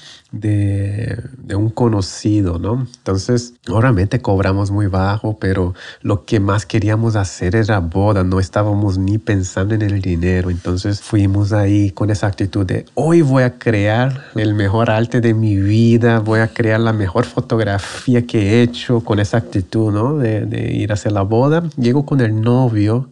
de, 0.41 1.23
un 1.55 1.71
conocido, 1.71 2.59
¿no? 2.59 2.87
Entonces, 2.99 3.55
obviamente 3.69 4.21
cobramos 4.21 4.71
muy 4.71 4.87
bajo, 4.87 5.39
pero 5.39 5.75
lo 6.03 6.25
que 6.25 6.41
más 6.41 6.67
queríamos 6.67 7.17
hacer 7.17 7.57
era 7.57 7.81
boda, 7.81 8.25
no 8.25 8.41
estábamos 8.41 8.99
ni 8.99 9.19
pensando 9.19 9.75
en 9.75 9.83
el 9.83 10.01
dinero. 10.01 10.51
Entonces 10.51 11.01
fuimos 11.01 11.53
ahí 11.53 11.91
con 11.91 12.11
esa 12.11 12.27
actitud 12.27 12.67
de 12.67 12.87
hoy 12.95 13.23
voy 13.23 13.43
a 13.43 13.59
crear 13.59 14.25
el 14.35 14.55
mejor 14.55 14.91
arte 14.91 15.21
de 15.21 15.35
mi 15.35 15.57
vida, 15.57 16.21
voy 16.21 16.41
a 16.41 16.49
crear 16.49 16.81
la 16.81 16.93
mejor 16.93 17.25
fotografía 17.25 18.27
que 18.27 18.39
he 18.39 18.63
hecho 18.63 19.01
con 19.01 19.19
esa 19.21 19.39
actitud, 19.39 19.93
¿no? 19.93 20.19
De, 20.19 20.47
de 20.47 20.73
ir 20.75 20.91
a 20.91 20.95
hacer 20.95 21.13
la 21.13 21.23
boda. 21.23 21.63
Llego 21.77 22.05
con 22.07 22.21
el 22.21 22.41
novio 22.41 23.11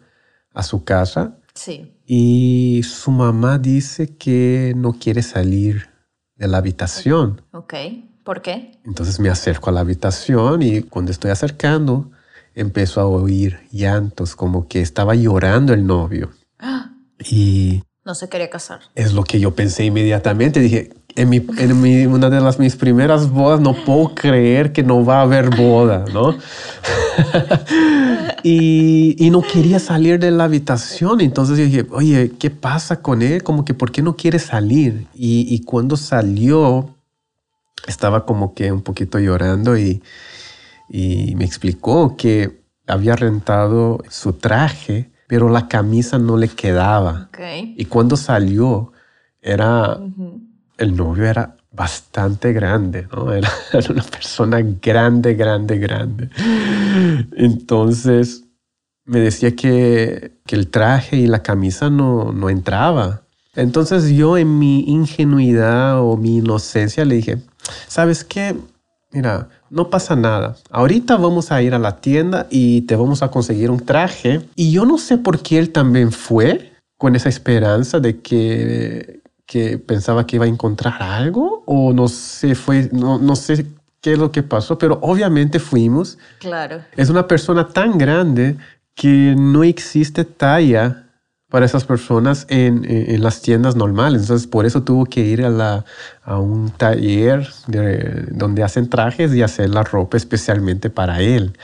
a 0.52 0.62
su 0.62 0.84
casa. 0.84 1.36
Sí. 1.54 1.92
Y 2.06 2.82
su 2.84 3.10
mamá 3.10 3.58
dice 3.58 4.16
que 4.16 4.74
no 4.76 4.92
quiere 4.92 5.22
salir 5.22 5.93
de 6.36 6.48
la 6.48 6.58
habitación. 6.58 7.42
Ok, 7.52 7.74
¿por 8.24 8.42
qué? 8.42 8.78
Entonces 8.84 9.20
me 9.20 9.28
acerco 9.28 9.70
a 9.70 9.72
la 9.72 9.80
habitación 9.80 10.62
y 10.62 10.82
cuando 10.82 11.12
estoy 11.12 11.30
acercando 11.30 12.10
empiezo 12.54 13.00
a 13.00 13.06
oír 13.06 13.60
llantos, 13.70 14.36
como 14.36 14.68
que 14.68 14.80
estaba 14.80 15.14
llorando 15.14 15.72
el 15.72 15.86
novio. 15.86 16.30
Y... 17.30 17.84
No 18.04 18.14
se 18.14 18.28
quería 18.28 18.50
casar. 18.50 18.80
Es 18.96 19.14
lo 19.14 19.24
que 19.24 19.40
yo 19.40 19.54
pensé 19.54 19.84
inmediatamente. 19.84 20.60
Dije, 20.60 20.92
en, 21.16 21.28
mi, 21.28 21.44
en 21.58 21.80
mi, 21.80 22.06
una 22.06 22.28
de 22.28 22.40
las 22.40 22.58
mis 22.58 22.76
primeras 22.76 23.30
bodas 23.30 23.60
no 23.60 23.74
puedo 23.84 24.14
creer 24.14 24.72
que 24.72 24.82
no 24.82 25.04
va 25.04 25.18
a 25.18 25.22
haber 25.22 25.54
boda, 25.54 26.04
¿no? 26.12 26.32
y, 28.42 29.16
y, 29.18 29.30
no 29.30 29.42
quería 29.42 29.78
salir 29.78 30.18
de 30.18 30.30
la 30.30 30.44
habitación. 30.44 31.20
Entonces 31.20 31.56
dije, 31.56 31.86
oye, 31.90 32.32
¿qué 32.38 32.50
pasa 32.50 33.00
con 33.00 33.22
él? 33.22 33.42
Como 33.42 33.64
que, 33.64 33.74
¿por 33.74 33.92
qué 33.92 34.02
no 34.02 34.16
quiere 34.16 34.38
salir? 34.38 35.06
Y, 35.14 35.54
y 35.54 35.60
cuando 35.60 35.96
salió, 35.96 36.90
estaba 37.86 38.26
como 38.26 38.54
que 38.54 38.72
un 38.72 38.82
poquito 38.82 39.18
llorando 39.18 39.78
y, 39.78 40.02
y 40.88 41.34
me 41.36 41.44
explicó 41.44 42.16
que 42.16 42.64
había 42.86 43.16
rentado 43.16 44.02
su 44.08 44.34
traje, 44.34 45.10
pero 45.26 45.48
la 45.48 45.68
camisa 45.68 46.18
no 46.18 46.36
le 46.36 46.48
quedaba. 46.48 47.30
Y 47.76 47.84
cuando 47.86 48.16
salió, 48.16 48.92
era, 49.40 49.98
el 50.78 50.96
novio 50.96 51.26
era 51.26 51.56
bastante 51.72 52.52
grande, 52.52 53.08
¿no? 53.12 53.32
Era, 53.32 53.50
una 53.90 54.02
persona 54.02 54.60
grande, 54.60 55.34
grande, 55.34 55.78
grande. 55.78 56.30
Entonces 57.36 58.44
me 59.04 59.20
decía 59.20 59.54
que, 59.54 60.32
que 60.46 60.56
el 60.56 60.68
traje 60.68 61.16
y 61.16 61.26
la 61.26 61.42
camisa 61.42 61.90
no, 61.90 62.32
no 62.32 62.48
entraba. 62.48 63.22
Entonces 63.56 64.10
yo 64.10 64.36
en 64.36 64.58
mi 64.58 64.80
ingenuidad 64.80 66.00
o 66.00 66.16
mi 66.16 66.38
inocencia 66.38 67.04
le 67.04 67.16
dije, 67.16 67.38
¿sabes 67.86 68.24
qué? 68.24 68.56
Mira, 69.12 69.48
no 69.70 69.90
pasa 69.90 70.16
nada. 70.16 70.56
Ahorita 70.70 71.16
vamos 71.16 71.52
a 71.52 71.62
ir 71.62 71.74
a 71.74 71.78
la 71.78 72.00
tienda 72.00 72.46
y 72.50 72.82
te 72.82 72.96
vamos 72.96 73.22
a 73.22 73.30
conseguir 73.30 73.70
un 73.70 73.80
traje. 73.80 74.40
Y 74.56 74.72
yo 74.72 74.84
no 74.84 74.98
sé 74.98 75.18
por 75.18 75.40
qué 75.40 75.58
él 75.58 75.70
también 75.70 76.10
fue 76.10 76.72
con 76.96 77.14
esa 77.14 77.28
esperanza 77.28 78.00
de 78.00 78.20
que, 78.20 79.20
que 79.46 79.78
pensaba 79.78 80.26
que 80.26 80.36
iba 80.36 80.44
a 80.44 80.48
encontrar 80.48 81.02
algo 81.02 81.62
o 81.66 81.92
no 81.92 82.08
sé, 82.08 82.54
fue, 82.54 82.88
no, 82.92 83.18
no 83.18 83.36
sé 83.36 83.66
qué 84.00 84.12
es 84.12 84.18
lo 84.18 84.32
que 84.32 84.42
pasó, 84.42 84.78
pero 84.78 84.98
obviamente 85.02 85.58
fuimos. 85.58 86.18
Claro. 86.38 86.82
Es 86.96 87.10
una 87.10 87.26
persona 87.26 87.68
tan 87.68 87.98
grande 87.98 88.56
que 88.94 89.34
no 89.36 89.64
existe 89.64 90.24
talla 90.24 91.04
para 91.54 91.66
esas 91.66 91.84
personas 91.84 92.46
en, 92.48 92.84
en, 92.84 93.14
en 93.14 93.22
las 93.22 93.40
tiendas 93.40 93.76
normales. 93.76 94.22
Entonces, 94.22 94.46
por 94.46 94.66
eso 94.66 94.82
tuvo 94.82 95.04
que 95.04 95.20
ir 95.20 95.44
a, 95.44 95.50
la, 95.50 95.84
a 96.24 96.38
un 96.38 96.70
taller 96.70 97.48
de, 97.68 98.26
donde 98.30 98.62
hacen 98.64 98.90
trajes 98.90 99.32
y 99.32 99.42
hacer 99.42 99.70
la 99.70 99.84
ropa 99.84 100.16
especialmente 100.16 100.90
para 100.90 101.20
él. 101.20 101.56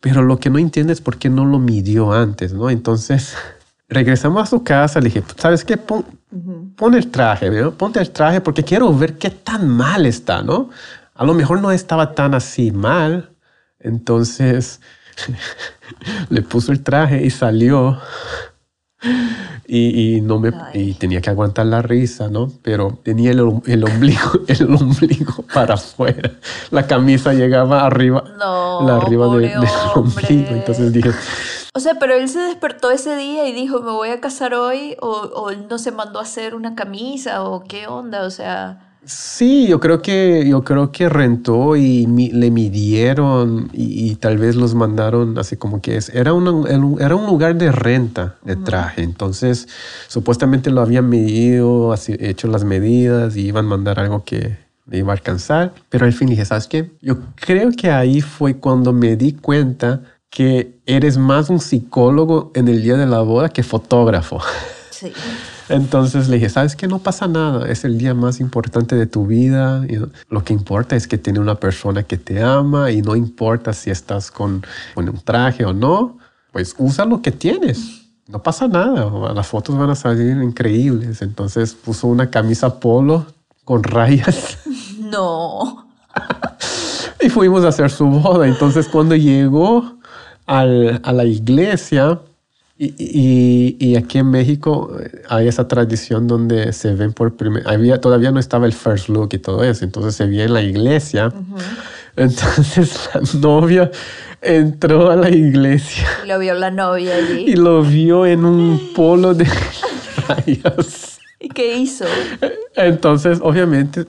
Pero 0.00 0.22
lo 0.22 0.38
que 0.38 0.50
no 0.50 0.58
entiende 0.58 0.92
es 0.92 1.00
por 1.00 1.16
qué 1.16 1.28
no 1.30 1.44
lo 1.44 1.58
midió 1.58 2.12
antes, 2.12 2.52
¿no? 2.52 2.70
Entonces, 2.70 3.36
regresamos 3.88 4.42
a 4.42 4.46
su 4.46 4.64
casa, 4.64 4.98
le 5.00 5.06
dije, 5.06 5.22
¿sabes 5.36 5.64
qué? 5.64 5.76
Pon, 5.76 6.04
pon 6.76 6.94
el 6.94 7.10
traje, 7.10 7.50
¿no? 7.50 7.72
Ponte 7.72 8.00
el 8.00 8.10
traje 8.10 8.40
porque 8.40 8.64
quiero 8.64 8.92
ver 8.96 9.18
qué 9.18 9.30
tan 9.30 9.68
mal 9.68 10.06
está, 10.06 10.42
¿no? 10.42 10.70
A 11.14 11.24
lo 11.24 11.34
mejor 11.34 11.60
no 11.60 11.70
estaba 11.70 12.14
tan 12.14 12.34
así 12.34 12.70
mal. 12.70 13.30
Entonces, 13.78 14.80
le 16.30 16.42
puso 16.42 16.72
el 16.72 16.82
traje 16.82 17.24
y 17.24 17.30
salió. 17.30 17.98
Y, 19.66 20.16
y, 20.16 20.20
no 20.20 20.40
me, 20.40 20.50
y 20.74 20.94
tenía 20.94 21.20
que 21.20 21.30
aguantar 21.30 21.64
la 21.66 21.80
risa, 21.80 22.28
¿no? 22.28 22.52
Pero 22.62 22.98
tenía 23.04 23.30
el, 23.30 23.38
el, 23.66 23.84
ombligo, 23.84 24.32
el 24.48 24.74
ombligo 24.74 25.44
para 25.54 25.74
afuera. 25.74 26.32
La 26.70 26.86
camisa 26.86 27.32
llegaba 27.32 27.86
arriba, 27.86 28.24
No, 28.38 28.82
la 28.86 28.96
arriba 28.96 29.26
de- 29.36 29.48
del 29.48 29.68
ombligo. 29.94 30.48
Entonces 30.50 30.92
dije, 30.92 31.12
O 31.72 31.80
sea, 31.80 31.94
pero 32.00 32.14
él 32.14 32.28
se 32.28 32.40
despertó 32.40 32.90
ese 32.90 33.16
día 33.16 33.48
y 33.48 33.52
dijo, 33.52 33.80
me 33.80 33.92
voy 33.92 34.08
a 34.10 34.20
casar 34.20 34.54
hoy, 34.54 34.96
o, 35.00 35.08
o 35.10 35.50
él 35.50 35.66
no 35.70 35.78
se 35.78 35.92
mandó 35.92 36.18
a 36.18 36.22
hacer 36.22 36.54
una 36.54 36.74
camisa, 36.74 37.44
o 37.44 37.62
qué 37.64 37.86
onda, 37.86 38.24
o 38.26 38.30
sea, 38.30 38.96
sí, 39.04 39.66
yo 39.68 39.78
creo 39.78 40.02
que, 40.02 40.44
yo 40.48 40.62
creo 40.64 40.90
que 40.90 41.08
rentó 41.08 41.76
y 41.76 42.06
mi- 42.08 42.30
le 42.32 42.50
midieron 42.50 43.70
y, 43.72 44.10
y 44.10 44.14
tal 44.16 44.36
vez 44.38 44.56
los 44.56 44.74
mandaron 44.74 45.38
así 45.38 45.56
como 45.56 45.80
que 45.80 45.96
es. 45.96 46.08
Era, 46.10 46.32
una- 46.34 46.68
era 46.68 46.78
un- 46.78 47.00
era 47.00 47.14
un 47.16 47.26
lugar 47.26 47.54
de 47.56 47.70
renta 47.72 48.34
de 48.42 48.56
traje. 48.56 49.02
Entonces, 49.02 49.68
supuestamente 50.08 50.70
lo 50.70 50.80
habían 50.80 51.08
medido, 51.08 51.92
así, 51.92 52.14
hecho 52.18 52.48
las 52.48 52.64
medidas 52.64 53.36
y 53.36 53.46
iban 53.46 53.66
a 53.66 53.68
mandar 53.68 54.00
algo 54.00 54.24
que 54.24 54.58
le 54.90 54.98
iba 54.98 55.12
a 55.12 55.16
alcanzar. 55.16 55.72
Pero 55.88 56.04
al 56.04 56.12
fin 56.12 56.28
dije, 56.28 56.44
¿sabes 56.44 56.66
qué? 56.66 56.90
Yo 57.00 57.16
creo 57.36 57.70
que 57.70 57.90
ahí 57.90 58.20
fue 58.20 58.56
cuando 58.56 58.92
me 58.92 59.16
di 59.16 59.32
cuenta 59.32 60.02
que 60.30 60.78
eres 60.86 61.18
más 61.18 61.50
un 61.50 61.60
psicólogo 61.60 62.52
en 62.54 62.68
el 62.68 62.82
día 62.82 62.96
de 62.96 63.06
la 63.06 63.20
boda 63.20 63.48
que 63.48 63.62
fotógrafo. 63.62 64.40
sí. 64.90 65.12
Entonces 65.68 66.28
le 66.28 66.36
dije, 66.36 66.48
¿sabes 66.48 66.74
qué? 66.74 66.88
No 66.88 66.98
pasa 66.98 67.28
nada. 67.28 67.68
Es 67.70 67.84
el 67.84 67.96
día 67.96 68.12
más 68.12 68.40
importante 68.40 68.96
de 68.96 69.06
tu 69.06 69.24
vida. 69.26 69.86
Lo 70.28 70.42
que 70.42 70.52
importa 70.52 70.96
es 70.96 71.06
que 71.06 71.16
tiene 71.16 71.38
una 71.38 71.54
persona 71.54 72.02
que 72.02 72.16
te 72.16 72.42
ama 72.42 72.90
y 72.90 73.02
no 73.02 73.14
importa 73.14 73.72
si 73.72 73.88
estás 73.88 74.32
con, 74.32 74.64
con 74.96 75.08
un 75.08 75.20
traje 75.20 75.64
o 75.64 75.72
no. 75.72 76.18
Pues 76.50 76.74
usa 76.76 77.04
lo 77.04 77.22
que 77.22 77.30
tienes. 77.30 78.02
No 78.26 78.42
pasa 78.42 78.66
nada. 78.66 79.32
Las 79.32 79.46
fotos 79.46 79.78
van 79.78 79.90
a 79.90 79.94
salir 79.94 80.42
increíbles. 80.42 81.22
Entonces 81.22 81.72
puso 81.74 82.08
una 82.08 82.30
camisa 82.30 82.80
polo 82.80 83.26
con 83.64 83.84
rayas 83.84 84.58
No. 84.98 85.86
y 87.20 87.28
fuimos 87.28 87.64
a 87.64 87.68
hacer 87.68 87.92
su 87.92 88.06
boda. 88.06 88.48
Entonces 88.48 88.88
cuando 88.88 89.14
llegó 89.14 89.99
al- 90.58 91.00
a 91.04 91.12
la 91.12 91.24
iglesia, 91.24 92.20
y, 92.76 92.94
y- 92.98 93.76
y 93.78 93.96
aquí 93.96 94.18
en 94.18 94.30
México 94.30 94.90
eh, 94.98 95.22
hay 95.28 95.46
esa 95.48 95.68
tradición 95.68 96.26
donde 96.26 96.72
se 96.72 96.94
ven 96.94 97.12
por 97.12 97.36
primera 97.36 97.70
había 97.70 98.00
Todavía 98.00 98.30
no 98.32 98.40
estaba 98.40 98.64
el 98.66 98.72
first 98.72 99.08
look 99.10 99.28
y 99.32 99.38
todo 99.38 99.62
eso, 99.64 99.84
entonces 99.84 100.14
se 100.14 100.24
veía 100.26 100.44
en 100.44 100.54
la 100.54 100.62
iglesia. 100.62 101.30
Entonces 102.16 103.08
la 103.14 103.20
novia 103.40 103.90
entró 104.42 105.10
a 105.10 105.16
la 105.16 105.30
iglesia 105.30 106.06
Y 106.24 106.28
lo 106.28 106.38
vio 106.38 106.54
la 106.54 106.70
novia 106.70 107.20
y 107.20 107.22
allí. 107.34 107.56
lo 107.56 107.82
vio 107.82 108.26
en 108.26 108.44
un 108.44 108.80
polo 108.96 109.34
de 109.34 109.46
rayas. 110.28 111.18
¿Y 111.38 111.48
qué 111.48 111.76
hizo? 111.78 112.04
Entonces, 112.76 113.38
obviamente, 113.42 114.04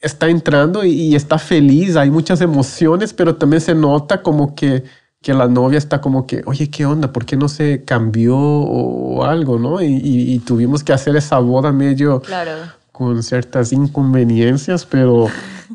está 0.00 0.28
entrando 0.28 0.84
y, 0.84 0.90
y 0.92 1.14
está 1.14 1.38
feliz, 1.38 1.96
hay 1.96 2.10
muchas 2.10 2.40
emociones, 2.40 3.12
pero 3.12 3.34
también 3.36 3.60
se 3.60 3.74
nota 3.74 4.22
como 4.22 4.54
que, 4.54 4.82
que 5.22 5.32
la 5.34 5.46
novia 5.48 5.78
está 5.78 6.00
como 6.00 6.26
que, 6.26 6.42
oye, 6.46 6.68
¿qué 6.68 6.84
onda? 6.84 7.12
¿Por 7.12 7.24
qué 7.24 7.36
no 7.36 7.48
se 7.48 7.84
cambió 7.84 8.36
o 8.36 9.24
algo, 9.24 9.58
no? 9.58 9.80
Y, 9.80 9.86
y- 9.86 10.34
y 10.34 10.38
tuvimos 10.40 10.82
que 10.82 10.92
hacer 10.92 11.14
esa 11.16 11.38
boda 11.38 11.70
medio 11.72 12.20
Claro. 12.20 12.50
con 12.90 13.22
ciertas 13.22 13.72
inconveniencias, 13.72 14.84
pero 14.84 15.28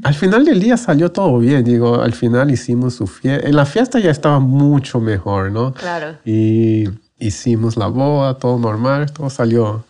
al 0.04 0.14
final 0.14 0.44
del 0.46 0.60
día 0.60 0.76
salió 0.78 1.12
todo 1.12 1.40
bien. 1.40 1.64
Digo, 1.64 2.02
al 2.02 2.14
final 2.14 2.52
hicimos 2.52 2.96
su 2.96 3.08
fiesta. 3.08 3.48
En 3.48 3.56
la 3.56 3.66
fiesta 3.66 4.00
ya 4.00 4.12
estaba 4.12 4.40
mucho 4.40 5.00
mejor, 5.00 5.52
¿no? 5.52 5.74
Claro. 5.74 6.18
Y 6.26 6.90
hicimos 7.18 7.78
la 7.78 7.88
boda, 7.88 8.38
todo 8.38 8.60
normal, 8.60 9.12
todo 9.12 9.30
salió 9.30 9.86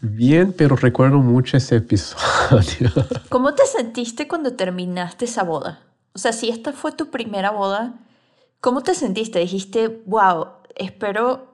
bien, 0.00 0.52
pero 0.56 0.76
recuerdo 0.76 1.18
mucho 1.18 1.56
ese 1.56 1.76
episodio. 1.76 2.90
¿Cómo 3.30 3.54
te 3.54 3.64
sentiste 3.66 4.28
cuando 4.28 4.52
terminaste 4.52 5.24
esa 5.24 5.42
boda? 5.44 5.80
O 6.14 6.18
sea, 6.18 6.32
si 6.32 6.50
esta 6.50 6.72
fue 6.72 6.92
tu 6.92 7.10
primera 7.10 7.50
boda, 7.50 7.94
¿cómo 8.62 8.80
te 8.80 8.94
sentiste? 8.94 9.40
Dijiste, 9.40 10.02
wow, 10.06 10.46
espero 10.76 11.48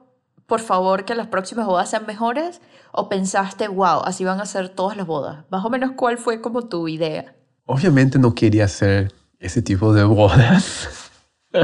por 0.45 0.61
favor 0.61 1.03
que 1.05 1.13
las 1.15 1.27
próximas 1.27 1.65
bodas 1.67 1.89
sean 1.89 2.05
mejores? 2.07 2.61
¿O 2.93 3.09
pensaste, 3.09 3.67
wow, 3.67 4.01
así 4.05 4.23
van 4.23 4.39
a 4.39 4.45
ser 4.45 4.69
todas 4.69 4.95
las 4.95 5.05
bodas? 5.05 5.43
Más 5.51 5.65
o 5.65 5.69
menos, 5.69 5.91
¿cuál 5.97 6.17
fue 6.17 6.39
como 6.41 6.67
tu 6.69 6.87
idea? 6.87 7.35
Obviamente 7.65 8.17
no 8.17 8.33
quería 8.33 8.65
hacer 8.65 9.11
ese 9.39 9.61
tipo 9.61 9.93
de 9.93 10.03
bodas. 10.05 11.11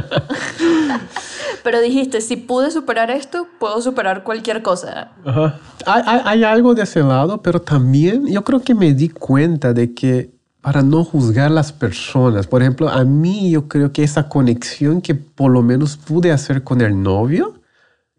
Pero 1.64 1.82
dijiste, 1.82 2.22
si 2.22 2.36
pude 2.38 2.70
superar 2.70 3.10
esto, 3.10 3.48
puedo 3.60 3.82
superar 3.82 4.24
cualquier 4.24 4.62
cosa. 4.62 5.14
Ajá. 5.26 5.60
Hay, 5.88 6.04
hay- 6.06 6.22
hay 6.26 6.44
algo 6.44 6.76
de 6.76 6.84
ese 6.84 7.02
lado, 7.02 7.42
pero 7.42 7.60
también 7.62 8.28
yo 8.28 8.44
creo 8.44 8.62
que 8.62 8.76
me 8.76 8.94
di 8.94 9.10
cuenta 9.10 9.74
de 9.74 9.94
que 9.96 10.35
para 10.66 10.82
no 10.82 11.04
juzgar 11.04 11.52
las 11.52 11.72
personas, 11.72 12.48
por 12.48 12.64
ejemplo, 12.64 12.90
a 12.90 13.04
mí 13.04 13.52
yo 13.52 13.68
creo 13.68 13.94
que 13.94 14.02
esa 14.02 14.28
conexión 14.28 15.00
que 15.00 15.14
por 15.14 15.52
lo 15.52 15.62
menos 15.62 15.96
pude 15.96 16.32
hacer 16.32 16.64
con 16.64 16.82
el 16.82 17.04
novio, 17.04 17.62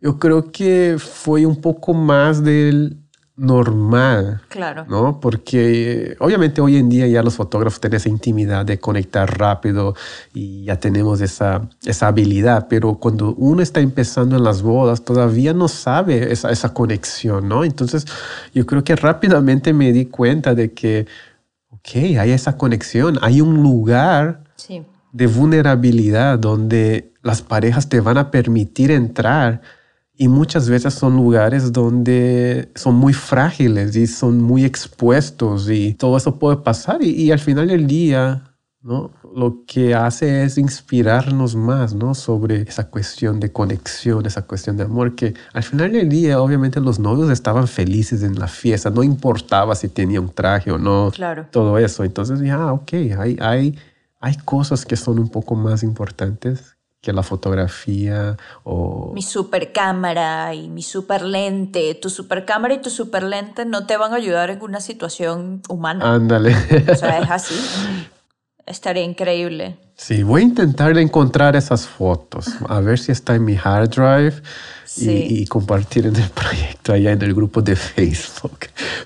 yo 0.00 0.20
creo 0.20 0.52
que 0.52 0.94
fue 0.96 1.44
un 1.44 1.60
poco 1.60 1.92
más 1.92 2.44
del 2.44 2.98
normal. 3.34 4.42
Claro. 4.48 4.86
¿no? 4.88 5.18
Porque 5.18 6.12
eh, 6.12 6.16
obviamente 6.20 6.60
hoy 6.60 6.76
en 6.76 6.88
día 6.88 7.08
ya 7.08 7.20
los 7.24 7.34
fotógrafos 7.34 7.80
tienen 7.80 7.96
esa 7.96 8.10
intimidad 8.10 8.64
de 8.64 8.78
conectar 8.78 9.28
rápido 9.36 9.96
y 10.32 10.66
ya 10.66 10.78
tenemos 10.78 11.20
esa, 11.22 11.68
esa 11.84 12.06
habilidad, 12.06 12.68
pero 12.70 12.94
cuando 12.94 13.34
uno 13.34 13.60
está 13.60 13.80
empezando 13.80 14.36
en 14.36 14.44
las 14.44 14.62
bodas 14.62 15.04
todavía 15.04 15.52
no 15.52 15.66
sabe 15.66 16.32
esa, 16.32 16.52
esa 16.52 16.72
conexión, 16.72 17.48
¿no? 17.48 17.64
Entonces 17.64 18.06
yo 18.54 18.64
creo 18.66 18.84
que 18.84 18.94
rápidamente 18.94 19.72
me 19.72 19.92
di 19.92 20.06
cuenta 20.06 20.54
de 20.54 20.72
que, 20.74 21.08
hay 21.94 22.30
esa 22.32 22.56
conexión, 22.56 23.18
hay 23.22 23.40
un 23.40 23.62
lugar 23.62 24.44
Sí. 24.56 24.82
de 25.12 25.26
vulnerabilidad 25.26 26.38
donde 26.38 27.12
las 27.22 27.42
parejas 27.42 27.88
te 27.88 28.00
van 28.00 28.18
a 28.18 28.30
permitir 28.30 28.90
entrar 28.90 29.60
y 30.18 30.28
muchas 30.28 30.68
veces 30.68 30.94
son 30.94 31.14
lugares 31.16 31.72
donde 31.72 32.70
son 32.74 32.94
muy 32.94 33.12
frágiles 33.12 33.94
y 33.96 34.06
son 34.06 34.40
muy 34.40 34.64
expuestos 34.64 35.68
y 35.70 35.94
todo 35.94 36.16
eso 36.16 36.38
puede 36.38 36.56
pasar 36.58 37.02
y, 37.02 37.10
y 37.10 37.30
al 37.32 37.38
final 37.38 37.68
del 37.68 37.86
día, 37.86 38.42
¿no? 38.82 39.10
Lo 39.36 39.64
que 39.66 39.94
hace 39.94 40.44
es 40.44 40.56
inspirarnos 40.56 41.54
más, 41.56 41.94
¿no? 41.94 42.14
Sobre 42.14 42.62
esa 42.62 42.88
cuestión 42.88 43.38
de 43.38 43.52
conexión, 43.52 44.24
esa 44.24 44.46
cuestión 44.46 44.78
de 44.78 44.84
amor, 44.84 45.14
que 45.14 45.34
al 45.52 45.62
final 45.62 45.92
del 45.92 46.08
día, 46.08 46.40
obviamente, 46.40 46.80
los 46.80 46.98
novios 46.98 47.30
estaban 47.30 47.68
felices 47.68 48.22
en 48.22 48.38
la 48.38 48.48
fiesta, 48.48 48.88
no 48.88 49.02
importaba 49.02 49.74
si 49.74 49.88
tenía 49.88 50.22
un 50.22 50.30
traje 50.30 50.72
o 50.72 50.78
no, 50.78 51.10
Claro. 51.14 51.46
todo 51.50 51.76
eso. 51.76 52.02
Entonces, 52.02 52.40
ya, 52.40 52.72
ok, 52.72 52.92
hay, 53.18 53.36
hay, 53.40 53.78
hay 54.20 54.36
cosas 54.38 54.86
que 54.86 54.96
son 54.96 55.18
un 55.18 55.28
poco 55.28 55.54
más 55.54 55.82
importantes 55.82 56.74
que 57.02 57.12
la 57.12 57.22
fotografía 57.22 58.38
o... 58.64 59.12
Mi 59.14 59.20
super 59.20 59.70
cámara 59.70 60.54
y 60.54 60.70
mi 60.70 60.82
super 60.82 61.20
lente. 61.22 61.94
Tu 61.94 62.08
super 62.08 62.46
cámara 62.46 62.72
y 62.72 62.80
tu 62.80 62.88
super 62.88 63.22
lente 63.22 63.66
no 63.66 63.86
te 63.86 63.98
van 63.98 64.12
a 64.12 64.16
ayudar 64.16 64.48
en 64.48 64.62
una 64.62 64.80
situación 64.80 65.60
humana. 65.68 66.14
Ándale. 66.14 66.56
O 66.90 66.94
sea, 66.94 67.18
es 67.18 67.30
así. 67.30 67.54
Estaría 68.66 69.04
increíble. 69.04 69.76
Sí, 69.94 70.22
voy 70.24 70.42
a 70.42 70.44
intentar 70.44 70.98
encontrar 70.98 71.56
esas 71.56 71.86
fotos, 71.86 72.48
a 72.68 72.80
ver 72.80 72.98
si 72.98 73.12
está 73.12 73.34
en 73.36 73.44
mi 73.44 73.56
hard 73.56 73.88
drive 73.90 74.34
y- 74.36 75.04
Sí. 75.04 75.26
y, 75.30 75.46
compartir 75.46 76.06
en 76.06 76.16
el 76.16 76.28
proyecto 76.34 76.92
allá 76.92 77.12
en 77.12 77.22
el 77.22 77.32
grupo 77.34 77.62
de 77.62 77.76
Facebook. 77.76 78.58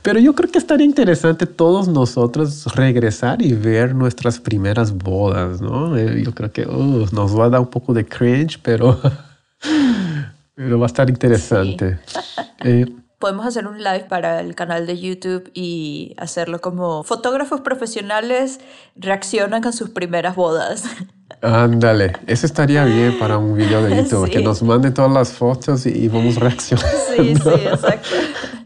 Pero 0.03 0.19
yo 0.19 0.35
creo 0.35 0.51
que 0.51 0.59
estaría 0.59 0.87
interesante 0.87 1.47
todos 1.47 1.89
nosotros 1.89 2.65
regresar 2.75 3.43
y 3.43 3.53
ver 3.53 3.95
nuestras 3.95 4.39
primeras 4.41 4.93
bodas, 4.93 5.61
¿no? 5.61 5.97
Eh, 5.97 6.23
Yo 6.25 6.33
creo 6.35 6.51
que 6.53 6.67
uh, 6.67 7.07
nos 7.13 7.39
va 7.39 7.47
a 7.47 7.49
dar 7.51 7.61
un 7.61 7.69
poco 7.71 7.93
de 7.93 8.05
cringe, 8.07 8.59
pero, 8.63 8.99
pero 10.55 10.79
va 10.79 10.87
a 10.87 10.89
estar 10.89 11.09
interesante. 11.11 11.99
Eh, 12.63 12.85
Podemos 13.21 13.47
hacer 13.47 13.66
un 13.66 13.79
live 13.79 14.07
para 14.09 14.41
el 14.41 14.55
canal 14.55 14.87
de 14.87 14.99
YouTube 14.99 15.51
y 15.55 16.14
hacerlo 16.16 16.61
como 16.61 17.05
fotógrafos 17.05 17.61
profesionales 17.61 18.61
reaccionan 18.97 19.64
a 19.66 19.73
sus 19.73 19.91
primeras 19.91 20.35
bodas. 20.37 20.85
ándale, 21.43 22.14
eso 22.27 22.47
estaría 22.47 22.85
bien 22.85 23.18
para 23.18 23.37
un 23.39 23.55
video 23.57 23.83
de 23.83 24.03
YouTube, 24.03 24.25
Sí. 24.27 24.33
que 24.33 24.43
nos 24.43 24.62
manden 24.62 24.95
todas 24.95 25.12
las 25.12 25.33
fotos 25.33 25.85
y, 25.87 25.91
y 25.91 26.09
vamos 26.09 26.37
reaccionando. 26.37 26.91
Sí, 27.16 27.35
sí, 27.37 27.49
exacto. 27.66 28.09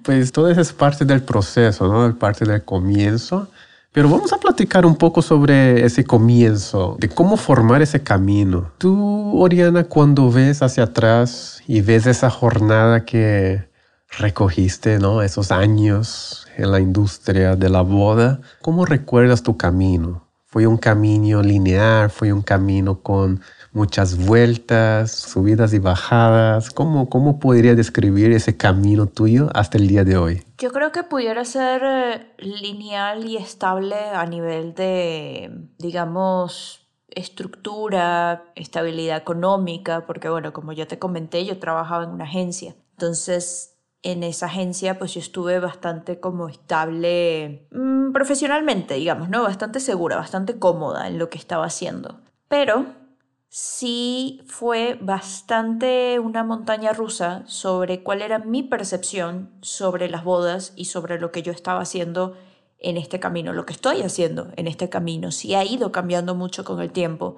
Pues 0.04 0.30
todo 0.30 0.48
eso 0.48 0.60
es 0.60 0.72
parte 0.72 1.04
del 1.04 1.22
proceso, 1.22 1.88
¿no? 1.88 2.06
Es 2.06 2.14
parte 2.14 2.44
del 2.44 2.62
comienzo. 2.64 3.48
Pero 3.90 4.08
vamos 4.08 4.32
a 4.32 4.38
platicar 4.38 4.86
un 4.86 4.96
poco 4.96 5.22
sobre 5.22 5.84
ese 5.84 6.04
comienzo, 6.04 6.96
de 7.00 7.08
cómo 7.08 7.36
formar 7.36 7.80
ese 7.82 8.02
camino. 8.02 8.70
Tú, 8.78 9.40
Oriana, 9.40 9.84
cuando 9.84 10.30
ves 10.30 10.62
hacia 10.62 10.84
atrás 10.84 11.60
y 11.66 11.80
ves 11.80 12.06
esa 12.06 12.28
jornada 12.30 13.04
que 13.04 13.68
recogiste, 14.10 14.98
¿no? 14.98 15.22
Esos 15.22 15.50
años 15.52 16.46
en 16.56 16.70
la 16.70 16.80
industria 16.80 17.56
de 17.56 17.68
la 17.68 17.82
boda, 17.82 18.40
¿cómo 18.62 18.84
recuerdas 18.84 19.42
tu 19.42 19.56
camino? 19.56 20.24
¿Fue 20.54 20.68
un 20.68 20.76
camino 20.76 21.42
lineal? 21.42 22.10
¿Fue 22.10 22.32
un 22.32 22.42
camino 22.42 23.00
con 23.00 23.40
muchas 23.72 24.24
vueltas, 24.24 25.10
subidas 25.10 25.74
y 25.74 25.80
bajadas? 25.80 26.70
¿Cómo, 26.70 27.10
cómo 27.10 27.40
podría 27.40 27.74
describir 27.74 28.30
ese 28.30 28.56
camino 28.56 29.06
tuyo 29.06 29.50
hasta 29.52 29.78
el 29.78 29.88
día 29.88 30.04
de 30.04 30.16
hoy? 30.16 30.44
Yo 30.58 30.70
creo 30.70 30.92
que 30.92 31.02
pudiera 31.02 31.44
ser 31.44 31.82
eh, 31.84 32.34
lineal 32.38 33.24
y 33.26 33.36
estable 33.36 33.96
a 33.96 34.24
nivel 34.26 34.74
de, 34.76 35.50
digamos, 35.78 36.86
estructura, 37.08 38.44
estabilidad 38.54 39.16
económica, 39.16 40.06
porque 40.06 40.28
bueno, 40.28 40.52
como 40.52 40.72
ya 40.72 40.86
te 40.86 41.00
comenté, 41.00 41.44
yo 41.44 41.58
trabajaba 41.58 42.04
en 42.04 42.10
una 42.10 42.26
agencia. 42.26 42.76
Entonces, 42.92 43.73
en 44.04 44.22
esa 44.22 44.46
agencia, 44.46 44.98
pues 44.98 45.14
yo 45.14 45.20
estuve 45.20 45.58
bastante 45.58 46.20
como 46.20 46.48
estable 46.48 47.66
mm, 47.72 48.12
profesionalmente, 48.12 48.94
digamos, 48.94 49.30
¿no? 49.30 49.42
Bastante 49.42 49.80
segura, 49.80 50.16
bastante 50.16 50.58
cómoda 50.58 51.08
en 51.08 51.18
lo 51.18 51.30
que 51.30 51.38
estaba 51.38 51.64
haciendo. 51.64 52.20
Pero 52.48 52.84
sí 53.48 54.42
fue 54.46 54.98
bastante 55.00 56.18
una 56.18 56.44
montaña 56.44 56.92
rusa 56.92 57.44
sobre 57.46 58.02
cuál 58.02 58.20
era 58.20 58.38
mi 58.40 58.62
percepción 58.62 59.50
sobre 59.62 60.10
las 60.10 60.22
bodas 60.22 60.74
y 60.76 60.84
sobre 60.84 61.18
lo 61.18 61.32
que 61.32 61.42
yo 61.42 61.50
estaba 61.50 61.80
haciendo 61.80 62.36
en 62.78 62.98
este 62.98 63.18
camino, 63.18 63.54
lo 63.54 63.64
que 63.64 63.72
estoy 63.72 64.02
haciendo 64.02 64.48
en 64.56 64.66
este 64.66 64.90
camino. 64.90 65.32
Sí 65.32 65.54
ha 65.54 65.64
ido 65.64 65.92
cambiando 65.92 66.34
mucho 66.34 66.62
con 66.64 66.82
el 66.82 66.92
tiempo, 66.92 67.36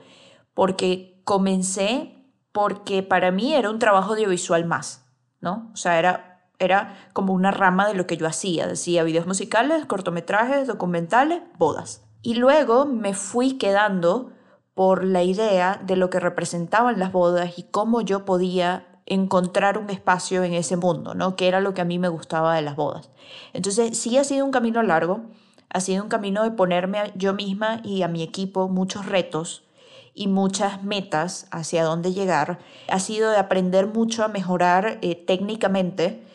porque 0.53 1.21
comencé 1.23 2.13
porque 2.51 3.05
para 3.05 3.31
mí 3.31 3.55
era 3.55 3.71
un 3.71 3.79
trabajo 3.79 4.15
audiovisual 4.15 4.65
más, 4.65 5.07
¿no? 5.41 5.71
O 5.73 5.77
sea, 5.77 5.99
era, 5.99 6.36
era 6.59 6.97
como 7.13 7.33
una 7.33 7.51
rama 7.51 7.87
de 7.87 7.95
lo 7.95 8.07
que 8.07 8.17
yo 8.17 8.27
hacía. 8.27 8.67
Decía 8.67 9.03
videos 9.03 9.27
musicales, 9.27 9.87
cortometrajes, 9.87 10.67
documentales, 10.67 11.43
bodas. 11.59 12.03
Y 12.23 12.35
luego 12.35 12.87
me 12.87 13.15
fui 13.15 13.59
quedando 13.59 14.33
por 14.75 15.05
la 15.05 15.23
idea 15.23 15.81
de 15.85 15.97
lo 15.97 16.11
que 16.11 16.21
representaban 16.21 16.99
las 16.99 17.13
bodas 17.13 17.59
y 17.59 17.63
cómo 17.63 18.03
yo 18.03 18.25
podía 18.25 18.87
encontrar 19.07 19.79
un 19.79 19.89
espacio 19.89 20.43
en 20.43 20.53
ese 20.53 20.77
mundo, 20.77 21.15
¿no? 21.15 21.37
Que 21.37 21.49
era 21.49 21.61
lo 21.61 21.73
que 21.73 21.81
a 21.81 21.85
mí 21.85 21.99
me 21.99 22.09
gustaba 22.09 22.57
de 22.57 22.63
las 22.63 22.77
bodas. 22.77 23.11
Entonces, 23.53 23.97
sí 23.97 24.19
ha 24.19 24.25
sido 24.25 24.45
un 24.45 24.51
camino 24.51 24.83
largo, 24.83 25.23
ha 25.71 25.81
sido 25.81 26.03
un 26.03 26.09
camino 26.09 26.43
de 26.43 26.51
ponerme 26.51 27.13
yo 27.15 27.33
misma 27.33 27.81
y 27.85 28.03
a 28.03 28.09
mi 28.09 28.23
equipo 28.23 28.69
muchos 28.69 29.07
retos 29.07 29.65
y 30.13 30.29
muchas 30.29 30.83
metas 30.83 31.47
hacia 31.53 31.85
dónde 31.85 32.13
llegar. 32.13 32.59
Ha 32.89 32.99
sido 32.99 33.31
de 33.31 33.37
aprender 33.37 33.87
mucho 33.87 34.25
a 34.25 34.29
mejorar 34.29 34.99
eh, 35.03 35.15
técnicamente 35.15 36.26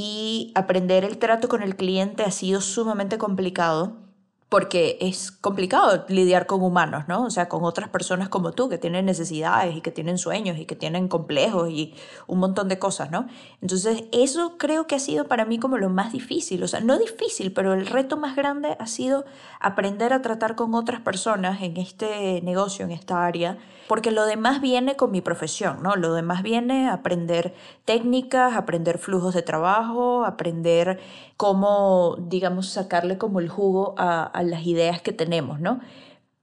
y 0.00 0.52
aprender 0.54 1.04
el 1.04 1.18
trato 1.18 1.48
con 1.48 1.60
el 1.60 1.74
cliente 1.74 2.22
ha 2.22 2.30
sido 2.30 2.60
sumamente 2.60 3.18
complicado 3.18 3.96
porque 4.48 4.96
es 5.00 5.32
complicado 5.32 6.04
lidiar 6.06 6.46
con 6.46 6.62
humanos, 6.62 7.06
¿no? 7.08 7.24
O 7.24 7.30
sea, 7.30 7.48
con 7.48 7.64
otras 7.64 7.88
personas 7.88 8.28
como 8.28 8.52
tú 8.52 8.68
que 8.68 8.78
tienen 8.78 9.06
necesidades 9.06 9.74
y 9.74 9.80
que 9.80 9.90
tienen 9.90 10.16
sueños 10.16 10.56
y 10.56 10.66
que 10.66 10.76
tienen 10.76 11.08
complejos 11.08 11.68
y 11.70 11.94
un 12.28 12.38
montón 12.38 12.68
de 12.68 12.78
cosas, 12.78 13.10
¿no? 13.10 13.26
Entonces, 13.60 14.04
eso 14.12 14.56
creo 14.56 14.86
que 14.86 14.94
ha 14.94 15.00
sido 15.00 15.26
para 15.26 15.44
mí 15.44 15.58
como 15.58 15.78
lo 15.78 15.90
más 15.90 16.12
difícil, 16.12 16.62
o 16.62 16.68
sea, 16.68 16.78
no 16.78 16.96
difícil, 16.96 17.52
pero 17.52 17.74
el 17.74 17.84
reto 17.84 18.16
más 18.16 18.36
grande 18.36 18.76
ha 18.78 18.86
sido 18.86 19.24
aprender 19.58 20.12
a 20.12 20.22
tratar 20.22 20.54
con 20.54 20.76
otras 20.76 21.00
personas 21.00 21.60
en 21.60 21.76
este 21.76 22.40
negocio, 22.42 22.84
en 22.84 22.92
esta 22.92 23.26
área, 23.26 23.58
porque 23.88 24.10
lo 24.10 24.26
demás 24.26 24.60
viene 24.60 24.94
con 24.96 25.10
mi 25.10 25.20
profesión, 25.20 25.82
¿no? 25.82 25.96
Lo 25.96 26.12
demás 26.14 26.42
viene 26.42 26.88
aprender 26.88 27.54
técnicas, 27.84 28.54
aprender 28.54 28.98
flujos 28.98 29.34
de 29.34 29.42
trabajo, 29.42 30.24
aprender 30.24 31.00
cómo, 31.36 32.16
digamos, 32.28 32.68
sacarle 32.68 33.18
como 33.18 33.40
el 33.40 33.48
jugo 33.48 33.94
a, 33.98 34.22
a 34.24 34.42
las 34.42 34.64
ideas 34.66 35.00
que 35.02 35.12
tenemos, 35.12 35.58
¿no? 35.60 35.80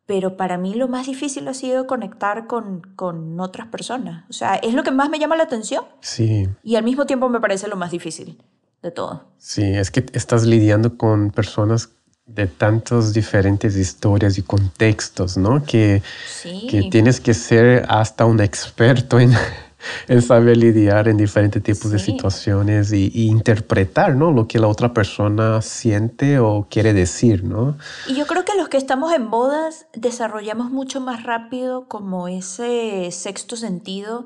Pero 0.07 0.37
para 0.37 0.57
mí 0.57 0.73
lo 0.75 0.87
más 0.87 1.07
difícil 1.07 1.47
ha 1.47 1.53
sido 1.53 1.87
conectar 1.87 2.45
con, 2.47 2.81
con 2.95 3.39
otras 3.39 3.67
personas. 3.67 4.25
O 4.29 4.33
sea, 4.33 4.55
es 4.55 4.73
lo 4.73 4.83
que 4.83 4.91
más 4.91 5.09
me 5.09 5.17
llama 5.19 5.35
la 5.35 5.43
atención 5.43 5.83
Sí, 5.99 6.47
y 6.63 6.75
al 6.75 6.83
mismo 6.83 7.05
tiempo 7.05 7.27
me 7.29 7.39
parece 7.39 7.67
lo 7.67 7.75
más 7.75 7.91
difícil 7.91 8.41
de 8.83 8.91
todo. 8.91 9.23
sí, 9.37 9.63
es 9.63 9.89
que 9.89 10.05
estás 10.13 10.45
lidiando 10.45 10.95
con 10.97 11.31
personas 11.31 11.89
de 12.25 12.47
tantas 12.47 13.13
diferentes 13.13 13.75
historias 13.75 14.37
y 14.37 14.41
contextos, 14.41 15.37
¿no? 15.37 15.63
Que, 15.63 16.01
Sí. 16.27 16.67
que 16.69 16.83
tienes 16.89 17.19
que 17.19 17.33
ser 17.35 17.85
hasta 17.87 18.25
un 18.25 18.41
experto 18.41 19.19
en, 19.19 19.31
en 20.07 20.21
saber 20.23 20.57
lidiar 20.57 21.07
en 21.07 21.17
diferentes 21.17 21.61
tipos 21.61 21.91
de 21.91 21.99
situaciones 21.99 22.91
y, 22.91 23.11
y 23.13 23.27
interpretar, 23.27 24.15
¿no? 24.15 24.31
Lo 24.31 24.47
que 24.47 24.57
la 24.57 24.67
otra 24.67 24.91
persona 24.91 25.61
siente 25.61 26.39
o 26.39 26.67
quiere 26.67 26.93
decir, 26.93 27.43
¿no? 27.43 27.77
Y 28.07 28.15
yo 28.15 28.25
creo 28.25 28.43
que 28.43 28.55
los 28.57 28.69
que 28.69 28.77
estamos 28.77 29.13
en 29.13 29.29
bodas 29.29 29.85
desarrollamos 29.93 30.71
mucho 30.71 31.01
más 31.01 31.21
rápido 31.23 31.87
como 31.87 32.27
ese 32.27 33.09
sexto 33.11 33.55
sentido 33.55 34.25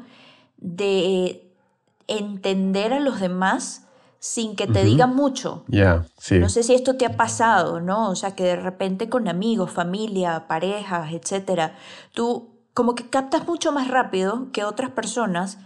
de 0.57 1.43
entender 2.07 2.93
a 2.93 2.99
los 3.01 3.19
demás 3.19 3.83
sin 4.19 4.55
que 4.55 4.67
te 4.67 4.83
digan 4.83 5.15
mucho. 5.15 5.63
Ya, 5.67 6.05
sí. 6.17 6.39
No 6.39 6.49
sé 6.49 6.63
si 6.63 6.73
esto 6.73 6.97
te 6.97 7.05
ha 7.05 7.15
pasado, 7.15 7.79
¿no? 7.79 8.09
O 8.09 8.15
sea, 8.15 8.35
que 8.35 8.43
de 8.43 8.55
repente 8.57 9.09
con 9.09 9.27
amigos, 9.27 9.71
familia, 9.71 10.45
parejas, 10.47 11.13
etcétera, 11.13 11.75
tú 12.13 12.49
como 12.73 12.95
que 12.95 13.09
captas 13.09 13.47
mucho 13.47 13.71
más 13.71 13.87
rápido 13.87 14.51
que 14.51 14.63
otras 14.63 14.91
personas 14.91 15.57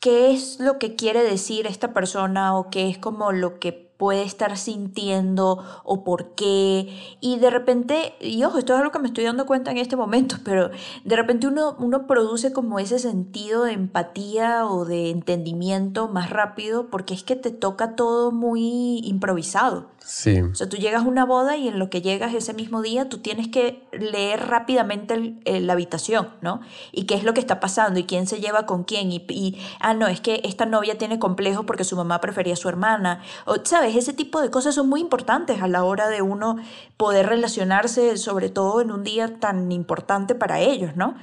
qué 0.00 0.32
es 0.32 0.60
lo 0.60 0.78
que 0.78 0.94
quiere 0.94 1.22
decir 1.22 1.66
esta 1.66 1.92
persona 1.92 2.56
o 2.56 2.70
qué 2.70 2.88
es 2.88 2.98
como 2.98 3.32
lo 3.32 3.58
que 3.58 3.85
puede 3.96 4.22
estar 4.22 4.56
sintiendo 4.56 5.64
o 5.84 6.04
por 6.04 6.34
qué. 6.34 7.16
Y 7.20 7.38
de 7.38 7.50
repente, 7.50 8.14
y 8.20 8.42
ojo, 8.44 8.58
esto 8.58 8.72
es 8.74 8.78
algo 8.80 8.92
que 8.92 8.98
me 8.98 9.08
estoy 9.08 9.24
dando 9.24 9.46
cuenta 9.46 9.70
en 9.70 9.78
este 9.78 9.96
momento, 9.96 10.36
pero 10.44 10.70
de 11.04 11.16
repente 11.16 11.46
uno, 11.46 11.76
uno 11.78 12.06
produce 12.06 12.52
como 12.52 12.78
ese 12.78 12.98
sentido 12.98 13.64
de 13.64 13.72
empatía 13.72 14.66
o 14.66 14.84
de 14.84 15.10
entendimiento 15.10 16.08
más 16.08 16.30
rápido 16.30 16.88
porque 16.90 17.14
es 17.14 17.22
que 17.22 17.36
te 17.36 17.50
toca 17.50 17.96
todo 17.96 18.32
muy 18.32 18.98
improvisado. 19.04 19.86
Sí, 19.98 20.40
O 20.40 20.54
sea, 20.54 20.68
tú 20.68 20.76
llegas 20.76 21.02
a 21.04 21.08
una 21.08 21.24
boda 21.24 21.56
y 21.56 21.66
en 21.66 21.80
lo 21.80 21.90
que 21.90 22.00
llegas 22.00 22.32
ese 22.32 22.54
mismo 22.54 22.80
día, 22.80 23.08
tú 23.08 23.18
tienes 23.18 23.48
que 23.48 23.82
leer 23.90 24.38
rápidamente 24.46 25.14
el- 25.14 25.40
el- 25.44 25.66
la 25.66 25.72
habitación, 25.72 26.28
¿no? 26.42 26.60
Y 26.92 27.06
qué 27.06 27.14
es 27.16 27.24
lo 27.24 27.34
que 27.34 27.40
está 27.40 27.58
pasando 27.58 27.98
y 27.98 28.04
quién 28.04 28.28
se 28.28 28.38
lleva 28.40 28.66
con 28.66 28.84
quién. 28.84 29.10
Y, 29.10 29.24
y, 29.30 29.58
ah, 29.80 29.94
no, 29.94 30.06
es 30.06 30.20
que 30.20 30.40
esta 30.44 30.64
novia 30.64 30.96
tiene 30.96 31.18
complejo 31.18 31.66
porque 31.66 31.82
su 31.82 31.96
mamá 31.96 32.20
prefería 32.20 32.52
a 32.52 32.56
su 32.56 32.68
hermana. 32.68 33.20
O, 33.46 33.56
¿sabes? 33.64 33.85
Sabes, 33.86 34.02
ese 34.02 34.12
tipo 34.12 34.40
de 34.40 34.50
cosas 34.50 34.74
son 34.74 34.88
muy 34.88 35.00
importantes 35.00 35.62
a 35.62 35.68
la 35.68 35.84
hora 35.84 36.08
de 36.08 36.22
uno 36.22 36.56
poder 36.96 37.26
relacionarse, 37.26 38.16
sobre 38.16 38.48
todo 38.48 38.80
en 38.80 38.90
un 38.90 39.04
día 39.04 39.38
tan 39.38 39.70
importante 39.72 40.34
para 40.34 40.60
ellos, 40.60 40.96
¿no? 40.96 41.16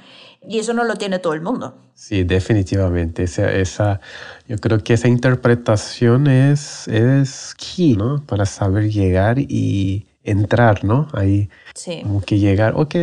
Y 0.46 0.58
eso 0.58 0.74
no 0.74 0.84
lo 0.84 0.96
tiene 0.96 1.18
todo 1.18 1.32
el 1.32 1.40
mundo. 1.40 1.74
Sí, 1.94 2.24
definitivamente. 2.24 3.24
Esa, 3.24 3.50
esa, 3.52 4.00
yo 4.46 4.58
creo 4.58 4.78
que 4.78 4.94
esa 4.94 5.08
interpretación 5.08 6.26
es, 6.26 6.86
es 6.88 7.54
key, 7.56 7.96
¿no? 7.96 8.22
Para 8.26 8.44
saber 8.46 8.90
llegar 8.90 9.38
y 9.38 10.06
entrar, 10.22 10.84
¿no? 10.84 11.08
Ahí. 11.12 11.48
Sí. 11.74 12.00
Como 12.02 12.20
que 12.20 12.38
llegar, 12.38 12.74
ok, 12.76 12.94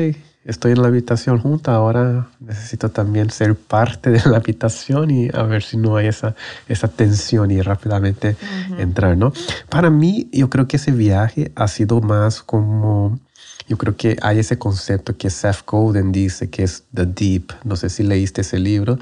estoy 0.46 0.72
en 0.72 0.82
la 0.82 0.88
habitación 0.88 1.40
junta, 1.40 1.76
ahora 1.76 2.28
necesito 2.40 2.90
también 2.90 3.30
ser 3.30 3.56
parte 3.56 4.10
de 4.10 4.22
la 4.26 4.38
habitación 4.38 5.12
y 5.12 5.30
a 5.34 5.44
ver 5.44 5.64
si 5.64 5.78
no 5.78 5.98
hay 5.98 6.08
esa, 6.08 6.36
esa 6.68 6.88
tensión 6.88 7.52
y 7.52 7.62
rápidamente 7.62 8.36
entrar, 8.78 9.18
¿no? 9.18 9.34
Para 9.70 9.90
mí, 9.90 10.30
yo 10.32 10.50
creo 10.50 10.68
que 10.68 10.78
ese 10.78 10.92
viaje 10.92 11.52
ha 11.56 11.68
sido 11.68 12.02
más 12.02 12.42
como, 12.42 13.20
yo 13.68 13.78
creo 13.78 13.96
que 13.96 14.18
hay 14.22 14.40
ese 14.40 14.58
concepto 14.58 15.16
que 15.16 15.30
Seth 15.30 15.66
Godin 15.66 16.12
dice 16.12 16.50
que 16.50 16.64
es 16.64 16.84
the 16.94 17.06
deep, 17.06 17.52
no 17.64 17.76
sé 17.76 17.90
si 17.90 18.04
leíste 18.04 18.42
ese 18.42 18.58
libro, 18.58 18.98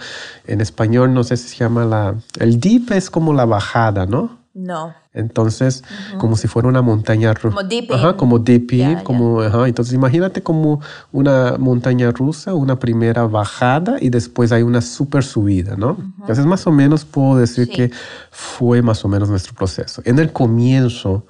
en 0.45 0.61
español 0.61 1.13
no 1.13 1.23
sé 1.23 1.37
si 1.37 1.49
se 1.49 1.57
llama 1.57 1.85
la, 1.85 2.15
el 2.39 2.59
deep 2.59 2.91
es 2.91 3.09
como 3.09 3.33
la 3.33 3.45
bajada, 3.45 4.05
¿no? 4.05 4.38
No. 4.60 4.93
Entonces, 5.14 5.84
como 6.20 6.36
si 6.36 6.47
fuera 6.47 6.68
una 6.68 6.82
montaña 6.82 7.34
rusa. 7.34 7.55
Como 7.55 7.64
deep 7.68 7.91
Ajá, 7.91 8.18
como 8.18 8.39
deep 8.39 9.03
como, 9.03 9.41
Ajá, 9.41 9.68
entonces 9.68 9.93
imagínate 9.93 10.43
como 10.43 10.82
una 11.12 11.55
montaña 11.57 12.12
rusa, 12.12 12.53
una 12.53 12.78
primera 12.78 13.26
bajada 13.26 13.97
y 14.01 14.10
después 14.10 14.51
hay 14.51 14.64
una 14.64 14.82
super 14.82 15.24
subida, 15.24 15.76
¿no? 15.76 15.97
Entonces, 16.20 16.45
más 16.45 16.68
o 16.68 16.72
menos 16.72 17.05
puedo 17.05 17.38
decir 17.38 17.70
que 17.70 17.91
fue 18.32 18.82
más 18.82 19.03
o 19.05 19.07
menos 19.07 19.30
nuestro 19.30 19.53
proceso. 19.53 20.01
En 20.05 20.20
el 20.20 20.32
comienzo, 20.32 21.26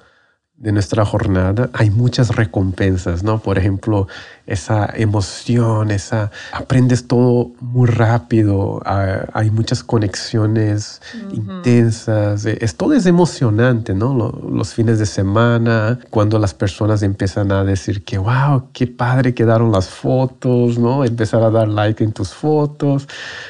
de 0.60 0.72
nuestra 0.72 1.06
jornada 1.06 1.70
hay 1.72 1.88
muchas 1.88 2.36
recompensas, 2.36 3.22
¿no? 3.22 3.38
Por 3.38 3.56
ejemplo, 3.56 4.08
esa 4.46 4.90
emoción, 4.94 5.90
esa 5.90 6.30
aprendes 6.52 7.08
todo 7.08 7.52
muy 7.60 7.88
rápido, 7.88 8.82
hay 8.84 9.50
muchas 9.50 9.82
conexiones 9.82 11.00
intensas, 11.32 12.44
e, 12.44 12.58
es, 12.60 12.76
todo 12.76 12.92
es 12.92 13.06
emocionante, 13.06 13.94
¿no? 13.94 14.12
Los, 14.52 14.74
fines 14.74 14.98
de 14.98 15.06
semana, 15.06 15.98
cuando 16.10 16.38
las 16.38 16.52
personas 16.52 17.02
empiezan 17.02 17.52
a 17.52 17.64
decir 17.64 18.04
que, 18.04 18.18
wow, 18.18 18.68
qué 18.74 18.86
padre 18.86 19.32
quedaron 19.32 19.72
las 19.72 19.88
fotos, 19.88 20.78
¿no? 20.78 21.06
Empezar 21.06 21.42
a 21.42 21.50
dar 21.50 21.68
like 21.68 22.04
en 22.04 22.12
tus 22.12 22.34
fotos, 22.34 23.08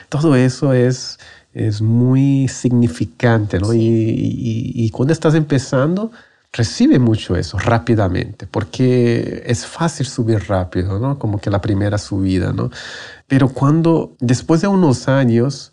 todo 0.08 0.36
eso 0.36 0.72
es 0.72 1.18
es 1.52 1.82
muy 1.82 2.46
significante, 2.46 3.58
¿no? 3.58 3.74
y 3.74 4.88
cuando 4.92 5.12
estás 5.12 5.34
empezando, 5.34 6.12
recibe 6.52 6.98
mucho 6.98 7.36
eso 7.36 7.58
rápidamente, 7.58 8.46
porque 8.46 9.42
es 9.46 9.66
fácil 9.66 10.06
subir 10.06 10.48
rápido, 10.48 10.98
¿no? 10.98 11.18
Como 11.18 11.40
que 11.40 11.50
la 11.50 11.60
primera 11.60 11.98
subida, 11.98 12.52
¿no? 12.52 12.70
Pero 13.26 13.48
cuando, 13.48 14.16
después 14.20 14.60
de 14.60 14.68
unos 14.68 15.08
años, 15.08 15.72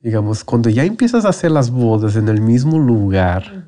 digamos, 0.00 0.44
cuando 0.44 0.68
ya 0.68 0.84
empiezas 0.84 1.24
a 1.24 1.30
hacer 1.30 1.50
las 1.50 1.70
bodas 1.70 2.16
en 2.16 2.28
el 2.28 2.40
mismo 2.40 2.78
lugar, 2.78 3.66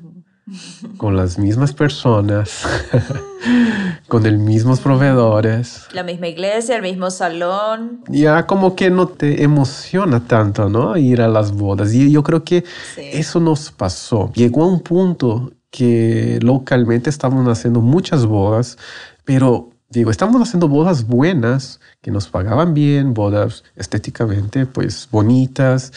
con 0.97 1.15
las 1.15 1.39
mismas 1.39 1.73
personas, 1.73 2.65
con 4.07 4.23
los 4.23 4.33
mismos 4.33 4.81
proveedores. 4.81 5.87
La 5.93 6.03
misma 6.03 6.27
iglesia, 6.27 6.75
el 6.75 6.81
mismo 6.81 7.09
salón. 7.09 8.03
Ya 8.09 8.45
como 8.45 8.75
que 8.75 8.89
no 8.89 9.07
te 9.07 9.43
emociona 9.43 10.19
tanto, 10.27 10.69
¿no? 10.69 10.97
Ir 10.97 11.21
a 11.21 11.27
las 11.27 11.53
bodas. 11.53 11.93
Y 11.93 12.11
yo 12.11 12.21
creo 12.23 12.43
que 12.43 12.63
eso 12.97 13.39
nos 13.39 13.71
pasó. 13.71 14.31
Llegó 14.33 14.63
a 14.63 14.67
un 14.67 14.81
punto 14.81 15.51
que 15.71 16.37
localmente 16.43 17.09
estamos 17.09 17.47
haciendo 17.47 17.81
muchas 17.81 18.25
bodas, 18.25 18.77
pero 19.23 19.69
digo, 19.89 20.11
estamos 20.11 20.41
haciendo 20.41 20.67
bodas 20.67 21.07
buenas, 21.07 21.79
que 22.01 22.11
nos 22.11 22.27
pagaban 22.27 22.73
bien, 22.73 23.13
bodas 23.13 23.63
estéticamente 23.75 24.65
pues 24.65 25.07
bonitas, 25.11 25.93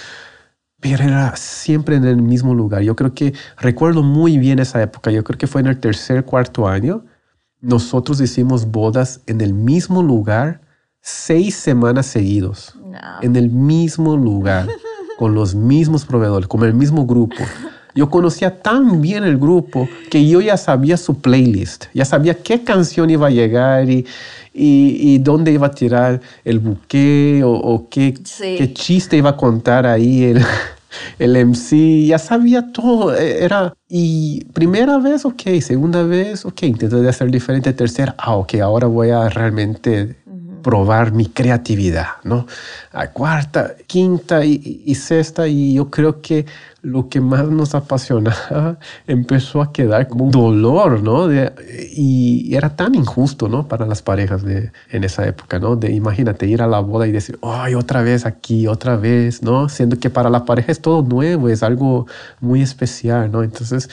pero 0.80 1.02
era 1.02 1.34
siempre 1.36 1.96
en 1.96 2.04
el 2.04 2.22
mismo 2.22 2.54
lugar. 2.54 2.82
Yo 2.82 2.94
creo 2.94 3.14
que 3.14 3.34
recuerdo 3.58 4.02
muy 4.02 4.38
bien 4.38 4.58
esa 4.58 4.80
época, 4.80 5.10
yo 5.10 5.24
creo 5.24 5.38
que 5.38 5.46
fue 5.46 5.60
en 5.60 5.66
el 5.66 5.80
tercer, 5.80 6.24
cuarto 6.24 6.68
año, 6.68 7.04
nosotros 7.60 8.20
hicimos 8.20 8.66
bodas 8.70 9.22
en 9.26 9.40
el 9.40 9.54
mismo 9.54 10.02
lugar 10.02 10.60
seis 11.00 11.56
semanas 11.56 12.06
seguidos, 12.06 12.78
en 13.22 13.36
el 13.36 13.50
mismo 13.50 14.16
lugar, 14.16 14.68
con 15.18 15.34
los 15.34 15.54
mismos 15.54 16.04
proveedores, 16.04 16.48
con 16.48 16.62
el 16.62 16.74
mismo 16.74 17.06
grupo. 17.06 17.36
Yo 17.94 18.10
conocía 18.10 18.60
tan 18.60 19.00
bien 19.00 19.24
el 19.24 19.38
grupo 19.38 19.88
que 20.10 20.26
yo 20.26 20.40
ya 20.40 20.56
sabía 20.56 20.96
su 20.96 21.20
playlist, 21.20 21.86
ya 21.94 22.04
sabía 22.04 22.34
qué 22.34 22.62
canción 22.62 23.08
iba 23.10 23.28
a 23.28 23.30
llegar 23.30 23.88
y, 23.88 24.04
y, 24.52 25.18
dónde 25.18 25.52
iba 25.52 25.68
a 25.68 25.70
tirar 25.70 26.20
el 26.44 26.58
buque 26.58 27.42
o, 27.44 27.86
qué, 27.88 28.14
qué, 28.38 28.72
chiste 28.72 29.16
iba 29.16 29.30
a 29.30 29.36
contar 29.36 29.86
ahí 29.86 30.24
el, 30.24 30.44
el 31.18 31.36
MC, 31.46 32.06
ya 32.06 32.18
sabía 32.18 32.72
todo. 32.72 33.14
E, 33.14 33.44
era, 33.44 33.74
y 33.88 34.44
primera 34.52 34.98
vez, 34.98 35.24
ok, 35.24 35.42
segunda 35.60 36.02
vez, 36.02 36.44
ok, 36.44 36.62
intenté 36.64 37.08
hacer 37.08 37.30
diferente, 37.30 37.72
tercera, 37.72 38.14
ah, 38.18 38.36
ok, 38.36 38.54
ahora 38.56 38.86
voy 38.86 39.10
a 39.10 39.28
realmente 39.28 40.16
probar 40.64 41.12
mi 41.12 41.26
creatividad, 41.26 42.06
¿no? 42.24 42.46
A 42.92 43.08
cuarta, 43.08 43.74
quinta 43.86 44.44
y, 44.44 44.94
sexta, 44.94 45.46
y 45.46 45.74
yo 45.74 45.90
creo 45.90 46.22
que 46.22 46.46
lo 46.84 47.08
que 47.08 47.20
más 47.20 47.48
nos 47.48 47.74
apasionaba 47.74 48.78
empezó 49.06 49.62
a 49.62 49.72
quedar 49.72 50.06
como 50.06 50.26
un 50.26 50.30
dolor, 50.30 51.02
¿no? 51.02 51.28
y 51.32 52.54
era 52.54 52.76
tan 52.76 52.94
injusto, 52.94 53.48
¿no? 53.48 53.66
Para 53.66 53.86
las 53.86 54.02
parejas 54.02 54.42
de, 54.42 54.70
en 54.90 55.02
esa 55.02 55.26
época, 55.26 55.58
¿no? 55.58 55.76
De 55.76 55.90
imagínate 55.92 56.46
ir 56.46 56.60
a 56.60 56.66
la 56.66 56.80
boda 56.80 57.06
y 57.06 57.12
decir, 57.12 57.38
ay, 57.42 57.74
otra 57.74 58.02
vez 58.02 58.26
aquí, 58.26 58.66
otra 58.66 58.96
vez, 58.96 59.42
¿no? 59.42 59.68
Siendo 59.68 59.98
que 59.98 60.10
para 60.10 60.28
la 60.28 60.44
pareja 60.44 60.70
es 60.72 60.80
todo 60.80 61.02
nuevo, 61.02 61.48
es 61.48 61.62
algo 61.62 62.06
muy 62.40 62.60
especial, 62.60 63.32
¿no? 63.32 63.42
Entonces, 63.42 63.88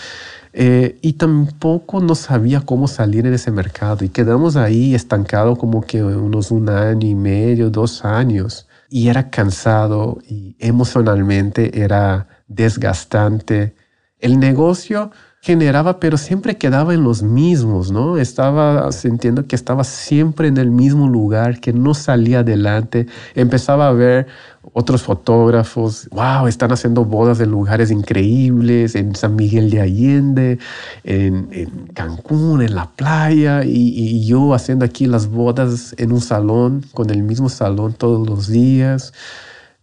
eh, 0.54 1.00
y 1.02 1.14
tampoco 1.14 2.02
no 2.02 2.14
sabía 2.14 2.60
cómo 2.60 2.90
salir 2.90 3.26
en 3.26 3.34
ese 3.34 3.52
mercado 3.52 4.04
y 4.04 4.10
quedamos 4.10 4.58
ahí 4.58 4.94
estancados 4.94 5.58
como 5.58 5.82
que 5.82 6.04
unos 6.04 6.52
un 6.52 6.68
año 6.68 7.08
y 7.08 7.16
medio, 7.16 7.70
dos 7.70 8.04
años 8.04 8.68
y 8.90 9.08
era 9.08 9.30
cansado 9.30 10.20
y 10.28 10.58
emocionalmente 10.60 11.82
era 11.82 12.28
desgastante. 12.56 13.76
El 14.20 14.40
negocio 14.40 15.12
generaba, 15.42 16.00
pero 16.00 16.18
siempre 16.18 16.58
quedaba 16.58 16.94
en 16.94 17.04
los 17.04 17.24
mismos, 17.24 17.92
¿no? 17.92 18.18
Estaba 18.18 18.92
sintiendo 18.92 19.48
que 19.48 19.56
estaba 19.56 19.84
siempre 19.84 20.48
en 20.48 20.58
el 20.58 20.70
mismo 20.70 21.08
lugar, 21.08 21.60
que 21.60 21.74
no 21.74 21.96
salía 21.96 22.40
adelante. 22.40 23.08
Empezaba 23.34 23.88
a 23.88 23.92
ver 23.92 24.28
otros 24.74 25.02
fotógrafos, 25.02 26.08
wow, 26.12 26.46
están 26.46 26.72
haciendo 26.72 27.04
bodas 27.06 27.40
en 27.40 27.50
lugares 27.50 27.90
increíbles, 27.90 28.94
en 28.94 29.16
San 29.16 29.36
Miguel 29.36 29.72
de 29.72 29.82
Allende, 29.82 30.60
en, 31.04 31.90
Cancún, 31.96 32.62
en 32.62 32.76
la 32.76 32.92
playa, 32.92 33.64
y, 33.66 34.24
yo 34.28 34.54
haciendo 34.54 34.86
aquí 34.86 35.08
las 35.08 35.28
bodas 35.28 35.96
en 35.98 36.12
un 36.12 36.22
salón, 36.22 36.86
con 36.94 37.10
el 37.10 37.24
mismo 37.24 37.50
salón 37.50 37.94
todos 37.94 38.30
los 38.30 38.48
días. 38.48 39.12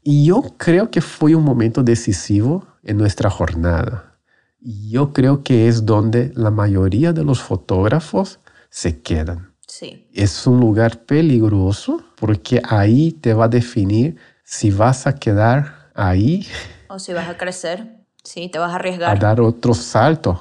Y 0.03 0.26
yo 0.26 0.42
creo 0.57 0.90
que 0.90 1.01
fue 1.01 1.34
un 1.34 1.44
momento 1.44 1.82
decisivo 1.82 2.66
en 2.82 2.96
nuestra 2.96 3.30
jornada 3.30 4.09
yo 4.61 5.12
creo 5.12 5.42
que 5.42 5.68
es 5.68 5.86
donde 5.86 6.32
la 6.34 6.51
mayoría 6.51 7.12
de 7.12 7.24
los 7.24 7.40
fotógrafos 7.40 8.40
se 8.70 9.01
quedan. 9.01 9.55
Sí. 9.66 10.09
Es 10.12 10.46
un 10.46 10.61
lugar 10.61 11.05
peligroso 11.05 12.03
porque 12.16 12.61
ahí 12.68 13.12
te 13.12 13.34
va 13.34 13.44
a 13.44 13.49
definir 13.49 14.16
si 14.44 14.70
vas 14.70 15.07
a 15.07 15.14
quedar 15.14 15.90
ahí. 15.94 16.46
O 16.88 16.99
si 16.99 17.12
vas 17.12 17.28
a 17.28 17.36
crecer. 17.36 17.99
Sí, 18.24 18.49
te 18.49 18.59
vas 18.59 18.72
a 18.72 18.76
arriesgar. 18.76 19.16
A 19.16 19.18
dar 19.18 19.40
otro 19.40 19.72
salto. 19.74 20.40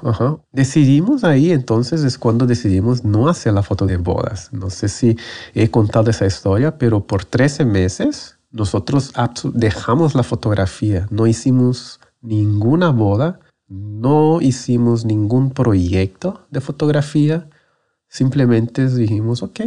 Decidimos 0.51 1.23
ahí, 1.23 1.51
entonces 1.51 2.03
es 2.03 2.17
cuando 2.17 2.45
decidimos 2.45 3.05
no 3.05 3.29
hacer 3.29 3.53
la 3.53 3.63
foto 3.63 3.85
de 3.85 3.97
bodas. 3.97 4.51
No 4.51 4.69
sé 4.69 4.89
si 4.89 5.15
he 5.53 5.69
contado 5.69 6.09
esa 6.09 6.25
historia, 6.25 6.77
pero 6.77 7.05
por 7.05 7.23
13 7.23 7.63
meses 7.65 8.36
nosotros 8.51 9.13
dejamos 9.53 10.15
la 10.15 10.23
fotografía. 10.23 11.07
No 11.09 11.27
hicimos 11.27 11.99
ninguna 12.21 12.89
boda 12.89 13.39
no 13.67 14.39
hicimos 14.41 15.03
ningún 15.05 15.51
proyecto 15.51 16.45
de 16.49 16.61
fotografía, 16.61 17.49
simplemente 18.07 18.87
dijimos, 18.87 19.43
ok, 19.43 19.59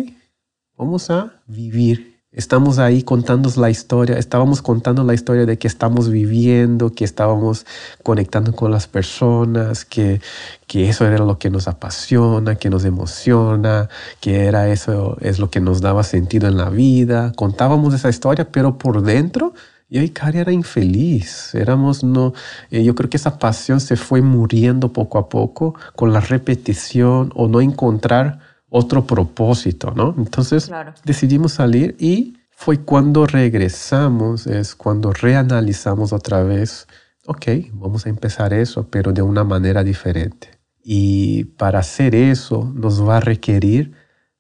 vamos 0.77 1.11
a 1.11 1.43
vivir. 1.47 2.20
Estamos 2.41 2.79
ahí 2.79 3.03
contando 3.03 3.53
la 3.57 3.69
historia, 3.69 4.17
estábamos 4.17 4.63
contando 4.63 5.05
la 5.05 5.13
historia 5.13 5.45
de 5.45 5.59
que 5.59 5.69
estamos 5.69 6.09
viviendo, 6.09 6.91
que 6.91 7.05
estábamos 7.05 7.67
conectando 8.03 8.55
con 8.55 8.71
las 8.71 8.87
personas, 8.87 9.85
que, 9.85 10.23
que 10.67 10.89
eso 10.89 11.07
era 11.07 11.19
lo 11.19 11.39
que 11.39 11.51
nos 11.51 11.69
apasiona, 11.69 12.55
que 12.55 12.71
nos 12.71 12.87
emociona, 12.87 13.91
que 14.21 14.47
era 14.47 14.71
eso 14.71 15.19
es 15.21 15.39
lo 15.39 15.51
que 15.51 15.61
nos 15.61 15.83
daba 15.83 16.03
sentido 16.03 16.49
en 16.49 16.57
la 16.57 16.71
vida. 16.71 17.33
Contábamos 17.37 17.93
esa 17.93 18.09
historia, 18.09 18.51
pero 18.51 18.79
por 18.79 19.03
dentro 19.03 19.53
Y 19.91 19.99
ahí 19.99 20.09
Cari 20.09 20.39
era 20.39 20.53
infeliz, 20.53 21.55
éramos 21.55 22.03
no, 22.03 22.33
eh, 22.71 22.83
yo 22.85 22.95
creo 22.95 23.11
que 23.11 23.19
esa 23.19 23.39
pasión 23.39 23.81
se 23.81 23.97
fue 23.97 24.23
muriendo 24.23 24.95
poco 24.95 25.19
a 25.19 25.29
poco 25.29 25.75
con 25.95 26.15
la 26.15 26.21
repetición 26.21 27.33
o 27.35 27.49
no 27.49 27.61
encontrar 27.61 28.50
otro 28.71 29.05
propósito, 29.05 29.93
¿no? 29.95 30.15
Entonces 30.17 30.71
decidimos 31.05 31.53
salir 31.53 31.97
y 31.99 32.37
fue 32.51 32.79
cuando 32.81 33.27
regresamos, 33.27 34.47
es 34.47 34.75
cuando 34.75 35.13
reanalizamos 35.13 36.13
otra 36.13 36.43
vez, 36.43 36.87
ok, 37.27 37.47
vamos 37.73 38.07
a 38.07 38.09
empezar 38.09 38.53
eso, 38.55 38.87
pero 38.89 39.13
de 39.13 39.23
una 39.23 39.45
manera 39.45 39.83
diferente. 39.83 40.61
Y 40.83 41.45
para 41.45 41.81
hacer 41.81 42.15
eso 42.15 42.73
nos 42.75 43.07
va 43.07 43.19
a 43.19 43.21
requerir 43.21 43.93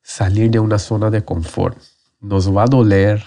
salir 0.02 0.50
de 0.50 0.60
una 0.60 0.78
zona 0.78 1.10
de 1.10 1.24
confort. 1.24 1.78
Nos 2.20 2.54
va 2.54 2.64
a 2.64 2.66
doler, 2.66 3.22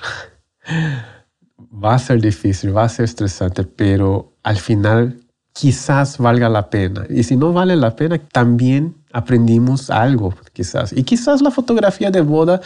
va 1.83 1.95
a 1.95 1.99
ser 1.99 2.21
difícil, 2.21 2.75
va 2.75 2.83
a 2.83 2.89
ser 2.89 3.05
estresante, 3.05 3.63
pero 3.63 4.33
al 4.43 4.57
final 4.57 5.19
quizás 5.53 6.17
valga 6.17 6.49
la 6.49 6.69
pena. 6.69 7.05
Y 7.09 7.23
si 7.23 7.35
no 7.35 7.53
vale 7.53 7.75
la 7.75 7.95
pena, 7.95 8.17
también 8.17 8.95
aprendimos 9.13 9.89
algo, 9.89 10.33
quizás. 10.51 10.91
Y 10.91 11.03
quizás 11.03 11.41
la 11.41 11.51
fotografía 11.51 12.11
de 12.11 12.21
boda 12.21 12.59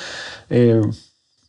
eh, 0.49 0.81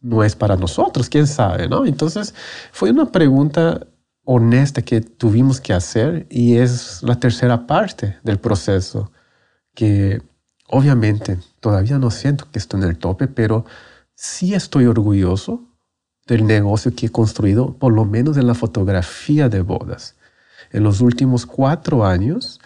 no 0.03 0.23
es 0.25 0.35
para 0.35 0.57
nosotros, 0.57 1.09
quién 1.09 1.27
sabe, 1.27 1.69
¿no? 1.69 1.87
Entonces 1.87 2.35
fue 2.73 2.91
una 2.91 3.07
pregunta 3.11 3.87
honesta 4.25 4.83
que 4.83 5.01
tuvimos 5.01 5.61
que 5.61 5.73
hacer 5.73 6.27
y 6.29 6.57
es 6.57 7.03
la 7.03 7.19
tercera 7.19 7.67
parte 7.67 8.19
del 8.25 8.39
proceso, 8.39 9.11
que 9.75 10.21
obviamente 10.67 11.39
todavía 11.61 11.99
no 11.99 12.11
siento 12.11 12.47
que 12.51 12.59
estoy 12.59 12.83
en 12.83 12.89
el 12.89 12.99
tope, 12.99 13.29
pero 13.29 13.65
sí 14.15 14.53
estoy 14.53 14.87
orgulloso 14.87 15.63
del 16.27 16.45
negocio 16.45 16.95
que 16.95 17.07
he 17.07 17.11
construido, 17.11 17.75
por 17.79 17.93
lo 17.93 18.05
menos 18.05 18.37
en 18.37 18.49
la 18.49 18.55
fotografía 18.55 19.49
de 19.49 19.63
bodas. 19.63 20.17
En 20.73 20.83
los 20.83 21.01
últimos 21.01 21.47
cuatro 21.47 22.05
años 22.05 22.61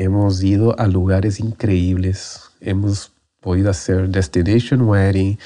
hemos 0.00 0.42
ido 0.42 0.78
a 0.78 0.86
lugares 0.86 1.40
increíbles, 1.40 2.40
hemos 2.60 3.12
podido 3.40 3.68
hacer 3.70 4.08
destination 4.08 4.82
wedding 4.82 5.38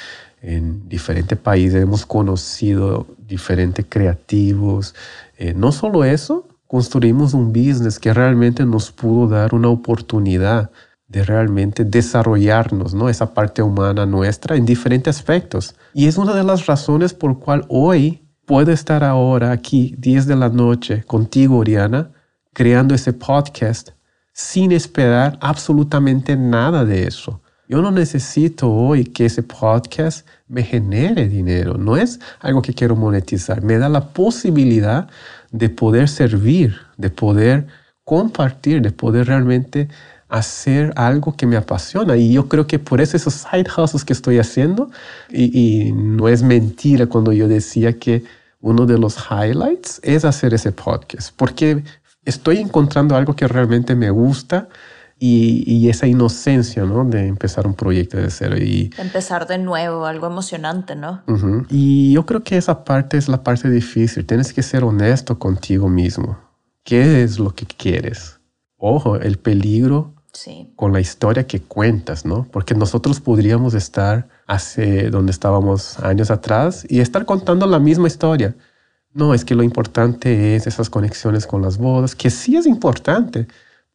en 0.43 0.89
diferentes 0.89 1.37
países, 1.37 1.83
hemos 1.83 2.07
conocido 2.07 3.07
diferentes 3.27 3.85
creativos. 3.89 4.95
Eh, 5.39 5.55
no 5.55 5.73
solo 5.73 6.05
eso, 6.05 6.47
construimos 6.69 7.35
un 7.35 7.53
business 7.53 7.99
que 7.99 8.15
realmente 8.15 8.65
nos 8.65 8.93
pudo 8.93 9.27
dar 9.29 9.55
una 9.55 9.69
oportunidad 9.69 10.71
de 11.09 11.25
realmente 11.25 11.85
desarrollarnos, 11.85 12.95
¿no? 12.95 13.09
Esa 13.09 13.35
parte 13.35 13.61
humana 13.61 14.07
nuestra 14.07 14.57
en 14.57 14.65
diferentes 14.65 15.17
aspectos. 15.17 15.75
Y 15.95 16.07
es 16.07 16.17
una 16.17 16.33
de 16.33 16.45
las 16.45 16.67
razones 16.67 17.13
por 17.13 17.41
cual 17.41 17.65
hoy 17.69 18.23
puedo 18.47 18.71
estar 18.71 19.03
ahora 19.03 19.51
aquí, 19.51 19.97
10 19.99 20.27
de 20.27 20.37
la 20.37 20.49
noche, 20.49 21.03
contigo, 21.05 21.59
Oriana, 21.59 22.11
creando 22.53 22.95
ese 22.95 23.13
podcast 23.13 23.91
sin 24.35 24.73
esperar 24.73 25.39
absolutamente 25.41 26.37
nada 26.37 26.85
de 26.85 27.07
eso. 27.07 27.41
Yo 27.69 27.81
no 27.81 27.91
necesito 27.91 28.71
hoy 28.71 29.05
que 29.05 29.25
ese 29.25 29.43
podcast 29.43 30.27
me 30.49 30.63
genere 30.63 31.29
dinero. 31.29 31.79
No 31.79 31.97
es 31.97 32.21
algo 32.41 32.61
que 32.61 32.75
quiero 32.75 32.97
monetizar. 32.97 33.63
Me 33.63 33.79
da 33.79 33.89
la 33.89 34.09
posibilidad 34.09 35.09
de 35.51 35.71
poder 35.71 36.09
servir, 36.09 36.77
de 36.99 37.09
poder 37.09 37.67
compartir, 38.05 38.83
de 38.83 38.91
poder 38.91 39.29
realmente 39.29 39.89
hacer 40.29 40.93
algo 40.97 41.37
que 41.37 41.47
me 41.47 41.57
apasiona. 41.57 42.17
Y 42.17 42.33
yo 42.33 42.49
creo 42.49 42.67
que 42.67 42.79
por 42.79 43.01
eso 43.01 43.17
esos 43.17 43.35
side 43.35 43.71
hustles 43.77 44.05
que 44.05 44.13
estoy 44.13 44.39
haciendo, 44.39 44.91
y, 45.31 45.93
no 45.93 46.29
es 46.29 46.43
mentira 46.43 47.07
cuando 47.07 47.33
yo 47.33 47.47
decía 47.49 47.99
que 47.99 48.25
uno 48.61 48.85
de 48.85 48.99
los 48.99 49.17
highlights 49.31 50.01
es 50.03 50.25
hacer 50.25 50.55
ese 50.55 50.73
podcast, 50.73 51.33
porque 51.37 51.85
estoy 52.25 52.59
encontrando 52.59 53.17
algo 53.17 53.35
que 53.35 53.49
realmente 53.49 53.95
me 53.95 54.11
gusta. 54.11 54.69
Y, 55.27 55.89
esa 55.89 56.07
inocencia, 56.07 56.85
¿no? 56.85 57.05
De 57.05 57.29
empezar 57.29 57.67
un 57.67 57.73
proyecto 57.73 58.19
de 58.19 58.31
cero 58.31 58.59
y... 58.59 58.91
Empezar 58.99 59.47
de 59.47 59.57
nuevo, 59.57 60.05
algo 60.05 60.27
emocionante, 60.27 60.97
¿no? 60.97 61.23
Y 61.71 62.13
yo 62.13 62.27
creo 62.27 62.43
que 62.43 62.59
esa 62.59 62.85
parte 62.85 63.17
es 63.17 63.29
la 63.29 63.43
parte 63.43 63.71
difícil. 63.71 64.27
Tienes 64.27 64.53
que 64.53 64.63
ser 64.63 64.85
honesto 64.85 65.39
contigo 65.39 65.89
mismo. 65.89 66.37
¿Qué 66.83 67.23
es 67.23 67.39
lo 67.39 67.55
que 67.55 67.65
quieres? 67.65 68.39
Ojo, 68.77 69.17
el 69.17 69.39
peligro 69.39 70.15
con 70.77 70.93
la 70.93 71.01
historia 71.01 71.47
que 71.47 71.61
cuentas, 71.61 72.27
¿no? 72.27 72.47
Porque 72.51 72.75
nosotros 72.75 73.21
podríamos 73.21 73.75
estar 73.75 74.29
hace 74.47 75.09
donde 75.11 75.31
estábamos 75.33 75.99
años 76.01 76.31
atrás 76.31 76.85
y 76.89 77.01
estar 77.01 77.25
contando 77.25 77.67
la 77.67 77.79
misma 77.79 78.09
historia. 78.09 78.55
No, 79.15 79.33
es 79.33 79.45
que 79.45 79.55
lo 79.55 79.63
importante 79.63 80.57
es 80.57 80.67
esas 80.67 80.91
conexiones 80.91 81.47
con 81.47 81.63
las 81.63 81.79
bodas, 81.79 82.17
que 82.17 82.31
sí 82.31 82.57
es 82.57 82.67
importante, 82.67 83.47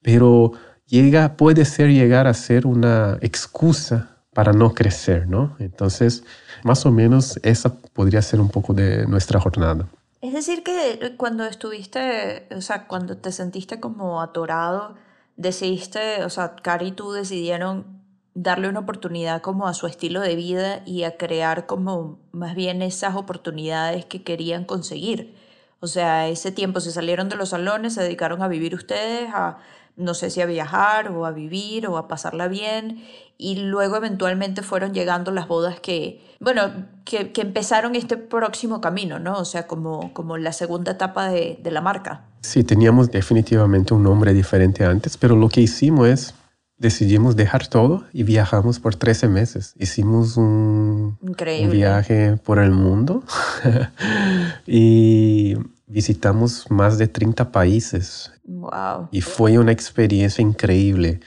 pero 0.01 0.53
llega, 0.88 1.36
puede 1.36 1.65
ser 1.65 1.89
llegar 1.89 2.26
a 2.26 2.34
ser 2.34 2.65
una 2.65 3.17
excusa 3.22 4.24
para 4.34 4.53
no 4.53 4.74
crecer, 4.74 5.28
¿no? 5.28 5.57
Entonces, 5.59 6.24
más 6.63 6.86
o 6.86 6.91
menos 6.91 7.38
esa 7.43 7.76
podría 7.76 8.22
ser 8.22 8.39
un 8.39 8.49
poco 8.49 8.74
de 8.74 9.05
nuestra 9.07 9.41
jornada. 9.41 9.89
Es 10.22 10.34
decir, 10.34 10.63
que 10.63 11.15
cuando 11.17 11.45
estuviste, 11.45 12.47
o 12.55 12.61
sea, 12.61 12.88
cuando 12.88 13.17
te 13.17 13.34
sentiste 13.34 13.82
como 13.82 14.22
atorado, 14.22 14.95
decidiste, 15.36 16.24
o 16.24 16.30
sea, 16.30 16.55
Cari 16.55 16.88
y 16.88 16.91
tú 16.91 17.11
decidieron 17.11 17.99
darle 18.42 18.70
una 18.70 18.80
oportunidad 18.80 19.42
como 19.42 19.68
a 19.68 19.74
su 19.74 19.86
estilo 19.86 20.22
de 20.22 20.36
vida 20.36 20.82
y 20.86 21.04
a 21.04 21.18
crear 21.18 21.66
como 21.66 22.20
más 22.32 22.56
bien 22.56 22.82
esas 22.82 23.16
oportunidades 23.16 24.06
que 24.06 24.24
querían 24.24 24.64
conseguir. 24.64 25.36
O 25.82 25.88
sea, 25.88 26.28
ese 26.30 26.52
tiempo 26.52 26.80
se 26.80 26.92
salieron 26.92 27.28
de 27.28 27.36
los 27.36 27.50
salones, 27.50 27.96
se 27.96 28.04
dedicaron 28.04 28.42
a 28.42 28.48
vivir 28.48 28.76
ustedes, 28.76 29.30
a 29.34 29.58
no 29.98 30.14
sé 30.14 30.30
si 30.30 30.40
a 30.40 30.46
viajar 30.46 31.12
o 31.12 31.26
a 31.26 31.32
vivir 31.32 31.86
o 31.88 31.98
a 31.98 32.08
pasarla 32.08 32.48
bien 32.48 33.04
y 33.38 33.56
luego 33.56 33.98
eventualmente 33.98 34.62
fueron 34.62 34.94
llegando 34.94 35.32
las 35.32 35.50
bodas 35.50 35.82
que, 35.82 36.24
bueno, 36.40 36.72
que, 37.04 37.34
empezaron 37.36 37.96
este 37.96 38.16
próximo 38.16 38.80
camino, 38.80 39.20
¿no? 39.20 39.38
O 39.38 39.46
sea, 39.46 39.68
como, 39.68 40.14
como 40.14 40.38
la 40.38 40.54
segunda 40.54 40.94
etapa 40.94 41.30
de, 41.30 41.60
de 41.62 41.72
la 41.72 41.82
marca. 41.82 42.22
Sí, 42.40 42.64
teníamos 42.64 43.12
definitivamente 43.12 43.94
un 43.94 44.04
nombre 44.04 44.34
diferente 44.34 44.86
antes, 44.86 45.18
pero 45.18 45.36
lo 45.36 45.50
que 45.50 45.60
hicimos 45.60 46.08
es, 46.08 46.34
decidimos 46.80 47.36
dejar 47.36 47.68
todo 47.68 48.06
y 48.14 48.24
viajamos 48.24 48.80
por 48.80 48.96
13 48.96 49.28
meses. 49.28 49.74
Hicimos 49.78 50.38
un, 50.38 51.18
un 51.22 51.72
viaje 51.72 52.38
por 52.38 52.60
el 52.60 52.72
mundo 52.72 53.24
y 54.66 55.58
visitamos 55.86 56.72
más 56.72 56.98
de 56.98 57.08
30 57.08 57.52
países. 57.52 58.32
Wow. 58.46 59.10
Y 59.12 59.22
fue 59.22 59.60
una 59.60 59.72
experiencia 59.72 60.42
increíble. 60.42 61.20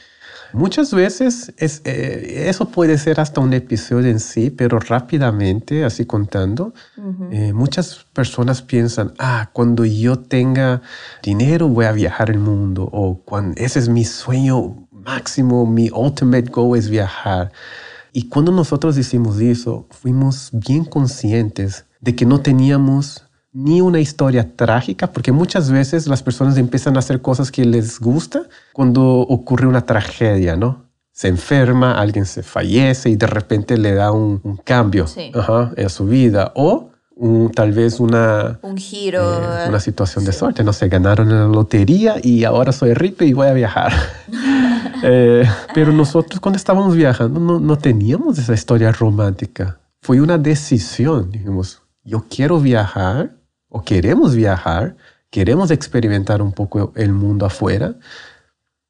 Muchas 0.55 0.93
veces 0.93 1.55
es, 1.57 1.81
eh, 1.85 2.45
eso 2.49 2.69
puede 2.69 2.99
ser 2.99 3.21
hasta 3.21 3.41
un 3.41 3.55
episodio 3.55 4.11
en 4.11 4.21
sí, 4.21 4.51
pero 4.51 4.79
rápidamente, 4.79 5.83
así 5.85 6.05
contando, 6.05 6.75
eh, 7.31 7.55
muchas 7.55 8.05
personas 8.13 8.61
piensan, 8.61 9.15
ah, 9.19 9.49
cuando 9.55 9.87
yo 9.87 10.19
tenga 10.19 10.83
dinero 11.23 11.69
voy 11.69 11.87
a 11.87 11.93
viajar 11.93 12.29
el 12.29 12.39
mundo, 12.39 12.87
o 12.93 13.23
cuando, 13.25 13.59
ese 13.59 13.79
es 13.79 13.89
mi 13.89 14.05
sueño 14.05 14.89
máximo, 15.05 15.67
mi 15.67 15.91
ultimate 15.91 16.51
goal 16.51 16.79
es 16.79 16.89
viajar. 16.89 17.53
Y 18.13 18.29
cuando 18.29 18.53
nosotros 18.53 18.99
hicimos 18.99 19.41
eso, 19.41 19.87
fuimos 19.91 20.51
bien 20.53 20.85
conscientes 20.85 21.87
de 22.01 22.15
que 22.15 22.27
no 22.27 22.41
teníamos 22.41 23.25
ni 23.53 23.81
una 23.81 24.01
historia 24.01 24.57
trágica, 24.57 25.13
porque 25.13 25.33
muchas 25.33 25.71
veces 25.71 26.07
las 26.07 26.23
personas 26.23 26.57
empiezan 26.57 26.97
a 26.97 27.01
hacer 27.01 27.21
cosas 27.21 27.51
que 27.51 27.65
les 27.65 28.01
gusta 28.01 28.43
cuando 28.73 29.03
ocurre 29.21 29.67
una 29.67 29.85
tragedia, 29.85 30.57
¿no? 30.57 30.87
Se 31.13 31.29
enferma, 31.29 31.99
alguien 32.01 32.25
se 32.25 32.43
fallece 32.43 33.11
y 33.11 33.17
de 33.17 33.27
repente 33.27 33.77
le 33.77 33.93
da 33.93 34.13
un, 34.13 34.41
cambio 34.65 35.07
en 35.77 35.91
su 35.91 36.07
vida. 36.07 36.53
O 36.55 36.91
tal 37.55 37.73
vez 37.73 38.01
una... 38.01 38.59
Un 38.63 38.77
giro. 38.77 39.23
Eh, 39.23 39.69
una 39.69 39.81
situación 39.81 40.25
de 40.25 40.33
suerte, 40.33 40.65
no 40.65 40.73
sé, 40.73 40.89
ganaron 40.89 41.29
la 41.29 41.47
lotería 41.47 42.17
y 42.23 42.45
ahora 42.45 42.73
soy 42.73 42.95
rico 42.95 43.25
y 43.25 43.35
voy 43.35 43.49
a 43.49 43.53
viajar. 43.53 43.93
Eh, 45.03 45.45
pero 45.75 45.93
nosotros 45.93 46.41
cuando 46.41 46.57
estábamos 46.57 46.95
viajando 46.95 47.41
no, 47.41 47.59
no 47.59 47.79
teníamos 47.79 48.39
esa 48.39 48.55
historia 48.55 48.93
romántica. 48.93 49.79
Fue 50.01 50.21
una 50.21 50.39
decisión, 50.39 51.31
dijimos, 51.31 51.83
yo 52.05 52.25
quiero 52.29 52.61
viajar 52.61 53.37
o 53.69 53.83
queremos 53.83 54.35
viajar, 54.35 54.97
queremos 55.31 55.71
experimentar 55.71 56.43
un 56.43 56.53
poco 56.53 56.93
el 56.97 57.13
mundo 57.13 57.47
afuera, 57.47 57.95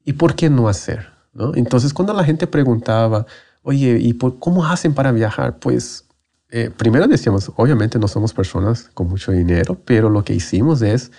¿y 0.03 0.13
por 0.13 0.35
qué 0.35 0.49
no 0.49 0.67
hacer? 0.67 1.07
¿no? 1.33 1.55
Entonces, 1.55 1.93
cuando 1.93 2.13
la 2.13 2.23
gente 2.23 2.47
preguntaba, 2.47 3.25
oye, 3.61 3.97
¿y 3.99 4.13
por, 4.13 4.39
cómo 4.39 4.65
hacen 4.65 4.93
para 4.93 5.11
viajar? 5.11 5.57
Pues 5.59 6.05
eh, 6.49 6.69
primero 6.75 7.07
decíamos, 7.07 7.51
obviamente 7.55 7.97
no 7.97 8.07
somos 8.07 8.33
personas 8.33 8.89
con 8.93 9.07
mucho 9.07 9.31
dinero, 9.31 9.77
pero 9.85 10.09
lo 10.09 10.23
que 10.23 10.33
hicimos 10.35 10.81
es, 10.81 11.11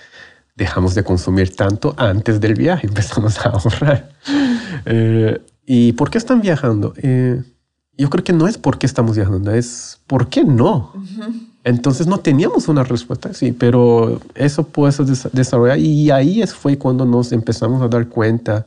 dejamos 0.54 0.94
de 0.94 1.02
consumir 1.02 1.54
tanto 1.54 1.94
antes 1.96 2.40
del 2.40 2.54
viaje, 2.54 2.86
empezamos 2.88 3.38
a 3.44 3.50
ahorrar. 3.50 4.10
Eh, 4.86 5.40
¿Y 5.66 5.92
por 5.92 6.10
qué 6.10 6.18
están 6.18 6.40
viajando? 6.40 6.94
Eh, 6.98 7.42
yo 7.96 8.10
creo 8.10 8.24
que 8.24 8.32
no 8.32 8.48
es 8.48 8.58
por 8.58 8.78
qué 8.78 8.86
estamos 8.86 9.16
viajando, 9.16 9.52
es 9.52 10.00
por 10.06 10.28
qué 10.28 10.44
no. 10.44 10.92
Entonces 11.62 12.06
no 12.06 12.18
teníamos 12.18 12.68
una 12.68 12.84
respuesta 12.84 13.32
sí, 13.32 13.52
pero 13.52 14.20
eso 14.34 14.64
puede 14.64 14.92
desarrollar 15.32 15.78
y 15.78 16.10
ahí 16.10 16.42
fue 16.46 16.76
cuando 16.76 17.06
nos 17.06 17.32
empezamos 17.32 17.80
a 17.82 17.88
dar 17.88 18.08
cuenta 18.08 18.66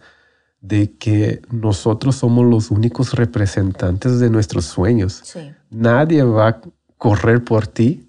de 0.62 0.92
que 0.98 1.42
nosotros 1.52 2.16
somos 2.16 2.46
los 2.46 2.72
únicos 2.72 3.14
representantes 3.14 4.20
de 4.20 4.30
nuestros 4.30 4.66
sueños. 4.66 5.24
Nadie 5.70 6.24
va 6.24 6.48
a 6.48 6.62
correr 6.98 7.44
por 7.44 7.68
ti, 7.68 8.08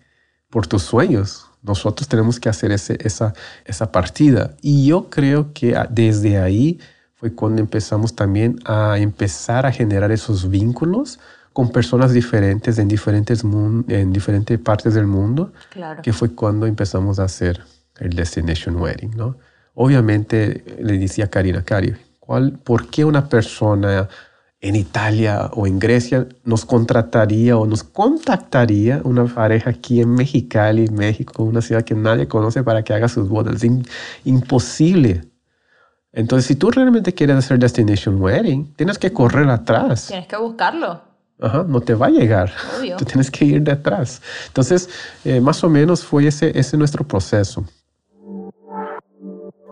por 0.49 0.67
tus 0.67 0.83
sueños. 0.83 1.48
Nosotros 1.63 2.09
tenemos 2.09 2.39
que 2.39 2.49
hacer 2.49 2.73
ese, 2.73 2.99
esa, 3.01 3.35
esa 3.65 3.91
partida. 3.93 4.57
Y 4.63 4.87
yo 4.87 5.11
creo 5.11 5.53
que 5.53 5.77
desde 5.91 6.39
ahí 6.39 6.79
fue 7.15 7.35
cuando 7.35 7.61
empezamos 7.61 8.15
también 8.15 8.59
a 8.65 8.99
empezar 8.99 9.67
a 9.67 9.73
generar 9.73 10.13
esos 10.13 10.49
vínculos 10.49 11.19
con 11.53 11.71
personas 11.71 12.13
diferentes 12.13 12.79
en 12.79 12.87
diferentes, 12.87 13.43
en 13.43 14.13
diferentes 14.13 14.59
partes 14.61 14.95
del 14.95 15.09
mundo, 15.09 15.53
que 16.05 16.13
fue 16.13 16.33
cuando 16.33 16.67
empezamos 16.67 17.19
a 17.19 17.25
hacer 17.25 17.61
el 17.99 18.15
Destination 18.15 18.77
Wedding, 18.77 19.17
¿no? 19.17 19.37
Obviamente 19.75 20.65
le 20.81 20.99
decía 20.99 21.25
a 21.25 21.29
Karina, 21.29 21.65
Cari, 21.65 21.97
¿cuál, 22.21 22.53
¿por 22.53 22.89
qué 22.89 23.05
una 23.05 23.29
persona 23.29 24.09
en 24.61 24.75
Italia 24.75 25.51
o 25.53 25.67
en 25.67 25.79
Grecia 25.79 26.27
nos 26.45 26.65
contrataría 26.65 27.57
o 27.57 27.67
nos 27.67 27.85
contactaría 27.85 29.01
una 29.05 29.25
pareja 29.27 29.71
aquí 29.71 30.01
en 30.01 30.15
Mexicali, 30.15 30.89
México, 30.89 31.45
una 31.45 31.63
ciudad 31.63 31.85
que 31.85 31.95
nadie 31.95 32.27
conoce 32.27 32.63
para 32.65 32.83
que 32.83 32.93
haga 32.93 33.09
sus 33.09 33.29
bodas? 33.29 33.63
Es 33.63 33.71
imposible. 34.25 35.23
Entonces, 36.13 36.47
si 36.47 36.57
tú 36.57 36.71
realmente 36.71 37.15
quieres 37.15 37.37
hacer 37.37 37.59
Destination 37.59 38.21
Wedding, 38.21 38.75
tienes 38.75 38.99
que 38.99 39.13
correr 39.13 39.49
atrás. 39.49 40.09
Tienes 40.09 40.27
que 40.27 40.37
buscarlo. 40.37 41.03
Ajá, 41.41 41.65
no 41.69 41.81
te 41.81 41.95
va 41.95 42.07
a 42.07 42.11
llegar. 42.11 42.53
Tú 42.99 43.05
tienes 43.05 43.31
que 43.31 43.45
ir 43.45 43.63
detrás. 43.63 44.21
Entonces, 44.49 44.89
eh, 45.25 45.41
más 45.41 45.63
o 45.63 45.69
menos 45.69 46.03
fue 46.03 46.27
ese, 46.27 46.59
ese 46.59 46.77
nuestro 46.77 47.07
proceso. 47.07 47.65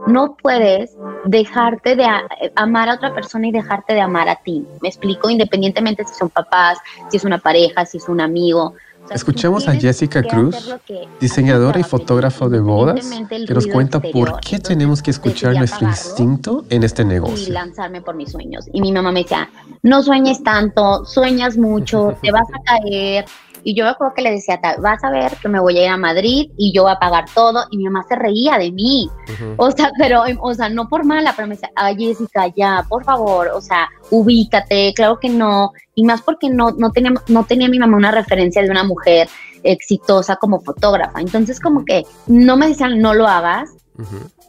No 0.07 0.37
puedes 0.41 0.97
dejarte 1.25 1.97
de 1.97 2.07
amar 2.55 2.89
a 2.89 2.95
otra 2.95 3.15
persona 3.15 3.49
y 3.49 3.53
dejarte 3.53 3.95
de 3.95 4.01
amar 4.01 4.29
a 4.29 4.37
ti. 4.37 4.67
Me 4.81 4.89
explico, 4.89 5.29
independientemente 5.29 6.05
si 6.05 6.15
son 6.15 6.31
papás, 6.31 6.79
si 7.11 7.17
es 7.17 7.25
una 7.25 7.39
pareja, 7.39 7.85
si 7.85 7.99
es 7.99 8.09
un 8.09 8.21
amigo. 8.21 8.75
Escuchemos 9.11 9.69
a 9.69 9.75
Jessica 9.75 10.23
Cruz, 10.23 10.75
diseñadora 11.21 11.79
y 11.79 11.85
fotógrafa 11.85 12.49
de 12.49 12.61
bodas, 12.61 13.09
que 13.47 13.55
nos 13.55 13.67
cuenta 13.67 14.01
por 14.01 14.41
qué 14.41 14.59
tenemos 14.59 15.03
que 15.03 15.13
escuchar 15.13 15.55
nuestro 15.55 15.87
instinto 15.87 16.65
en 16.71 16.83
este 16.83 17.05
negocio. 17.05 17.49
Y 17.49 17.53
lanzarme 17.53 18.01
por 18.01 18.17
mis 18.17 18.33
sueños. 18.33 18.67
Y 18.73 18.81
mi 18.81 18.93
mamá 18.93 19.13
me 19.13 19.23
decía, 19.23 19.49
no 19.83 20.03
sueñes 20.03 20.43
tanto, 20.43 21.05
sueñas 21.05 21.57
mucho, 21.57 22.17
te 22.23 22.33
vas 22.33 22.49
a 22.53 22.63
caer, 22.63 23.25
y 23.67 23.75
yo 23.75 23.83
me 23.83 23.91
acuerdo 23.91 24.14
que 24.14 24.23
le 24.23 24.31
decía, 24.31 24.61
vas 24.79 25.03
a 25.03 25.11
ver 25.11 25.33
que 25.43 25.49
me 25.49 25.59
voy 25.59 25.77
a 25.77 25.83
ir 25.83 25.89
a 25.89 25.97
Madrid 25.97 26.53
y 26.57 26.73
yo 26.73 26.85
voy 26.85 26.93
a 26.93 27.01
pagar 27.01 27.25
todo. 27.35 27.64
Y 27.73 27.79
mi 27.79 27.85
mamá 27.87 28.05
se 28.09 28.14
reía 28.14 28.59
de 28.59 28.71
mí. 28.71 29.11
O 29.57 29.73
sea, 29.73 29.91
pero, 29.99 30.23
o 30.41 30.55
sea, 30.55 30.69
no 30.69 30.89
por 30.89 31.05
mala, 31.05 31.33
pero 31.35 31.49
me 31.49 31.57
decía, 31.57 31.73
ay, 31.75 31.97
Jessica, 31.99 32.47
ya, 32.55 32.87
por 32.89 33.03
favor, 33.03 33.49
o 33.49 33.61
sea, 33.61 33.89
ubícate, 34.12 34.95
claro 34.95 35.19
que 35.19 35.31
no. 35.31 35.73
Y 35.97 36.05
más 36.05 36.23
porque 36.23 36.49
no, 36.49 36.71
no, 36.79 36.93
tenía, 36.93 37.12
no 37.27 37.43
tenía 37.43 37.69
mi 37.69 37.81
mamá 37.81 37.97
una 37.97 38.12
referencia 38.12 38.62
de 38.62 38.71
una 38.71 38.85
mujer 38.85 39.29
exitosa 39.64 40.37
como 40.37 40.61
fotógrafa. 40.61 41.21
Entonces, 41.21 41.59
como 41.59 41.85
que 41.85 42.05
no 42.29 42.57
me 42.57 42.69
decían, 42.69 43.01
no 43.01 43.14
lo 43.14 43.27
hagas, 43.27 43.75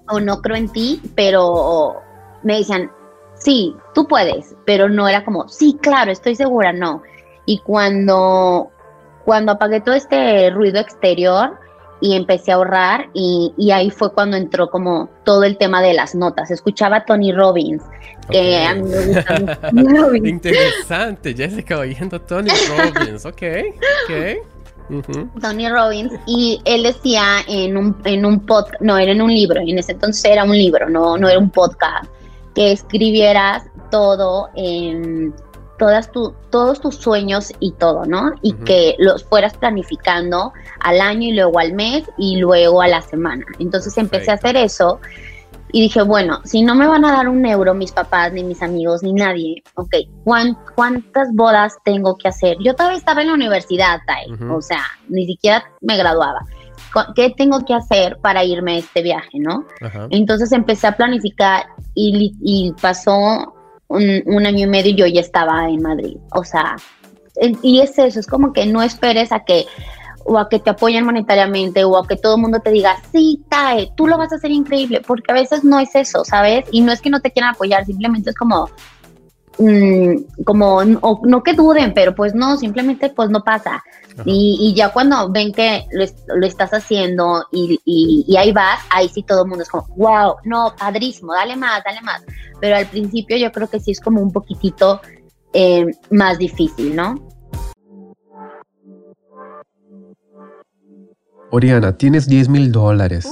o 0.10 0.20
no 0.20 0.44
creo 0.44 0.58
en 0.58 0.70
ti, 0.70 1.02
pero 1.16 1.96
me 2.44 2.58
decían, 2.58 2.92
sí, 3.34 3.76
tú 3.96 4.08
puedes, 4.08 4.56
pero 4.68 4.90
no 4.90 5.08
era 5.08 5.26
como, 5.26 5.50
sí, 5.50 5.76
claro, 5.82 6.12
estoy 6.12 6.36
segura, 6.36 6.72
no. 6.72 7.02
Y 7.48 7.62
cuando 7.62 8.70
cuando 9.28 9.52
apagué 9.52 9.82
todo 9.82 9.94
este 9.94 10.50
ruido 10.52 10.80
exterior 10.80 11.60
y 12.00 12.16
empecé 12.16 12.54
a 12.54 12.56
ahorrar 12.56 13.10
y, 13.14 13.52
ahí 13.74 13.90
fue 13.92 14.14
cuando 14.14 14.38
entró 14.38 14.70
como 14.70 15.10
todo 15.26 15.44
el 15.44 15.58
tema 15.58 15.82
de 15.82 15.94
las 15.94 16.16
notas. 16.16 16.50
Escuchaba 16.50 16.96
a 16.96 17.06
Tony 17.06 17.34
Robbins, 17.34 17.84
que 18.32 18.64
a 18.64 18.74
mí 18.74 18.84
me 18.84 19.06
gusta 19.08 19.40
mucho. 19.74 20.16
Interesante, 20.26 21.34
Jessica 21.36 21.78
oyendo 21.78 22.22
Tony 22.22 22.52
Robbins, 22.70 23.26
ok, 23.26 23.44
ok. 24.06 25.42
Tony 25.42 25.68
Robbins, 25.68 26.14
y 26.26 26.62
él 26.64 26.84
decía 26.84 27.40
en 27.50 27.76
un, 27.76 27.98
en 28.06 28.26
un 28.26 28.46
podcast, 28.46 28.80
no, 28.80 28.98
era 28.98 29.12
en 29.12 29.22
un 29.22 29.34
libro, 29.34 29.60
en 29.60 29.78
ese 29.78 29.92
entonces 29.92 30.24
era 30.24 30.46
un 30.46 30.58
libro, 30.58 30.88
no, 30.90 31.18
no 31.18 31.28
era 31.28 31.38
un 31.38 31.50
podcast, 31.50 32.10
que 32.56 32.72
escribieras 32.72 33.66
todo 33.92 34.52
en 34.56 35.34
todas 35.78 36.12
tu, 36.12 36.34
todos 36.50 36.82
tus 36.82 36.96
sueños 36.96 37.52
y 37.60 37.72
todo, 37.74 38.06
¿no? 38.06 38.34
Y 38.42 38.54
que 38.54 38.96
los 38.98 39.24
fueras 39.24 39.56
planificando 39.58 40.54
al 40.80 41.02
año 41.02 41.30
y 41.30 41.34
luego 41.34 41.60
al 41.60 41.74
mes 41.74 42.04
y 42.18 42.38
luego 42.38 42.82
a 42.82 42.88
la 42.88 43.02
semana. 43.02 43.46
Entonces 43.60 43.98
empecé 43.98 44.32
a 44.32 44.36
hacer 44.36 44.56
eso 44.58 45.00
y 45.72 45.82
dije, 45.82 46.02
bueno, 46.02 46.40
si 46.46 46.62
no 46.62 46.76
me 46.76 46.88
van 46.88 47.04
a 47.04 47.12
dar 47.12 47.28
un 47.28 47.46
euro 47.46 47.74
mis 47.74 47.92
papás, 47.92 48.32
ni 48.32 48.44
mis 48.44 48.62
amigos, 48.62 49.04
ni 49.04 49.14
nadie, 49.14 49.62
ok, 49.76 49.96
¿cuántas 50.24 51.34
bodas 51.34 51.76
tengo 51.84 52.18
que 52.18 52.30
hacer? 52.30 52.58
Yo 52.64 52.74
todavía 52.74 52.98
estaba 52.98 53.22
en 53.22 53.28
la 53.28 53.34
universidad, 53.34 54.00
o 54.50 54.62
sea, 54.62 54.84
ni 55.10 55.26
siquiera 55.26 55.64
me 55.82 55.98
graduaba. 55.98 56.40
¿Qué 57.16 57.32
tengo 57.36 57.64
que 57.66 57.74
hacer 57.74 58.18
para 58.22 58.44
irme 58.44 58.76
a 58.76 58.78
este 58.78 59.04
viaje, 59.04 59.40
no? 59.40 59.66
Entonces 60.10 60.52
empecé 60.52 60.88
a 60.88 60.96
planificar 60.96 61.66
y, 61.94 62.34
y 62.42 62.74
pasó 62.82 63.54
un, 63.88 64.46
año 64.46 64.66
y 64.66 64.70
medio 64.70 64.96
yo 64.96 65.08
ya 65.08 65.22
estaba 65.22 65.70
en 65.70 65.82
Madrid. 65.82 66.18
O 66.32 66.44
sea, 66.44 66.76
y 67.62 67.80
es 67.80 67.98
eso, 67.98 68.20
es 68.20 68.28
como 68.28 68.54
que 68.54 68.66
no 68.66 68.82
esperes 68.82 69.32
a 69.32 69.44
que 69.44 69.66
o 70.30 70.38
a 70.38 70.50
que 70.50 70.60
te 70.60 70.70
apoyen 70.70 71.06
monetariamente 71.06 71.86
o 71.86 71.98
a 71.98 72.06
que 72.06 72.18
todo 72.18 72.36
el 72.36 72.42
mundo 72.42 72.60
te 72.60 72.70
diga, 72.70 72.98
sí, 73.14 73.42
Tae, 73.48 73.94
tú 73.96 74.08
lo 74.08 74.18
vas 74.18 74.34
a 74.34 74.36
hacer 74.36 74.52
increíble, 74.52 75.02
porque 75.08 75.32
a 75.32 75.34
veces 75.34 75.64
no 75.64 75.80
es 75.80 75.96
eso, 75.96 76.26
¿sabes? 76.26 76.66
Y 76.72 76.82
no 76.82 76.92
es 76.92 77.00
que 77.00 77.10
no 77.10 77.22
te 77.22 77.32
quieran 77.32 77.54
apoyar, 77.54 77.86
simplemente 77.86 78.32
es 78.32 78.36
como, 78.36 78.70
mm, 79.58 80.44
como, 80.44 80.84
no 80.84 81.44
que 81.44 81.54
duden, 81.54 81.94
pero 81.94 82.16
pues 82.16 82.34
no, 82.34 82.58
simplemente 82.58 83.10
pues 83.10 83.30
no 83.30 83.44
pasa. 83.44 83.84
Y, 84.26 84.74
ya 84.76 84.90
cuando 84.90 85.30
ven 85.30 85.52
que 85.54 85.86
lo, 85.92 86.46
estás 86.46 86.72
haciendo 86.72 87.44
y, 87.52 87.80
y, 87.86 88.36
ahí 88.36 88.52
vas, 88.52 88.80
ahí 88.90 89.10
sí 89.10 89.22
todo 89.22 89.44
el 89.44 89.50
mundo 89.50 89.64
es 89.64 89.70
como, 89.70 89.88
wow, 89.96 90.36
no, 90.44 90.74
padrísimo, 90.78 91.34
dale 91.34 91.56
más, 91.56 91.84
dale 91.86 92.02
más. 92.02 92.24
Pero 92.60 92.76
al 92.76 92.88
principio 92.88 93.38
yo 93.38 93.52
creo 93.52 93.68
que 93.68 93.80
sí 93.80 93.92
es 93.92 94.00
como 94.00 94.22
un 94.22 94.32
poquitito 94.32 95.02
eh, 95.54 95.86
más 96.10 96.40
difícil, 96.40 96.96
¿no? 96.96 97.16
Oriana, 101.52 101.98
tienes 101.98 102.28
10 102.28 102.50
mil 102.50 102.72
dólares. 102.72 103.26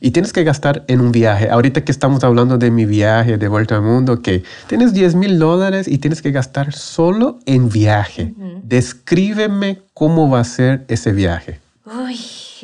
Y 0.00 0.12
tienes 0.12 0.32
que 0.32 0.44
gastar 0.44 0.84
en 0.88 1.00
un 1.00 1.12
viaje. 1.12 1.50
Ahorita 1.50 1.84
que 1.84 1.92
estamos 1.92 2.24
hablando 2.24 2.56
de 2.56 2.70
mi 2.70 2.86
viaje 2.86 3.36
de 3.36 3.48
vuelta 3.48 3.76
al 3.76 3.82
mundo, 3.82 4.22
que 4.22 4.42
tienes 4.66 4.94
10 4.94 5.14
mil 5.14 5.38
dólares 5.38 5.86
y 5.86 5.98
tienes 5.98 6.22
que 6.22 6.30
gastar 6.30 6.72
solo 6.72 7.38
en 7.44 7.68
viaje. 7.68 8.32
Descríbeme 8.62 9.82
cómo 9.92 10.30
va 10.30 10.40
a 10.40 10.44
ser 10.44 10.84
ese 10.88 11.12
viaje. 11.12 11.60
Uy, 11.84 12.18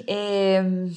em, 0.07 0.95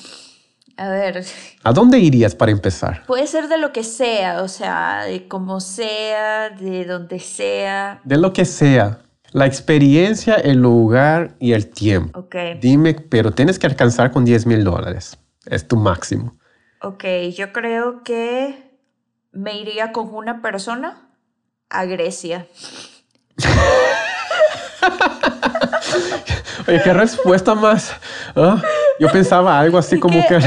a 0.77 0.89
ver. 0.89 1.25
¿A 1.63 1.73
dónde 1.73 1.99
irías 1.99 2.35
para 2.35 2.51
empezar? 2.51 3.03
Puede 3.05 3.27
ser 3.27 3.49
de 3.49 3.57
lo 3.57 3.73
que 3.73 3.83
sea, 3.83 4.41
o 4.41 4.47
sea, 4.47 5.03
de 5.03 5.27
como 5.27 5.59
sea, 5.59 6.51
de 6.51 6.85
donde 6.85 7.19
sea. 7.19 7.99
De 8.05 8.17
lo 8.17 8.31
que 8.31 8.45
sea. 8.45 8.99
La 9.31 9.45
experiencia, 9.45 10.35
el 10.35 10.59
lugar 10.59 11.35
y 11.39 11.51
el 11.51 11.67
tiempo. 11.67 12.17
Ok. 12.17 12.35
Dime, 12.61 12.93
pero 12.93 13.31
tienes 13.31 13.59
que 13.59 13.67
alcanzar 13.67 14.11
con 14.11 14.23
10 14.25 14.45
mil 14.45 14.63
dólares. 14.63 15.17
Es 15.45 15.67
tu 15.67 15.77
máximo. 15.77 16.37
Ok, 16.81 17.03
yo 17.35 17.51
creo 17.51 18.03
que 18.03 18.69
me 19.31 19.57
iría 19.59 19.91
con 19.91 20.13
una 20.13 20.41
persona 20.41 21.09
a 21.69 21.85
Grecia. 21.85 22.47
Oye, 26.67 26.81
qué 26.83 26.93
respuesta 26.93 27.55
más. 27.55 27.93
¿ah? 28.35 28.61
Yo 28.99 29.11
pensaba 29.11 29.59
algo 29.59 29.77
así 29.77 29.99
como 29.99 30.25
que... 30.27 30.39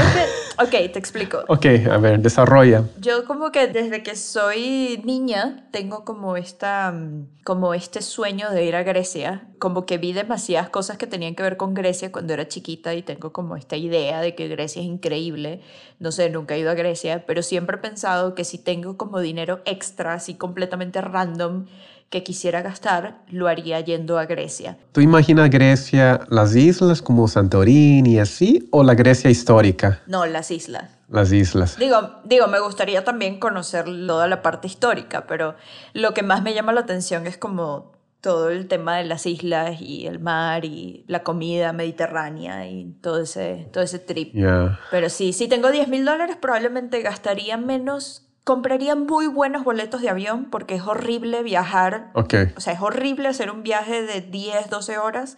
Ok, 0.59 0.69
te 0.69 0.99
explico. 0.99 1.43
Ok, 1.47 1.65
a 1.89 1.97
ver, 1.97 2.19
desarrolla. 2.19 2.83
Yo 2.99 3.25
como 3.25 3.51
que 3.51 3.67
desde 3.67 4.03
que 4.03 4.15
soy 4.15 5.01
niña 5.03 5.67
tengo 5.71 6.05
como 6.05 6.37
esta, 6.37 6.91
mm, 6.91 7.27
como 7.43 7.73
este 7.73 8.01
sueño 8.01 8.51
de 8.51 8.65
ir 8.65 8.75
a 8.75 8.83
Grecia. 8.83 9.47
Como 9.59 9.85
que 9.85 9.97
vi 9.97 10.13
demasiadas 10.13 10.69
cosas 10.69 10.97
que 10.97 11.07
tenían 11.07 11.35
que 11.35 11.43
ver 11.43 11.57
con 11.57 11.73
Grecia 11.73 12.11
cuando 12.11 12.33
era 12.33 12.47
chiquita 12.47 12.93
y 12.93 13.01
tengo 13.01 13.33
como 13.33 13.55
esta 13.55 13.77
idea 13.77 14.21
de 14.21 14.35
que 14.35 14.47
Grecia 14.47 14.81
es 14.81 14.87
increíble. 14.87 15.61
No 15.99 16.11
sé, 16.11 16.29
nunca 16.29 16.55
he 16.55 16.59
ido 16.59 16.69
a 16.69 16.75
Grecia, 16.75 17.25
pero 17.25 17.41
siempre 17.41 17.77
he 17.77 17.79
pensado 17.79 18.35
que 18.35 18.43
si 18.43 18.57
tengo 18.57 18.97
como 18.97 19.19
dinero 19.19 19.61
extra, 19.65 20.13
así 20.13 20.35
completamente 20.35 21.01
random, 21.01 21.65
que 22.13 22.21
quisiera 22.21 22.61
gastar, 22.61 23.23
lo 23.31 23.47
haría 23.47 23.79
yendo 23.79 24.19
a 24.19 24.25
Grecia. 24.27 24.77
¿Tú 24.91 25.01
imaginas 25.01 25.49
Grecia, 25.49 26.19
las 26.29 26.55
islas 26.55 27.01
como 27.01 27.27
Santorini 27.27 28.13
y 28.13 28.19
así, 28.19 28.69
o 28.69 28.83
la 28.83 28.93
Grecia 28.93 29.31
histórica? 29.31 29.99
No, 30.05 30.27
las 30.27 30.51
islas. 30.51 30.91
Las 31.09 31.31
islas. 31.31 31.75
Digo, 31.79 32.21
digo, 32.23 32.45
me 32.45 32.59
gustaría 32.59 33.03
también 33.03 33.39
conocer 33.39 33.85
toda 34.05 34.27
la 34.27 34.43
parte 34.43 34.67
histórica, 34.67 35.25
pero 35.25 35.55
lo 35.93 36.13
que 36.13 36.21
más 36.21 36.43
me 36.43 36.53
llama 36.53 36.71
la 36.71 36.81
atención 36.81 37.25
es 37.25 37.35
como 37.35 37.93
todo 38.21 38.51
el 38.51 38.67
tema 38.67 38.97
de 38.97 39.05
las 39.05 39.25
islas 39.25 39.81
y 39.81 40.05
el 40.05 40.19
mar 40.19 40.65
y 40.65 41.05
la 41.07 41.23
comida 41.23 41.73
mediterránea 41.73 42.67
y 42.67 42.93
todo 43.01 43.21
ese, 43.21 43.69
todo 43.73 43.83
ese 43.83 43.97
trip. 43.97 44.35
Ya. 44.35 44.79
Pero 44.91 45.09
sí, 45.09 45.33
si 45.33 45.47
tengo 45.47 45.71
10 45.71 45.87
mil 45.87 46.05
dólares 46.05 46.37
probablemente 46.39 47.01
gastaría 47.01 47.57
menos, 47.57 48.27
compraría 48.43 48.95
muy 48.95 49.27
buenos 49.27 49.63
boletos 49.63 50.01
de 50.01 50.09
avión 50.09 50.45
porque 50.45 50.75
es 50.75 50.81
horrible 50.83 51.43
viajar, 51.43 52.09
Ok. 52.13 52.33
o 52.57 52.59
sea, 52.59 52.73
es 52.73 52.81
horrible 52.81 53.29
hacer 53.29 53.51
un 53.51 53.63
viaje 53.63 54.03
de 54.03 54.21
10, 54.21 54.69
12 54.69 54.97
horas 54.97 55.37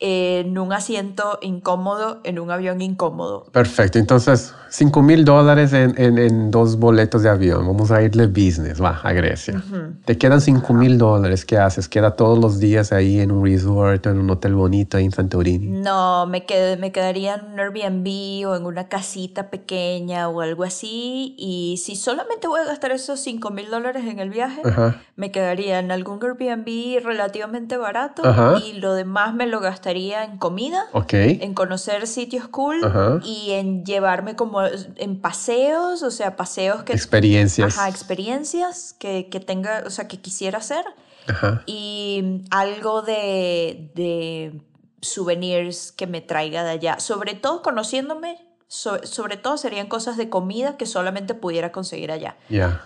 en 0.00 0.56
un 0.58 0.72
asiento 0.72 1.38
incómodo, 1.42 2.20
en 2.24 2.38
un 2.38 2.50
avión 2.50 2.80
incómodo. 2.80 3.44
Perfecto. 3.52 3.98
Entonces, 3.98 4.54
5 4.70 5.02
mil 5.02 5.24
dólares 5.24 5.72
en, 5.72 5.94
en- 5.98 6.18
en 6.18 6.50
dos 6.52 6.78
boletos 6.78 7.22
de 7.22 7.30
avión. 7.30 7.66
Vamos 7.66 7.90
a 7.90 8.00
irle 8.02 8.26
business, 8.28 8.80
va, 8.80 9.00
a 9.02 9.12
Grecia. 9.12 9.60
Te 10.04 10.16
quedan 10.16 10.40
5 10.40 10.72
mil 10.72 10.98
dólares. 10.98 11.44
¿Qué 11.44 11.56
haces? 11.58 11.88
¿Queda 11.88 12.14
todos 12.14 12.38
los 12.38 12.60
días 12.60 12.92
ahí 12.92 13.18
en 13.20 13.32
un 13.32 13.44
resort, 13.44 14.06
en 14.06 14.18
un 14.20 14.30
hotel 14.30 14.54
bonito 14.54 14.98
ahí 14.98 15.06
en 15.06 15.10
Santorini? 15.12 15.66
No, 15.66 16.26
me, 16.26 16.46
qued- 16.46 16.78
me 16.78 16.92
quedaría 16.92 17.34
en 17.36 17.52
un 17.54 17.58
Airbnb 17.60 18.46
o 18.48 18.54
en 18.54 18.66
una 18.66 18.88
casita 18.88 19.50
pequeña 19.50 20.28
o 20.28 20.42
algo 20.42 20.62
así. 20.62 21.34
Y 21.38 21.80
si 21.82 21.96
solamente 21.96 22.46
voy 22.46 22.60
a 22.60 22.64
gastar 22.66 22.92
esos 22.92 23.18
5 23.20 23.50
mil 23.50 23.68
dólares 23.70 24.04
en 24.06 24.20
el 24.20 24.30
viaje, 24.30 24.60
Ajá. 24.64 25.00
me 25.16 25.32
quedaría 25.32 25.80
en 25.80 25.90
algún 25.90 26.20
Airbnb 26.22 27.02
relativamente 27.04 27.76
barato 27.78 28.22
Ajá. 28.24 28.58
y 28.64 28.74
lo 28.74 28.92
demás 28.94 29.34
me 29.34 29.46
lo 29.46 29.58
gastaría 29.60 29.87
en 29.96 30.38
comida, 30.38 30.86
en 31.10 31.54
conocer 31.54 32.06
sitios 32.06 32.48
cool 32.48 32.84
Ajá. 32.84 33.20
y 33.24 33.52
en 33.52 33.84
llevarme 33.84 34.36
como 34.36 34.62
en 34.64 35.20
paseos, 35.20 36.02
o 36.02 36.10
sea, 36.10 36.36
paseos 36.36 36.82
que... 36.82 36.92
Experiencias. 36.92 37.78
Ajá, 37.78 37.88
experiencias 37.88 38.94
que, 38.98 39.28
que 39.28 39.40
tenga, 39.40 39.84
o 39.86 39.90
sea, 39.90 40.08
que 40.08 40.20
quisiera 40.20 40.58
hacer 40.58 40.84
Ajá. 41.26 41.62
y 41.66 42.42
algo 42.50 43.02
de, 43.02 43.90
de 43.94 44.60
souvenirs 45.00 45.92
que 45.92 46.06
me 46.06 46.20
traiga 46.20 46.64
de 46.64 46.70
allá. 46.70 47.00
Sobre 47.00 47.34
todo 47.34 47.62
conociéndome, 47.62 48.47
so- 48.68 49.04
sobre 49.04 49.36
todo 49.36 49.56
serían 49.56 49.86
cosas 49.88 50.16
de 50.16 50.28
comida 50.28 50.76
que 50.76 50.86
solamente 50.86 51.34
pudiera 51.34 51.72
conseguir 51.72 52.12
allá. 52.12 52.36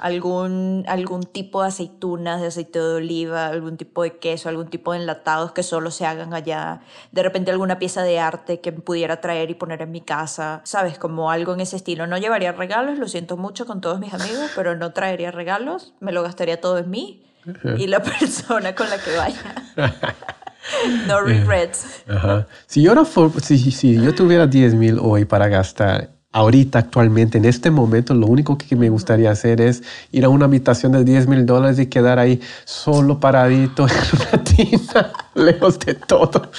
Algún, 0.01 0.85
algún 0.89 1.24
tipo 1.24 1.61
de 1.62 1.68
aceitunas, 1.68 2.41
de 2.41 2.47
aceite 2.47 2.78
de 2.78 2.95
oliva, 2.95 3.47
algún 3.49 3.76
tipo 3.76 4.03
de 4.05 4.16
queso, 4.18 4.49
algún 4.49 4.68
tipo 4.68 4.93
de 4.93 5.01
enlatados 5.01 5.53
que 5.53 5.62
solo 5.62 5.91
se 5.91 6.07
hagan 6.07 6.33
allá. 6.35 6.80
De 7.11 7.22
repente 7.22 7.51
alguna 7.51 7.78
pieza 7.78 8.03
de 8.03 8.18
arte 8.20 8.61
que 8.61 8.72
pudiera 8.72 9.20
traer 9.20 9.51
y 9.51 9.55
poner 9.55 9.83
en 9.83 9.91
mi 9.91 10.01
casa. 10.01 10.61
¿Sabes? 10.64 10.99
Como 10.99 11.30
algo 11.30 11.53
en 11.55 11.61
ese 11.61 11.76
estilo. 11.76 12.07
No 12.07 12.16
llevaría 12.16 12.53
regalos, 12.53 12.99
lo 12.99 13.09
siento 13.09 13.37
mucho 13.37 13.66
con 13.66 13.80
todos 13.80 13.99
mis 14.01 14.14
amigos, 14.14 14.51
pero 14.55 14.76
no 14.76 14.93
traería 14.93 15.30
regalos. 15.33 15.93
Me 16.01 16.12
lo 16.12 16.22
gastaría 16.22 16.61
todo 16.61 16.78
en 16.78 16.89
mí 16.91 17.26
y 17.76 17.89
la 17.89 18.01
persona 18.03 18.74
con 18.74 18.89
la 18.89 18.99
que 18.99 19.16
vaya. 19.16 19.55
No 21.08 21.20
regrets. 21.20 22.02
Ajá. 22.08 22.46
Si 22.66 22.82
yo, 22.82 22.94
no 22.94 23.04
fu- 23.04 23.32
si, 23.42 23.58
si 23.70 23.94
yo 24.00 24.14
tuviera 24.14 24.46
10 24.46 24.74
mil 24.74 24.98
hoy 25.00 25.24
para 25.24 25.48
gastar, 25.48 26.10
ahorita, 26.32 26.78
actualmente, 26.78 27.38
en 27.38 27.44
este 27.44 27.70
momento, 27.70 28.14
lo 28.14 28.26
único 28.26 28.56
que 28.56 28.74
me 28.76 28.88
gustaría 28.88 29.30
hacer 29.30 29.60
es 29.60 29.82
ir 30.12 30.24
a 30.24 30.28
una 30.28 30.46
habitación 30.46 30.92
de 30.92 31.04
10 31.04 31.26
mil 31.26 31.44
dólares 31.44 31.78
y 31.78 31.86
quedar 31.86 32.18
ahí 32.18 32.40
solo 32.64 33.20
paradito 33.20 33.86
en 33.88 33.94
una 34.34 34.44
tienda, 34.44 35.12
lejos 35.34 35.78
de 35.80 35.94
todo, 35.94 36.50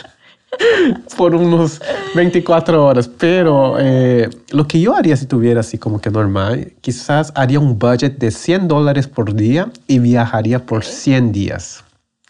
por 1.18 1.34
unos 1.34 1.82
24 2.14 2.86
horas. 2.86 3.08
Pero 3.08 3.78
eh, 3.80 4.30
lo 4.52 4.68
que 4.68 4.80
yo 4.80 4.96
haría 4.96 5.16
si 5.18 5.26
tuviera 5.26 5.62
así 5.62 5.78
como 5.78 6.00
que 6.00 6.12
normal, 6.12 6.74
quizás 6.82 7.32
haría 7.36 7.60
un 7.60 7.80
budget 7.80 8.18
de 8.20 8.32
100 8.32 8.68
dólares 8.68 9.08
por 9.08 9.34
día 9.34 9.72
y 9.88 10.00
viajaría 10.00 10.60
por 10.66 10.84
100 10.84 11.32
días. 11.32 11.83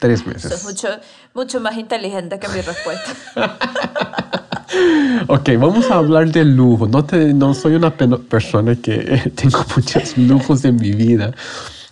Tres 0.03 0.27
meses. 0.27 0.45
Eso 0.51 0.55
es 0.55 0.63
mucho, 0.65 0.89
mucho 1.33 1.61
más 1.61 1.77
inteligente 1.77 2.37
que 2.37 2.49
mi 2.49 2.59
respuesta. 2.59 3.13
Ok, 5.27 5.49
vamos 5.59 5.89
a 5.91 5.95
hablar 5.97 6.29
de 6.31 6.43
lujo. 6.43 6.87
No, 6.87 7.05
te- 7.05 7.33
no 7.33 7.53
soy 7.53 7.75
una 7.75 7.95
persona 7.95 8.75
que 8.75 9.31
tengo 9.35 9.59
muchos 9.75 10.17
lujos 10.17 10.65
en 10.65 10.75
mi 10.77 10.91
vida, 10.91 11.31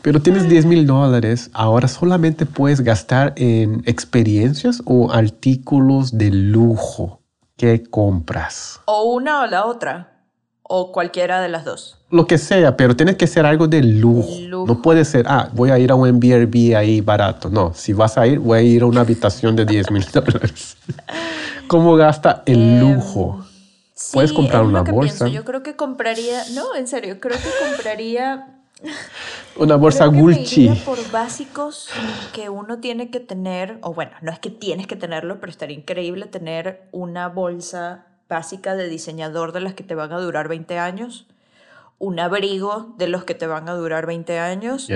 pero 0.02 0.20
tienes 0.22 0.50
10 0.50 0.66
mil 0.66 0.86
dólares. 0.88 1.50
Ahora 1.54 1.88
solamente 1.88 2.46
puedes 2.48 2.82
gastar 2.82 3.34
en 3.38 3.84
experiencias 3.86 4.82
o 4.86 5.12
artículos 5.12 6.18
de 6.18 6.32
lujo. 6.32 7.22
¿Qué 7.56 7.84
compras? 7.84 8.80
O 8.86 9.14
una 9.14 9.44
o 9.44 9.46
la 9.48 9.66
otra. 9.68 10.11
O 10.74 10.92
cualquiera 10.94 11.42
de 11.42 11.50
las 11.50 11.66
dos. 11.66 11.98
Lo 12.12 12.28
que 12.28 12.38
sea, 12.38 12.78
pero 12.78 12.96
tiene 12.96 13.18
que 13.18 13.28
ser 13.28 13.46
algo 13.46 13.68
de 13.68 13.84
lujo. 13.84 14.30
Lujo. 14.42 14.66
No 14.68 14.82
puede 14.82 15.04
ser, 15.04 15.26
ah, 15.28 15.50
voy 15.54 15.70
a 15.70 15.78
ir 15.78 15.92
a 15.92 15.96
un 15.96 16.06
Airbnb 16.08 16.76
ahí 16.78 17.02
barato. 17.02 17.50
No, 17.50 17.74
si 17.74 17.92
vas 17.94 18.18
a 18.18 18.26
ir, 18.26 18.40
voy 18.40 18.58
a 18.60 18.62
ir 18.62 18.82
a 18.84 18.86
una 18.86 19.02
habitación 19.02 19.56
de 19.58 19.66
10 19.66 19.92
mil 19.92 20.06
dólares. 20.14 20.78
¿Cómo 21.68 21.96
gasta 21.98 22.44
el 22.46 22.60
Em, 22.60 22.80
lujo? 22.80 23.46
Puedes 24.14 24.30
Sí, 24.32 24.36
comprar 24.36 24.62
es 24.64 24.68
una 24.70 24.82
bolsa. 24.82 25.26
pienso. 25.26 25.28
Yo 25.28 25.44
creo 25.46 25.62
que 25.62 25.76
compraría, 25.76 26.42
no, 26.54 26.74
en 26.76 26.88
serio, 26.88 27.20
creo 27.20 27.38
que 27.38 27.50
compraría 27.70 28.48
Una 29.58 29.76
bolsa 29.76 30.10
Creo 30.10 30.12
que 30.12 30.18
me 30.18 30.38
Gucci. 30.40 30.62
iría 30.70 30.86
por 30.86 30.98
básicos 31.12 31.88
que 32.34 32.50
uno 32.50 32.80
tiene 32.80 33.10
que 33.12 33.20
tener, 33.20 33.78
o 33.82 33.94
bueno, 33.94 34.12
no 34.22 34.32
es 34.32 34.40
que 34.40 34.50
tienes 34.50 34.88
que 34.88 34.96
tenerlo, 34.96 35.40
pero 35.40 35.52
estaría 35.52 35.78
increíble 35.78 36.26
tener 36.28 36.84
una 36.92 37.28
bolsa 37.28 38.06
básica 38.36 38.76
de 38.76 38.88
diseñador 38.88 39.52
de 39.52 39.60
las 39.60 39.74
que 39.74 39.84
te 39.84 39.94
van 39.94 40.14
a 40.14 40.18
durar 40.20 40.48
20 40.48 40.80
años, 40.80 41.28
un 42.00 42.18
abrigo 42.20 42.96
de 42.98 43.08
los 43.10 43.26
que 43.26 43.36
te 43.36 43.46
van 43.46 43.68
a 43.68 43.74
durar 43.74 44.06
20 44.08 44.40
años, 44.40 44.88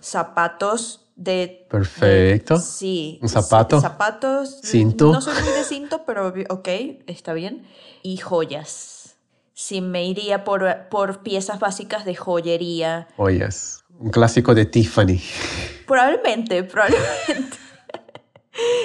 zapatos 0.00 1.00
de... 1.16 1.66
Perfecto. 1.68 2.54
de- 2.54 2.60
sí. 2.60 3.18
Un 3.20 3.28
zapato. 3.28 3.80
Zapatos. 3.80 4.60
Cinto. 4.62 5.12
No 5.12 5.20
soy 5.20 5.34
muy 5.42 5.52
de 5.52 5.64
cinto, 5.64 6.02
pero 6.06 6.32
ok, 6.48 6.68
está 7.08 7.32
bien. 7.32 7.66
Y 8.02 8.16
joyas. 8.18 9.16
Sí, 9.54 9.80
me 9.80 10.04
iría 10.06 10.44
por, 10.44 10.88
por 10.88 11.22
piezas 11.22 11.58
básicas 11.58 12.04
de 12.04 12.14
joyería. 12.14 13.08
Oyes. 13.16 13.84
Un 13.98 14.10
clásico 14.10 14.54
de 14.54 14.66
Tiffany. 14.66 15.20
Probablemente, 15.86 16.62
probablemente. 16.64 17.56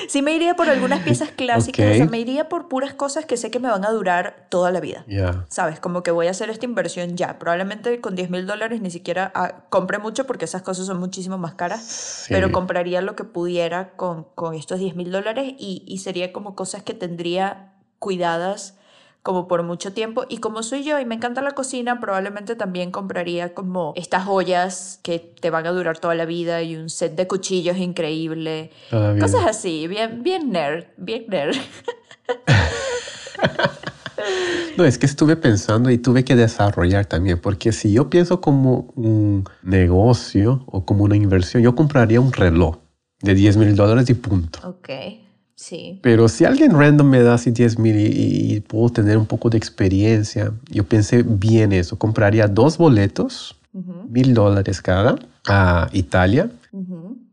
Sí 0.07 0.21
me 0.21 0.33
iría 0.33 0.55
por 0.55 0.69
algunas 0.69 0.99
piezas 1.03 1.29
clásicas, 1.29 1.85
o 1.91 1.93
sea, 1.93 2.05
Ok. 2.05 2.11
me 2.11 2.19
iría 2.19 2.49
por 2.49 2.67
puras 2.67 2.93
cosas 2.93 3.25
que 3.25 3.37
sé 3.37 3.51
que 3.51 3.59
me 3.59 3.69
van 3.69 3.85
a 3.85 3.91
durar 3.91 4.47
toda 4.49 4.71
la 4.71 4.79
vida. 4.79 5.03
Ya. 5.07 5.45
¿Sabes? 5.49 5.79
Como 5.79 6.01
que 6.01 6.09
voy 6.11 6.27
a 6.27 6.31
hacer 6.31 6.49
esta 6.49 6.65
inversión 6.65 7.15
ya. 7.15 7.37
Probablemente 7.37 8.01
con 8.01 8.15
10 8.15 8.29
mil 8.31 8.47
dólares 8.47 8.81
ni 8.81 8.89
siquiera 8.89 9.31
ah, 9.35 9.65
compre 9.69 9.99
mucho 9.99 10.25
porque 10.25 10.45
esas 10.45 10.63
cosas 10.63 10.87
son 10.87 10.99
muchísimo 10.99 11.37
más 11.37 11.53
caras. 11.53 11.83
Sí. 11.83 12.33
Pero 12.33 12.51
compraría 12.51 13.01
lo 13.01 13.15
que 13.15 13.23
pudiera 13.25 13.91
con, 13.91 14.23
con 14.35 14.55
estos 14.55 14.79
10 14.79 14.95
mil 14.95 15.11
dólares 15.11 15.53
y, 15.59 15.83
y 15.87 15.99
sería 15.99 16.33
como 16.33 16.55
cosas 16.55 16.81
que 16.81 16.93
tendría 16.95 17.73
cuidadas 17.99 18.75
como 19.23 19.47
por 19.47 19.63
mucho 19.63 19.93
tiempo. 19.93 20.25
Y 20.29 20.37
como 20.37 20.63
soy 20.63 20.83
yo 20.83 20.99
y 20.99 21.05
me 21.05 21.15
encanta 21.15 21.41
la 21.41 21.51
cocina, 21.51 21.99
probablemente 21.99 22.55
también 22.55 22.91
compraría 22.91 23.53
como 23.53 23.93
estas 23.95 24.25
joyas 24.25 24.99
que 25.03 25.19
te 25.19 25.49
van 25.49 25.67
a 25.67 25.71
durar 25.71 25.99
toda 25.99 26.15
la 26.15 26.25
vida 26.25 26.61
y 26.61 26.75
un 26.75 26.89
set 26.89 27.15
de 27.15 27.27
cuchillos 27.27 27.77
increíble. 27.77 28.71
Todavía. 28.89 29.21
Cosas 29.21 29.45
así, 29.45 29.87
bien, 29.87 30.23
bien 30.23 30.51
nerd, 30.51 30.85
bien 30.97 31.25
nerd. 31.27 31.55
No, 34.77 34.85
es 34.85 34.97
que 34.97 35.05
estuve 35.05 35.35
pensando 35.35 35.89
y 35.89 35.97
tuve 35.97 36.23
que 36.23 36.35
desarrollar 36.35 37.05
también, 37.05 37.39
porque 37.39 37.71
si 37.71 37.91
yo 37.91 38.09
pienso 38.09 38.41
como 38.41 38.91
un 38.95 39.45
negocio 39.63 40.63
o 40.67 40.85
como 40.85 41.03
una 41.03 41.15
inversión, 41.15 41.63
yo 41.63 41.75
compraría 41.75 42.21
un 42.21 42.31
reloj 42.31 42.77
de 43.21 43.33
10 43.33 43.57
mil 43.57 43.75
dólares 43.75 44.09
y 44.09 44.13
punto. 44.13 44.59
Ok, 44.67 44.89
sí. 45.59 45.99
Pero 46.01 46.29
si 46.29 46.45
alguien 46.45 46.71
random 46.71 47.07
me 47.07 47.21
da 47.21 47.33
así 47.33 47.51
10 47.51 47.79
mil 47.79 47.95
y, 47.97 48.55
y 48.55 48.59
puedo 48.61 48.89
tener 48.89 49.17
un 49.17 49.25
poco 49.25 49.49
de 49.49 49.57
experiencia, 49.57 50.51
yo 50.69 50.85
pensé 50.85 51.23
bien 51.23 51.73
eso. 51.73 51.97
Compraría 51.97 52.47
dos 52.47 52.77
boletos, 52.77 53.55
mil 54.09 54.33
dólares 54.33 54.81
cada, 54.81 55.15
a 55.47 55.89
Italia. 55.91 56.49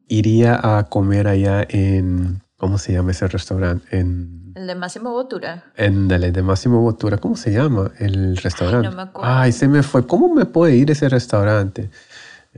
Iría 0.09 0.61
a 0.63 0.85
comer 0.85 1.27
allá 1.29 1.67
en, 1.69 2.41
¿cómo 2.57 2.79
se 2.79 2.93
llama 2.93 3.11
ese 3.13 3.27
restaurante? 3.29 3.85
En, 3.99 4.53
El 4.55 4.67
de 4.67 4.75
Máximo 4.75 5.11
Botura. 5.13 5.65
en 5.77 6.11
el 6.11 6.33
de 6.33 6.43
Máximo 6.43 6.81
Bottura. 6.81 7.19
¿Cómo 7.19 7.37
se 7.37 7.53
llama 7.53 7.91
el 7.99 8.37
restaurante? 8.37 8.89
no 8.89 8.97
me 8.97 9.03
acuerdo. 9.03 9.31
Ay, 9.31 9.53
se 9.53 9.69
me 9.69 9.83
fue. 9.83 10.07
¿Cómo 10.07 10.33
me 10.33 10.45
puede 10.47 10.77
ir 10.77 10.91
ese 10.91 11.09
restaurante? 11.09 11.91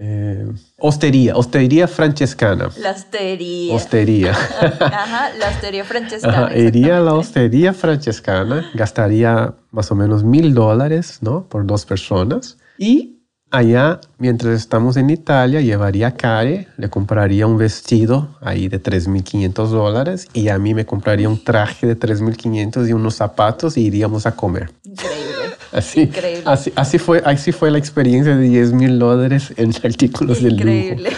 Eh, 0.00 0.46
hostería, 0.78 1.36
Hostería 1.36 1.88
Francescana. 1.88 2.70
La 2.78 2.92
hostería. 2.92 3.74
Hostería. 3.74 4.30
Ajá, 4.80 5.30
la 5.36 5.48
hostería 5.48 5.84
francescana. 5.84 6.46
Ajá, 6.46 6.56
iría 6.56 6.98
a 6.98 7.00
la 7.00 7.14
hostería 7.14 7.72
francescana, 7.72 8.70
gastaría 8.74 9.54
más 9.72 9.90
o 9.90 9.96
menos 9.96 10.22
mil 10.22 10.54
dólares, 10.54 11.18
¿no? 11.20 11.48
Por 11.48 11.66
dos 11.66 11.84
personas. 11.84 12.58
Y 12.78 13.17
allá, 13.50 14.00
mientras 14.18 14.54
estamos 14.54 14.96
en 14.96 15.10
Italia, 15.10 15.60
llevaría 15.60 16.08
a 16.08 16.14
Care, 16.14 16.68
le 16.76 16.88
compraría 16.90 17.46
un 17.46 17.56
vestido 17.58 18.36
ahí 18.40 18.68
de 18.68 18.82
3.500 18.82 19.68
dólares 19.68 20.28
y 20.32 20.48
a 20.48 20.58
mí 20.58 20.74
me 20.74 20.84
compraría 20.86 21.28
un 21.28 21.42
traje 21.42 21.86
de 21.86 21.98
3.500 21.98 22.88
y 22.88 22.92
unos 22.92 23.14
zapatos 23.14 23.76
y 23.76 23.82
iríamos 23.86 24.26
a 24.26 24.34
comer. 24.36 24.70
Increíble. 24.84 25.24
Así, 25.72 26.00
Increíble. 26.02 26.42
así, 26.46 26.72
así, 26.76 26.98
fue, 26.98 27.22
así 27.26 27.52
fue 27.52 27.70
la 27.70 27.76
experiencia 27.76 28.34
de 28.34 28.42
10 28.48 28.72
mil 28.72 28.98
dólares 28.98 29.52
en 29.56 29.70
artículos 29.84 30.42
de 30.42 30.50
lujo. 30.50 30.62
Increíble. 30.62 31.10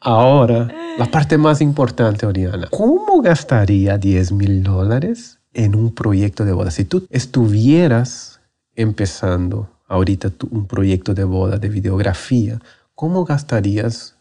Ahora, 0.00 0.68
la 0.96 1.06
parte 1.06 1.36
más 1.38 1.60
importante, 1.60 2.24
Oriana. 2.24 2.68
¿Cómo 2.70 3.20
gastaría 3.20 3.98
10 3.98 4.30
mil 4.30 4.62
dólares 4.62 5.40
en 5.54 5.74
un 5.74 5.92
proyecto 5.92 6.44
de 6.44 6.52
boda? 6.52 6.70
Si 6.70 6.84
tú 6.84 7.06
estuvieras 7.10 8.40
empezando 8.76 9.68
ahorita 9.88 10.30
un 10.50 10.66
proyecto 10.66 11.14
de 11.14 11.24
boda, 11.24 11.56
de 11.56 11.68
videografía, 11.68 12.60
¿cómo 12.94 13.24
gastarías 13.24 14.16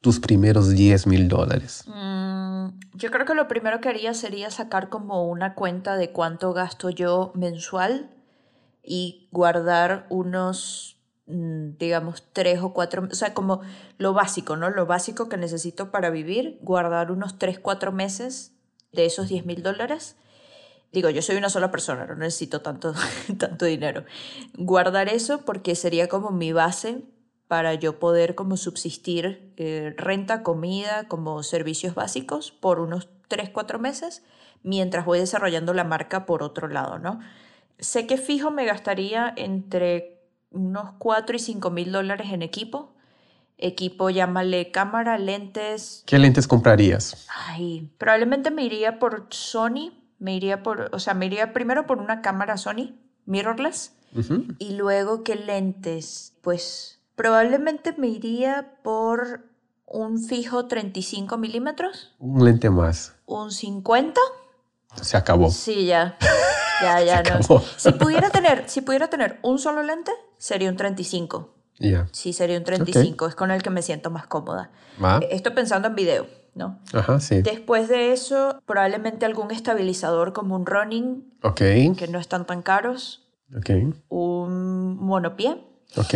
tus 0.00 0.20
primeros 0.20 0.70
10 0.70 1.06
mil 1.06 1.28
dólares? 1.28 1.84
Mm, 1.88 2.68
yo 2.94 3.10
creo 3.10 3.26
que 3.26 3.34
lo 3.34 3.48
primero 3.48 3.80
que 3.80 3.88
haría 3.88 4.14
sería 4.14 4.50
sacar 4.50 4.88
como 4.88 5.26
una 5.26 5.54
cuenta 5.54 5.96
de 5.96 6.12
cuánto 6.12 6.52
gasto 6.52 6.90
yo 6.90 7.32
mensual 7.34 8.10
y 8.82 9.28
guardar 9.32 10.06
unos, 10.10 10.98
mm, 11.26 11.78
digamos, 11.78 12.22
tres 12.32 12.60
o 12.60 12.72
cuatro, 12.72 13.08
o 13.10 13.14
sea, 13.14 13.34
como 13.34 13.62
lo 13.98 14.12
básico, 14.12 14.56
¿no? 14.56 14.70
Lo 14.70 14.86
básico 14.86 15.28
que 15.28 15.36
necesito 15.36 15.90
para 15.90 16.10
vivir, 16.10 16.58
guardar 16.62 17.10
unos 17.10 17.38
tres, 17.38 17.58
cuatro 17.58 17.90
meses 17.90 18.52
de 18.92 19.06
esos 19.06 19.28
10 19.28 19.44
mil 19.44 19.62
dólares. 19.62 20.16
Digo, 20.96 21.10
yo 21.10 21.20
soy 21.20 21.36
una 21.36 21.50
sola 21.50 21.70
persona, 21.70 22.06
no 22.06 22.14
necesito 22.14 22.62
tanto, 22.62 22.94
tanto 23.38 23.66
dinero. 23.66 24.06
Guardar 24.54 25.10
eso 25.10 25.42
porque 25.44 25.74
sería 25.74 26.08
como 26.08 26.30
mi 26.30 26.52
base 26.52 27.02
para 27.48 27.74
yo 27.74 27.98
poder 27.98 28.34
como 28.34 28.56
subsistir 28.56 29.52
eh, 29.58 29.92
renta, 29.98 30.42
comida, 30.42 31.06
como 31.06 31.42
servicios 31.42 31.94
básicos 31.94 32.50
por 32.50 32.80
unos 32.80 33.10
3, 33.28 33.50
4 33.50 33.78
meses 33.78 34.22
mientras 34.62 35.04
voy 35.04 35.18
desarrollando 35.18 35.74
la 35.74 35.84
marca 35.84 36.24
por 36.24 36.42
otro 36.42 36.66
lado, 36.66 36.98
¿no? 36.98 37.20
Sé 37.78 38.06
que 38.06 38.16
fijo 38.16 38.50
me 38.50 38.64
gastaría 38.64 39.34
entre 39.36 40.22
unos 40.50 40.92
4 40.96 41.36
y 41.36 41.40
5 41.40 41.68
mil 41.68 41.92
dólares 41.92 42.32
en 42.32 42.40
equipo. 42.40 42.94
Equipo, 43.58 44.08
llámale 44.08 44.70
cámara, 44.70 45.18
lentes. 45.18 46.04
¿Qué 46.06 46.18
lentes 46.18 46.48
comprarías? 46.48 47.26
Ay, 47.48 47.90
probablemente 47.98 48.50
me 48.50 48.64
iría 48.64 48.98
por 48.98 49.26
Sony. 49.28 50.05
Me 50.18 50.34
iría 50.34 50.62
por, 50.62 50.90
o 50.92 50.98
sea, 50.98 51.14
me 51.14 51.26
iría 51.26 51.52
primero 51.52 51.86
por 51.86 51.98
una 51.98 52.22
cámara 52.22 52.56
Sony, 52.56 52.94
mirrorless. 53.26 53.92
Y 54.58 54.76
luego, 54.76 55.22
¿qué 55.24 55.36
lentes? 55.36 56.32
Pues 56.40 57.00
probablemente 57.16 57.94
me 57.98 58.08
iría 58.08 58.78
por 58.82 59.44
un 59.84 60.22
fijo 60.22 60.66
35 60.66 61.36
milímetros. 61.36 62.14
Un 62.18 62.44
lente 62.44 62.70
más. 62.70 63.14
Un 63.26 63.50
50. 63.50 64.18
Se 65.02 65.16
acabó. 65.18 65.50
Sí, 65.50 65.86
ya. 65.86 66.16
Ya, 66.82 67.00
ya, 67.00 67.22
no. 67.22 67.62
Si 67.78 67.90
pudiera, 67.92 68.28
tener, 68.28 68.68
si 68.68 68.82
pudiera 68.82 69.08
tener 69.08 69.38
un 69.40 69.58
solo 69.58 69.82
lente, 69.82 70.12
sería 70.36 70.68
un 70.68 70.76
35. 70.76 71.54
Ya. 71.78 72.06
Sí, 72.12 72.34
sería 72.34 72.58
un 72.58 72.64
35. 72.64 73.28
Es 73.28 73.34
con 73.34 73.50
el 73.50 73.62
que 73.62 73.70
me 73.70 73.80
siento 73.80 74.10
más 74.10 74.26
cómoda. 74.26 74.70
Estoy 75.30 75.52
pensando 75.52 75.88
en 75.88 75.94
video, 75.94 76.26
¿no? 76.56 76.80
Ajá, 76.92 77.20
sí. 77.20 77.42
Después 77.42 77.88
de 77.88 78.12
eso, 78.12 78.60
probablemente 78.66 79.26
algún 79.26 79.50
estabilizador 79.52 80.32
como 80.32 80.56
un 80.56 80.66
running. 80.66 81.32
Ok. 81.42 81.58
Que 81.96 82.08
no 82.10 82.18
están 82.18 82.46
tan 82.46 82.62
caros. 82.62 83.28
Ok. 83.56 83.70
Un 84.08 84.96
monopié. 84.96 85.62
Ok. 85.96 86.14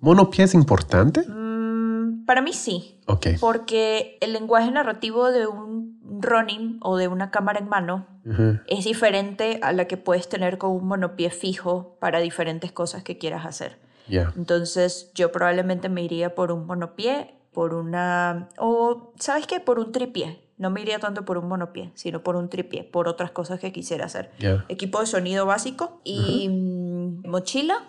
¿Monopié 0.00 0.44
es 0.44 0.54
importante? 0.54 1.20
Mm, 1.28 2.24
para 2.24 2.42
mí 2.42 2.52
sí. 2.52 3.00
Porque 3.40 4.18
el 4.20 4.32
lenguaje 4.32 4.70
narrativo 4.70 5.30
de 5.30 5.46
un 5.46 6.00
running 6.20 6.78
o 6.82 6.96
de 6.96 7.08
una 7.08 7.30
cámara 7.30 7.58
en 7.58 7.68
mano 7.68 8.06
es 8.66 8.84
diferente 8.84 9.58
a 9.62 9.72
la 9.72 9.86
que 9.86 9.98
puedes 9.98 10.28
tener 10.28 10.56
con 10.56 10.70
un 10.70 10.86
monopié 10.86 11.28
fijo 11.28 11.98
para 12.00 12.20
diferentes 12.20 12.72
cosas 12.72 13.02
que 13.02 13.18
quieras 13.18 13.44
hacer. 13.44 13.78
Entonces 14.08 15.10
yo 15.14 15.32
probablemente 15.32 15.88
me 15.88 16.02
iría 16.02 16.34
por 16.34 16.50
un 16.52 16.66
monopié, 16.66 17.34
por 17.54 17.72
una... 17.72 18.50
o, 18.58 19.12
¿sabes 19.18 19.46
qué? 19.46 19.60
Por 19.60 19.78
un 19.78 19.92
tripié. 19.92 20.42
No 20.58 20.70
me 20.70 20.82
iría 20.82 20.98
tanto 20.98 21.24
por 21.24 21.38
un 21.38 21.48
monopié, 21.48 21.90
sino 21.94 22.22
por 22.22 22.36
un 22.36 22.48
tripié, 22.48 22.84
por 22.84 23.08
otras 23.08 23.30
cosas 23.30 23.58
que 23.58 23.72
quisiera 23.72 24.04
hacer. 24.04 24.30
Equipo 24.68 25.00
de 25.00 25.06
sonido 25.06 25.46
básico 25.46 26.00
y 26.04 26.48
mm, 26.48 27.28
mochila 27.28 27.84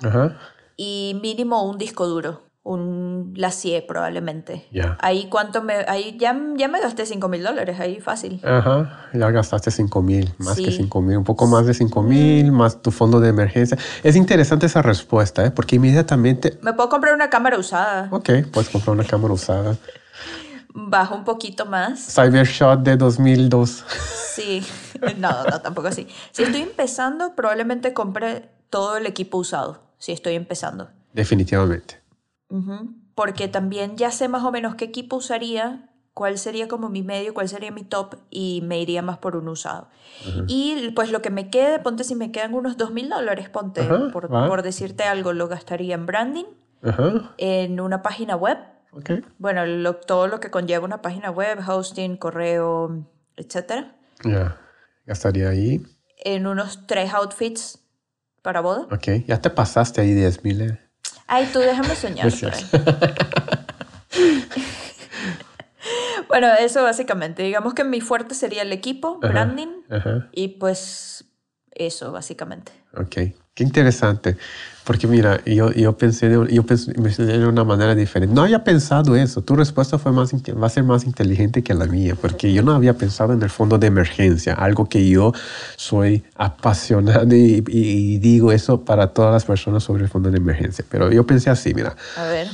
y 0.78 1.20
mínimo 1.22 1.64
un 1.70 1.78
disco 1.78 2.08
duro 2.08 2.45
un 2.66 3.34
Lacier 3.36 3.86
probablemente. 3.86 4.66
Ahí 5.00 5.28
cuánto 5.30 5.62
me, 5.62 5.86
ahí 5.88 6.18
ya, 6.20 6.36
ya 6.58 6.68
me 6.68 6.82
gasté 6.82 7.06
5 7.06 7.30
mil 7.30 7.44
dólares, 7.44 7.80
ahí 7.80 8.00
fácil. 8.00 8.42
Ajá, 8.44 9.08
ya 9.14 9.30
gastaste 9.30 9.70
5 9.70 10.02
mil, 10.02 10.34
más 10.40 10.56
que 10.58 10.72
5 10.72 11.02
mil, 11.02 11.18
un 11.18 11.24
poco 11.24 11.46
más 11.46 11.68
de 11.68 11.76
5 11.76 12.02
mil, 12.02 12.52
más 12.52 12.82
tu 12.82 12.90
fondo 12.90 13.20
de 13.20 13.30
emergencia. 13.30 13.78
Es 14.04 14.16
interesante 14.16 14.66
esa 14.66 14.82
respuesta, 14.82 15.46
¿eh? 15.46 15.52
porque 15.52 15.76
inmediatamente... 15.76 16.58
Me 16.64 16.74
puedo 16.74 16.90
comprar 16.90 17.14
una 17.14 17.30
cámara 17.30 17.60
usada. 17.60 18.10
Ok, 18.12 18.32
puedes 18.52 18.70
comprar 18.70 18.96
una 18.96 19.06
cámara 19.06 19.36
usada. 19.36 19.78
Bajo 20.74 21.16
un 21.16 21.24
poquito 21.24 21.68
más. 21.68 22.16
Cybershot 22.16 22.82
de 22.82 22.98
2002. 22.98 23.86
Sí, 24.34 24.66
no, 25.20 25.44
no, 25.44 25.62
tampoco 25.62 25.90
así. 25.90 26.08
Si 26.32 26.42
estoy 26.42 26.62
empezando, 26.62 27.36
probablemente 27.36 27.94
compre 27.94 28.50
todo 28.72 28.98
el 28.98 29.06
equipo 29.06 29.38
usado, 29.38 29.84
si 30.00 30.14
estoy 30.14 30.34
empezando. 30.34 30.90
Definitivamente. 31.14 32.05
Porque 33.16 33.48
también 33.48 33.98
ya 33.98 34.12
sé 34.12 34.28
más 34.28 34.44
o 34.44 34.52
menos 34.52 34.76
qué 34.76 34.86
equipo 34.86 35.18
usaría, 35.18 35.90
cuál 36.14 36.38
sería 36.38 36.68
como 36.68 36.90
mi 36.90 37.04
medio, 37.04 37.34
cuál 37.34 37.50
sería 37.50 37.72
mi 37.72 37.84
top 37.84 38.16
y 38.30 38.62
me 38.64 38.80
iría 38.80 39.02
más 39.02 39.18
por 39.18 39.36
un 39.36 39.50
usado. 39.50 39.90
Y 40.48 40.92
pues 40.92 41.12
lo 41.12 41.22
que 41.22 41.30
me 41.30 41.50
quede, 41.50 41.80
ponte 41.80 42.04
si 42.04 42.16
me 42.16 42.32
quedan 42.32 42.54
unos 42.54 42.78
dos 42.78 42.92
mil 42.92 43.10
dólares, 43.10 43.50
ponte, 43.50 43.84
por, 44.12 44.30
por, 44.30 44.62
decirte 44.64 45.04
algo, 45.04 45.34
lo 45.34 45.48
gastaría 45.48 45.94
en 45.94 46.06
branding, 46.06 46.46
en 47.38 47.80
una 47.80 48.02
página 48.02 48.36
web. 48.36 48.58
Bueno, 49.40 49.94
todo 49.96 50.28
lo 50.28 50.40
que 50.40 50.50
conlleva 50.50 50.86
una 50.86 51.02
página 51.02 51.32
web, 51.32 51.60
hosting, 51.68 52.16
correo, 52.16 53.06
etc. 53.36 53.88
Ya, 54.24 54.58
gastaría 55.06 55.50
ahí. 55.50 55.86
En 56.24 56.48
unos 56.48 56.88
tres 56.88 57.14
outfits 57.14 57.86
para 58.42 58.62
boda. 58.62 58.88
Ok, 58.92 59.26
ya 59.28 59.42
te 59.42 59.50
pasaste 59.50 60.00
ahí 60.00 60.14
10 60.14 60.44
mil. 60.46 60.80
Ay, 61.28 61.50
tú 61.52 61.60
déjame 61.60 61.96
soñar. 61.96 62.32
bueno, 66.28 66.48
eso 66.60 66.84
básicamente. 66.84 67.44
Digamos 67.44 67.74
que 67.74 67.84
mi 67.84 68.02
fuerte 68.02 68.36
sería 68.36 68.62
el 68.62 68.72
equipo, 68.72 69.20
branding, 69.20 69.82
y 70.32 70.50
pues 70.50 71.26
eso, 71.72 72.12
básicamente. 72.12 72.72
Ok, 72.96 73.16
qué 73.54 73.64
interesante. 73.64 74.38
Porque 74.86 75.08
mira, 75.08 75.44
yo, 75.46 75.72
yo, 75.72 75.98
pensé, 75.98 76.30
de, 76.30 76.54
yo 76.54 76.66
pensé 76.66 76.94
de 76.94 77.48
una 77.48 77.64
manera 77.64 77.96
diferente. 77.96 78.34
No 78.34 78.44
había 78.44 78.64
pensado 78.64 79.16
eso. 79.16 79.42
Tu 79.42 79.56
respuesta 79.56 79.98
fue 79.98 80.12
más, 80.12 80.34
va 80.34 80.68
a 80.68 80.70
ser 80.70 80.84
más 80.84 81.06
inteligente 81.06 81.64
que 81.64 81.74
la 81.74 81.86
mía, 81.86 82.16
porque 82.20 82.54
yo 82.54 82.62
no 82.62 82.74
había 82.74 82.96
pensado 82.96 83.34
en 83.34 83.42
el 83.42 83.50
fondo 83.50 83.78
de 83.78 83.88
emergencia, 83.88 84.54
algo 84.54 84.88
que 84.88 85.10
yo 85.10 85.34
soy 85.76 86.24
apasionado 86.36 87.36
y, 87.36 87.64
y, 87.68 88.18
digo 88.20 88.52
eso 88.52 88.86
para 88.86 89.08
todas 89.08 89.34
las 89.34 89.44
personas 89.46 89.84
sobre 89.84 90.04
el 90.04 90.10
fondo 90.10 90.30
de 90.30 90.38
emergencia. 90.38 90.86
Pero 90.88 91.12
yo 91.12 91.26
pensé 91.26 91.50
así, 91.50 91.74
mira. 91.74 91.96
A 92.18 92.24
ver. 92.26 92.48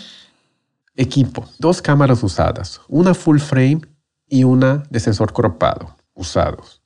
Equipo, 0.96 1.46
dos 1.60 1.82
cámaras 1.82 2.24
usadas, 2.24 2.80
una 2.88 3.14
full 3.14 3.40
frame 3.40 3.82
y 4.28 4.44
una 4.44 4.84
de 4.90 5.00
sensor 5.00 5.34
cropado 5.34 5.96
usados. 6.14 6.82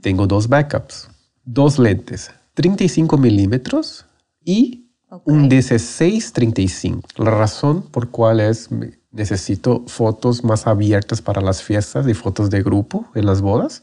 Tengo 0.00 0.26
dos 0.26 0.48
backups, 0.48 1.08
dos 1.44 1.78
lentes, 1.78 2.30
35 2.54 3.16
milímetros 3.16 4.06
y 4.44 4.83
un 5.24 5.48
1635. 5.48 7.08
La 7.18 7.30
razón 7.30 7.82
por 7.82 8.10
cual 8.10 8.40
es 8.40 8.68
necesito 9.14 9.84
fotos 9.86 10.44
más 10.44 10.66
abiertas 10.66 11.22
para 11.22 11.40
las 11.40 11.62
fiestas 11.62 12.06
y 12.08 12.14
fotos 12.14 12.50
de 12.50 12.62
grupo 12.62 13.06
en 13.14 13.26
las 13.26 13.40
bodas, 13.40 13.82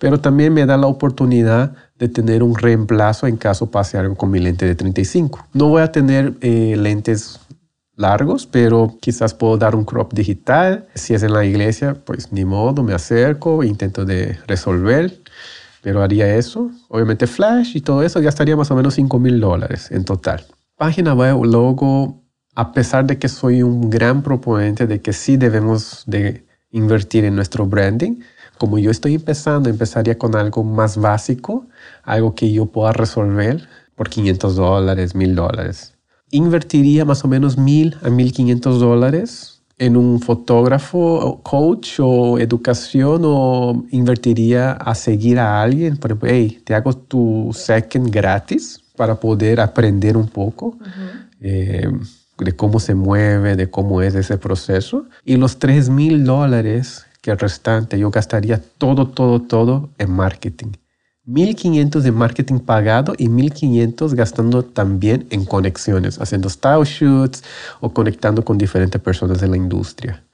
pero 0.00 0.20
también 0.20 0.52
me 0.54 0.66
da 0.66 0.76
la 0.76 0.86
oportunidad 0.86 1.74
de 1.98 2.08
tener 2.08 2.42
un 2.42 2.56
reemplazo 2.56 3.26
en 3.26 3.36
caso 3.36 3.70
pase 3.70 3.98
algo 3.98 4.16
con 4.16 4.30
mi 4.30 4.40
lente 4.40 4.66
de 4.66 4.74
35. 4.74 5.46
No 5.52 5.68
voy 5.68 5.82
a 5.82 5.92
tener 5.92 6.34
eh, 6.40 6.74
lentes 6.78 7.40
largos, 7.96 8.46
pero 8.46 8.96
quizás 9.00 9.34
puedo 9.34 9.56
dar 9.56 9.74
un 9.74 9.84
crop 9.84 10.12
digital. 10.12 10.86
Si 10.94 11.14
es 11.14 11.22
en 11.22 11.32
la 11.32 11.44
iglesia, 11.44 11.94
pues 12.04 12.32
ni 12.32 12.44
modo, 12.44 12.82
me 12.82 12.92
acerco, 12.92 13.64
intento 13.64 14.04
de 14.04 14.38
resolver 14.46 15.22
pero 15.86 16.02
haría 16.02 16.34
eso. 16.34 16.72
Obviamente 16.88 17.28
Flash 17.28 17.76
y 17.76 17.80
todo 17.80 18.02
eso 18.02 18.20
gastaría 18.20 18.56
más 18.56 18.68
o 18.72 18.74
menos 18.74 18.94
5 18.94 19.20
mil 19.20 19.38
dólares 19.38 19.92
en 19.92 20.04
total. 20.04 20.44
Página 20.76 21.14
web, 21.14 21.44
logo, 21.44 22.24
a 22.56 22.72
pesar 22.72 23.06
de 23.06 23.20
que 23.20 23.28
soy 23.28 23.62
un 23.62 23.88
gran 23.88 24.24
proponente 24.24 24.88
de 24.88 25.00
que 25.00 25.12
sí 25.12 25.36
debemos 25.36 26.02
de 26.08 26.44
invertir 26.72 27.24
en 27.24 27.36
nuestro 27.36 27.66
branding, 27.66 28.18
como 28.58 28.80
yo 28.80 28.90
estoy 28.90 29.14
empezando, 29.14 29.70
empezaría 29.70 30.18
con 30.18 30.34
algo 30.34 30.64
más 30.64 30.96
básico, 30.96 31.68
algo 32.02 32.34
que 32.34 32.50
yo 32.50 32.66
pueda 32.66 32.90
resolver 32.90 33.68
por 33.94 34.08
500 34.08 34.56
dólares, 34.56 35.14
1000 35.14 35.36
dólares. 35.36 35.94
Invertiría 36.32 37.04
más 37.04 37.24
o 37.24 37.28
menos 37.28 37.58
1000 37.58 37.96
a 38.02 38.10
1500 38.10 38.80
dólares 38.80 39.55
en 39.78 39.96
un 39.96 40.20
fotógrafo, 40.20 41.40
coach 41.42 42.00
o 42.00 42.38
educación 42.38 43.22
o 43.24 43.84
invertiría 43.90 44.72
a 44.72 44.94
seguir 44.94 45.38
a 45.38 45.62
alguien? 45.62 45.96
Por 45.96 46.10
ejemplo, 46.12 46.28
hey, 46.30 46.60
te 46.64 46.74
hago 46.74 46.94
tu 46.94 47.50
second 47.52 48.10
gratis 48.10 48.80
para 48.96 49.14
poder 49.14 49.60
aprender 49.60 50.16
un 50.16 50.28
poco. 50.28 50.76
Eh, 51.40 51.90
de 52.38 52.52
cómo 52.54 52.80
se 52.80 52.94
mueve, 52.94 53.56
de 53.56 53.70
cómo 53.70 54.02
es 54.02 54.14
ese 54.14 54.38
proceso. 54.38 55.06
Y 55.24 55.36
los 55.36 55.58
3 55.58 55.88
mil 55.88 56.24
dólares 56.24 57.06
que 57.22 57.30
el 57.30 57.38
restante 57.38 57.98
yo 57.98 58.10
gastaría 58.10 58.60
todo, 58.78 59.08
todo, 59.08 59.40
todo 59.40 59.90
en 59.98 60.10
marketing. 60.12 60.72
1500 61.26 62.04
de 62.04 62.12
marketing 62.12 62.60
pagado 62.60 63.12
y 63.18 63.28
1500 63.28 64.14
gastando 64.14 64.64
también 64.64 65.26
en 65.30 65.44
conexiones, 65.44 66.20
haciendo 66.20 66.48
style 66.48 66.84
shoots 66.84 67.42
o 67.80 67.92
conectando 67.92 68.44
con 68.44 68.58
diferentes 68.58 69.00
personas 69.00 69.40
de 69.40 69.48
la 69.48 69.56
industria. 69.56 70.24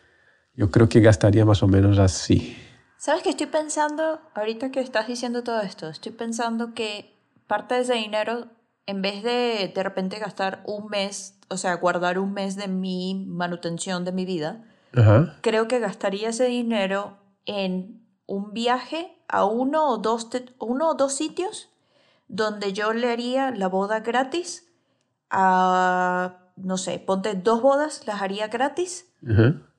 Yo 0.55 0.70
creo 0.70 0.90
que 0.90 1.01
gastaría 1.01 1.47
más 1.47 1.62
o 1.62 1.66
menos 1.66 1.98
así. 1.98 2.56
¿Sabes 2.98 3.23
qué 3.23 3.31
estoy 3.31 3.47
pensando? 3.47 4.20
Ahorita 4.35 4.70
que 4.70 4.81
estás 4.81 5.09
diciendo 5.09 5.43
todo 5.43 5.62
esto, 5.62 5.89
estoy 5.89 6.12
pensando 6.12 6.74
que 6.74 7.16
parte 7.47 7.74
de 7.74 7.81
ese 7.81 7.94
dinero, 7.94 8.48
en 8.86 9.01
vez 9.01 9.23
de 9.23 9.73
de 9.74 9.82
repente 9.82 10.19
gastar 10.19 10.62
un 10.66 10.89
mes, 10.89 11.39
o 11.48 11.56
sea, 11.56 11.74
guardar 11.77 12.19
un 12.19 12.35
mes 12.35 12.55
de 12.55 12.69
mi 12.69 13.27
manutención 13.27 14.05
de 14.05 14.12
mi 14.12 14.27
vida, 14.27 14.62
creo 15.40 15.69
que 15.69 15.81
gastaría 15.81 16.28
ese 16.28 16.44
dinero 16.44 17.16
en 17.47 18.01
un 18.32 18.54
viaje 18.54 19.14
a 19.28 19.44
uno 19.44 19.90
o 19.90 19.98
dos, 19.98 20.30
uno 20.59 20.88
o 20.88 20.94
dos 20.94 21.12
sitios 21.12 21.68
donde 22.28 22.72
yo 22.72 22.94
le 22.94 23.10
haría 23.10 23.50
la 23.50 23.68
boda 23.68 24.00
gratis 24.00 24.72
a, 25.28 26.38
no 26.56 26.78
sé, 26.78 26.98
ponte 26.98 27.34
dos 27.34 27.60
bodas, 27.60 28.06
las 28.06 28.22
haría 28.22 28.48
gratis, 28.48 29.12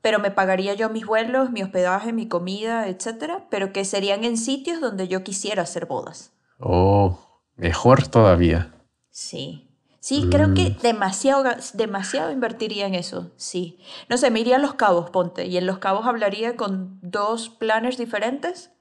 pero 0.01 0.19
me 0.19 0.29
pagaría 0.29 0.75
yo 0.75 0.91
mis 0.91 1.07
vuelos, 1.07 1.49
mi 1.49 1.63
hospedaje, 1.63 2.13
mi 2.13 2.27
comida, 2.27 2.87
etcétera, 2.87 3.47
pero 3.49 3.73
que 3.73 3.85
serían 3.85 4.23
en 4.23 4.37
sitios 4.37 4.79
donde 4.79 5.07
yo 5.07 5.23
quisiera 5.23 5.63
hacer 5.63 5.87
bodas. 5.87 6.31
Oh, 6.59 7.17
mejor 7.55 8.07
todavía. 8.07 8.71
Sí. 9.09 9.62
Sí, 10.03 10.27
creo 10.29 10.53
que 10.53 10.71
mm. 10.71 10.81
demasiado, 10.81 11.45
demasiado 11.75 12.29
invertiría 12.29 12.87
en 12.87 12.93
eso, 12.93 13.31
sí. 13.37 13.79
No 14.09 14.17
sé, 14.17 14.31
me 14.31 14.41
iría 14.41 14.57
a 14.57 14.59
Los 14.59 14.73
Cabos, 14.73 15.09
ponte, 15.11 15.45
y 15.45 15.55
en 15.55 15.65
Los 15.65 15.77
Cabos 15.77 16.05
hablaría 16.05 16.57
con 16.57 16.99
dos 17.01 17.47
planners 17.47 17.97
diferentes 17.97 18.71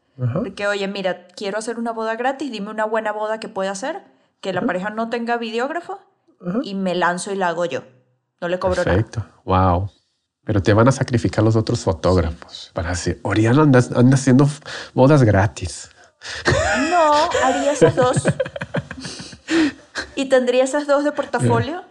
que, 0.57 0.67
oye, 0.67 0.89
mira, 0.89 1.29
quiero 1.29 1.59
hacer 1.59 1.79
una 1.79 1.93
boda 1.93 2.17
gratis, 2.17 2.51
dime 2.51 2.71
una 2.71 2.87
buena 2.87 3.13
boda 3.13 3.39
que 3.39 3.49
pueda 3.49 3.71
hacer, 3.71 4.03
que 4.41 4.53
la 4.53 4.63
pareja 4.63 4.91
no 4.91 5.11
tenga 5.11 5.37
videógrafo 5.37 6.01
y 6.65 6.75
me 6.75 6.97
lanzo 6.97 7.31
y 7.31 7.37
la 7.37 7.51
hago 7.51 7.67
yo. 7.67 7.85
No 8.41 8.49
le 8.49 8.59
cobro 8.59 8.83
Perfecto. 8.83 9.25
Wow. 9.45 9.93
Pero 10.43 10.61
te 10.61 10.75
van 10.75 10.89
a 10.89 10.93
sacrificar 10.93 11.45
los 11.45 11.55
otros 11.55 11.85
fotógrafos 11.85 12.73
para 12.75 12.89
decir, 12.91 13.21
Oriana 13.23 13.63
anda, 13.63 13.81
anda 13.95 14.17
haciendo 14.17 14.49
bodas 14.93 15.23
gratis. 15.23 15.89
No, 16.91 17.31
haría 17.45 17.75
esas 17.75 17.95
dos. 17.95 18.17
y 20.15 20.27
tendría 20.27 20.65
esas 20.65 20.87
dos 20.87 21.05
de 21.05 21.13
portafolio. 21.13 21.83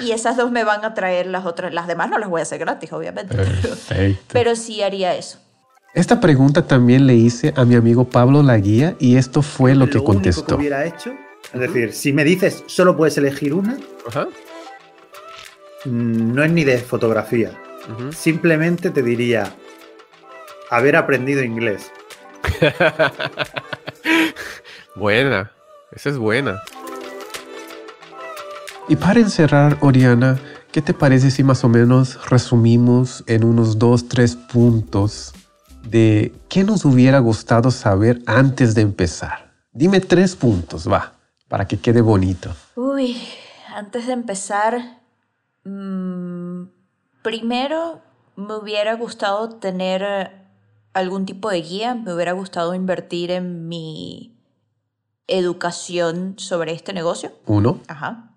Y 0.00 0.12
esas 0.12 0.36
dos 0.36 0.50
me 0.50 0.64
van 0.64 0.84
a 0.84 0.92
traer 0.92 1.26
las 1.26 1.46
otras. 1.46 1.72
Las 1.72 1.86
demás 1.86 2.10
no 2.10 2.18
las 2.18 2.28
voy 2.28 2.40
a 2.40 2.42
hacer 2.42 2.58
gratis, 2.58 2.92
obviamente. 2.92 3.34
Perfecto. 3.34 4.26
pero 4.32 4.54
sí 4.54 4.82
haría 4.82 5.14
eso. 5.14 5.38
Esta 5.94 6.20
pregunta 6.20 6.66
también 6.66 7.06
le 7.06 7.14
hice 7.14 7.54
a 7.56 7.64
mi 7.64 7.74
amigo 7.74 8.04
Pablo 8.04 8.42
Laguía 8.42 8.94
y 8.98 9.16
esto 9.16 9.42
fue 9.42 9.74
lo, 9.74 9.88
que 9.88 10.02
contestó. 10.04 10.42
Único 10.42 10.46
que 10.46 10.54
hubiera 10.54 10.84
hecho, 10.84 11.14
es 11.52 11.60
decir, 11.60 11.92
si 11.94 12.12
me 12.12 12.24
dices 12.24 12.62
solo 12.66 12.96
puedes 12.96 13.16
elegir 13.16 13.54
una, 13.54 13.78
mm, 15.84 16.34
no 16.34 16.44
es 16.44 16.52
ni 16.52 16.64
de 16.64 16.78
fotografía. 16.78 17.52
Simplemente 18.10 18.90
te 18.90 19.02
diría 19.02 19.50
haber 20.70 20.94
aprendido 20.94 21.42
inglés. 21.42 21.90
buena, 24.94 25.50
esa 25.92 26.10
es 26.10 26.18
buena. 26.18 26.62
Y 28.88 28.96
para 28.96 29.20
encerrar, 29.20 29.76
Oriana, 29.82 30.38
¿qué 30.72 30.80
te 30.80 30.94
parece 30.94 31.30
si 31.30 31.42
más 31.42 31.62
o 31.62 31.68
menos 31.68 32.30
resumimos 32.30 33.22
en 33.26 33.44
unos 33.44 33.78
dos, 33.78 34.08
tres 34.08 34.34
puntos 34.34 35.34
de 35.90 36.34
qué 36.48 36.64
nos 36.64 36.84
hubiera 36.84 37.18
gustado 37.18 37.70
saber 37.70 38.22
antes 38.26 38.74
de 38.74 38.82
empezar. 38.82 39.52
Dime 39.72 40.00
tres 40.00 40.36
puntos, 40.36 40.90
va, 40.90 41.14
para 41.48 41.66
que 41.66 41.78
quede 41.78 42.00
bonito. 42.00 42.50
Uy, 42.76 43.16
antes 43.74 44.06
de 44.06 44.12
empezar, 44.12 45.00
mm, 45.64 46.64
primero 47.22 48.00
me 48.36 48.54
hubiera 48.56 48.94
gustado 48.94 49.50
tener 49.56 50.32
algún 50.92 51.26
tipo 51.26 51.50
de 51.50 51.62
guía, 51.62 51.94
me 51.94 52.12
hubiera 52.14 52.32
gustado 52.32 52.74
invertir 52.74 53.30
en 53.30 53.68
mi 53.68 54.36
educación 55.26 56.34
sobre 56.38 56.72
este 56.72 56.92
negocio. 56.92 57.32
Uno. 57.46 57.80
Ajá. 57.88 58.34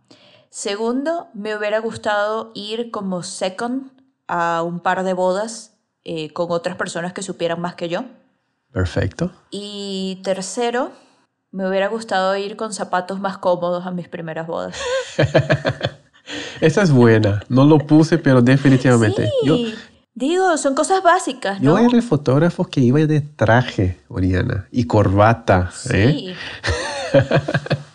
Segundo, 0.52 1.30
me 1.34 1.56
hubiera 1.56 1.80
gustado 1.80 2.52
ir 2.54 2.92
como 2.92 3.24
second 3.24 3.90
a 4.28 4.64
un 4.64 4.82
par 4.82 5.06
de 5.06 5.14
bodas 5.14 5.78
eh, 6.04 6.34
con 6.34 6.52
otras 6.52 6.76
personas 6.76 7.14
que 7.14 7.24
supieran 7.24 7.62
más 7.62 7.76
que 7.76 7.88
yo. 7.88 8.04
Perfecto. 8.70 9.32
Y 9.50 10.20
tercero, 10.26 10.92
me 11.52 11.66
hubiera 11.70 11.88
gustado 11.88 12.36
ir 12.36 12.58
con 12.58 12.74
zapatos 12.74 13.22
más 13.22 13.38
cómodos 13.38 13.86
a 13.86 13.92
mis 13.92 14.10
primeras 14.10 14.46
bodas. 14.46 14.78
Esa 16.60 16.82
es 16.82 16.92
buena. 16.92 17.42
No 17.48 17.64
lo 17.64 17.78
puse, 17.78 18.18
pero 18.18 18.42
definitivamente. 18.42 19.30
Sí. 19.46 19.74
Digo, 20.14 20.58
son 20.58 20.76
cosas 20.76 21.02
básicas, 21.02 21.62
¿no? 21.62 21.80
Yo 21.80 21.86
era 21.86 21.96
el 21.96 22.04
fotógrafo 22.04 22.66
que 22.66 22.82
iba 22.82 23.00
de 23.00 23.22
traje, 23.22 24.02
Oriana, 24.10 24.68
y 24.70 24.84
corbata. 24.84 25.72
¿eh? 25.94 26.36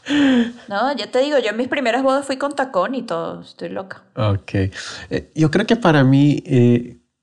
No, 0.68 0.94
ya 0.96 1.10
te 1.10 1.20
digo, 1.20 1.38
yo 1.38 1.50
en 1.50 1.56
mis 1.56 1.68
primeras 1.68 2.02
bodas 2.02 2.26
fui 2.26 2.36
con 2.36 2.54
tacón 2.54 2.94
y 2.94 3.02
todo. 3.02 3.40
Estoy 3.40 3.68
loca. 3.68 4.02
Ok. 4.14 4.54
Eh, 5.10 5.30
yo 5.34 5.50
creo 5.50 5.66
que 5.66 5.76
para 5.76 6.04
mí, 6.04 6.42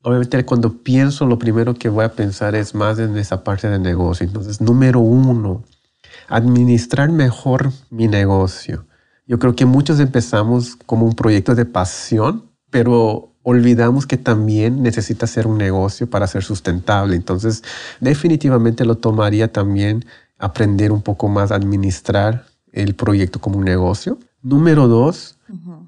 obviamente 0.01 0.43
cuando 0.45 0.83
pienso, 0.83 1.25
lo 1.25 1.39
primero 1.39 1.73
que 1.73 1.89
voy 1.89 2.05
a 2.05 2.13
pensar 2.13 2.55
es 2.55 2.75
más 2.75 2.99
en 2.99 3.17
esa 3.17 3.43
parte 3.43 3.69
de 3.69 3.79
negocio. 3.79 4.25
Entonces, 4.25 4.61
número 4.61 4.99
uno, 4.99 5.63
administrar 6.27 7.09
mejor 7.09 7.71
mi 7.89 8.07
negocio. 8.07 8.85
Yo 9.25 9.39
creo 9.39 9.55
que 9.55 9.65
muchos 9.65 9.99
empezamos 9.99 10.75
como 10.85 11.05
un 11.05 11.13
proyecto 11.13 11.55
de 11.55 11.65
pasión, 11.65 12.51
pero 12.69 13.33
olvidamos 13.43 14.05
que 14.05 14.17
también 14.17 14.83
necesita 14.83 15.27
ser 15.27 15.47
un 15.47 15.57
negocio 15.57 16.09
para 16.09 16.27
ser 16.27 16.43
sustentable. 16.43 17.15
Entonces, 17.15 17.63
definitivamente 17.99 18.85
lo 18.85 18.95
tomaría 18.95 19.51
también 19.51 20.05
aprender 20.37 20.91
un 20.91 21.01
poco 21.01 21.29
más 21.29 21.51
a 21.51 21.55
administrar 21.55 22.45
el 22.73 22.95
proyecto 22.95 23.39
como 23.39 23.59
un 23.59 23.65
negocio. 23.65 24.17
Número 24.41 24.87
dos, 24.87 25.37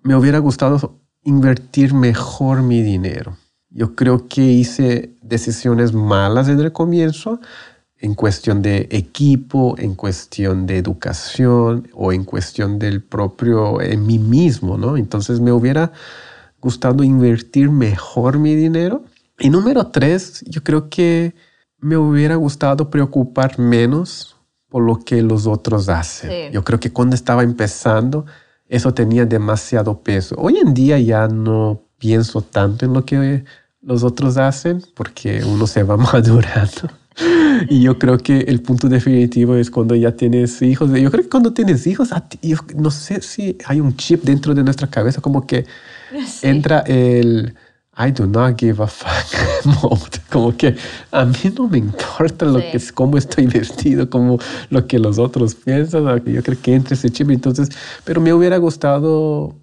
me 0.03 0.15
hubiera 0.15 0.39
gustado 0.39 0.99
invertir 1.23 1.93
mejor 1.93 2.61
mi 2.61 2.81
dinero. 2.81 3.35
Yo 3.69 3.95
creo 3.95 4.27
que 4.29 4.41
hice 4.41 5.13
decisiones 5.21 5.91
malas 5.91 6.47
desde 6.47 6.63
el 6.63 6.71
comienzo 6.71 7.41
en 7.97 8.13
cuestión 8.13 8.61
de 8.61 8.87
equipo, 8.91 9.75
en 9.77 9.95
cuestión 9.95 10.65
de 10.65 10.77
educación 10.77 11.89
o 11.93 12.13
en 12.13 12.23
cuestión 12.23 12.77
del 12.77 13.01
propio, 13.01 13.81
en 13.81 14.05
mí 14.05 14.19
mismo, 14.19 14.77
¿no? 14.77 14.95
Entonces 14.95 15.39
me 15.39 15.51
hubiera 15.51 15.91
gustado 16.61 17.03
invertir 17.03 17.69
mejor 17.69 18.37
mi 18.37 18.55
dinero. 18.55 19.03
Y 19.39 19.49
número 19.49 19.87
tres, 19.87 20.43
yo 20.47 20.63
creo 20.63 20.89
que 20.89 21.33
me 21.79 21.97
hubiera 21.97 22.35
gustado 22.35 22.89
preocupar 22.89 23.59
menos 23.59 24.34
por 24.75 24.83
lo 24.83 24.99
que 24.99 25.21
los 25.21 25.47
otros 25.47 25.87
hacen. 25.87 26.51
Yo 26.51 26.65
creo 26.65 26.81
que 26.81 26.91
cuando 26.91 27.15
estaba 27.15 27.43
empezando, 27.43 28.25
eso 28.67 28.93
tenía 28.93 29.25
demasiado 29.25 30.01
peso. 30.01 30.35
Hoy 30.37 30.57
en 30.57 30.73
día 30.73 30.99
ya 30.99 31.29
no 31.29 31.83
pienso 31.97 32.41
tanto 32.41 32.83
en 32.83 32.91
lo 32.91 33.05
que 33.05 33.45
los 33.81 34.03
otros 34.03 34.35
hacen 34.35 34.83
porque 34.93 35.45
uno 35.45 35.65
se 35.65 35.83
va 35.83 35.95
madurando. 36.13 36.89
Y 37.69 37.83
yo 37.83 37.97
creo 37.97 38.17
que 38.17 38.39
el 38.39 38.61
punto 38.61 38.89
definitivo 38.89 39.55
es 39.55 39.71
cuando 39.71 39.95
ya 39.95 40.11
tienes 40.11 40.61
hijos. 40.61 40.89
Yo 40.89 41.09
creo 41.09 41.23
que 41.23 41.29
cuando 41.29 41.53
tienes 41.53 41.87
hijos, 41.87 42.09
yo 42.41 42.57
no 42.75 42.91
sé 42.91 43.21
si 43.21 43.57
hay 43.67 43.79
un 43.79 43.95
chip 43.95 44.23
dentro 44.23 44.53
de 44.53 44.61
nuestra 44.65 44.89
cabeza 44.89 45.21
como 45.21 45.47
que 45.47 45.65
entra 46.41 46.79
el 46.81 47.55
I 47.97 48.11
do 48.11 48.25
not 48.25 48.59
give 48.59 48.81
a 48.81 48.87
fuck 48.87 49.65
mode. 49.83 50.19
Como 50.29 50.55
que 50.55 50.75
a 51.11 51.25
mí 51.25 51.53
no 51.55 51.67
me 51.67 51.77
importa 51.77 52.45
lo 52.45 52.59
que 52.59 52.77
es, 52.77 52.91
cómo 52.91 53.17
estoy 53.17 53.47
vestido, 53.47 54.09
como 54.09 54.37
lo 54.69 54.85
que 54.85 54.99
los 54.99 55.17
otros 55.17 55.55
piensan. 55.55 56.03
Yo 56.25 56.43
creo 56.43 56.61
que 56.61 56.73
entra 56.73 56.95
ese 56.95 57.09
chip. 57.09 57.29
Entonces, 57.29 57.69
pero 58.03 58.19
me 58.19 58.33
hubiera 58.33 58.57
gustado 58.57 59.55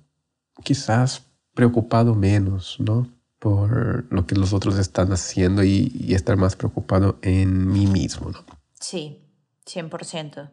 quizás 0.65 1.23
preocupado 1.55 2.15
menos, 2.15 2.77
¿no? 2.79 3.07
por 3.43 4.07
lo 4.13 4.25
que 4.25 4.37
los 4.37 4.53
otros 4.53 4.79
están 4.79 5.13
haciendo 5.13 5.65
y, 5.65 6.15
estar 6.15 6.37
más 6.37 6.55
preocupado 6.55 7.19
en 7.23 7.67
mí 7.73 7.89
mismo, 7.89 8.31
¿no? 8.31 8.39
Sí, 8.79 9.21
100%. 9.67 10.49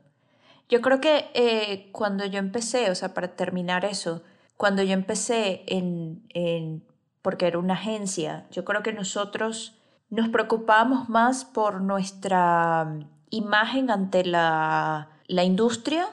Yo 0.69 0.81
creo 0.81 0.99
que 0.99 1.25
eh, 1.35 1.89
cuando 1.91 2.25
yo 2.25 2.39
empecé, 2.39 2.89
o 2.89 2.95
sea, 2.95 3.13
para 3.13 3.35
terminar 3.35 3.85
eso, 3.85 4.23
cuando 4.57 4.81
yo 4.81 4.93
empecé 4.93 5.61
en, 5.67 6.23
en, 6.29 6.83
porque 7.29 7.45
era 7.45 7.59
una 7.59 7.75
agencia, 7.75 8.47
yo 8.49 8.65
creo 8.65 8.81
que 8.81 8.91
nosotros 8.91 9.75
nos 10.09 10.29
preocupábamos 10.29 11.09
más 11.09 11.45
por 11.45 11.79
nuestra 11.79 12.91
imagen 13.29 13.91
ante 13.91 14.25
la, 14.25 15.09
la 15.27 15.43
industria 15.43 16.07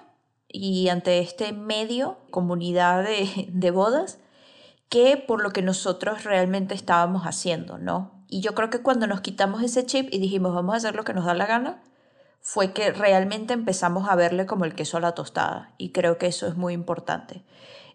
y 0.47 0.91
ante 0.91 1.21
este 1.21 1.55
medio, 1.55 2.19
comunidad 2.31 3.03
de, 3.03 3.49
de 3.51 3.71
bodas, 3.71 4.19
que 4.91 5.17
por 5.17 5.43
lo 5.43 5.53
que 5.53 5.63
nosotros 5.63 6.25
realmente 6.25 6.75
estábamos 6.75 7.23
haciendo, 7.23 7.79
¿no? 7.79 8.23
Y 8.29 8.43
yo 8.43 8.55
creo 8.55 8.69
que 8.69 8.83
cuando 8.83 9.07
nos 9.07 9.23
quitamos 9.23 9.63
ese 9.63 9.87
chip 9.87 10.13
y 10.13 10.19
dijimos 10.19 10.55
vamos 10.55 10.75
a 10.75 10.77
hacer 10.77 10.97
lo 10.97 11.05
que 11.05 11.15
nos 11.15 11.25
da 11.25 11.33
la 11.33 11.47
gana, 11.47 11.83
fue 12.49 12.73
que 12.73 12.93
realmente 12.93 13.55
empezamos 13.55 14.09
a 14.09 14.15
verle 14.15 14.47
como 14.47 14.65
el 14.65 14.77
queso 14.77 14.99
a 14.99 15.01
la 15.01 15.17
tostada. 15.17 15.75
Y 15.79 15.91
creo 15.91 16.17
que 16.17 16.29
eso 16.29 16.47
es 16.47 16.55
muy 16.57 16.75
importante. 16.75 17.43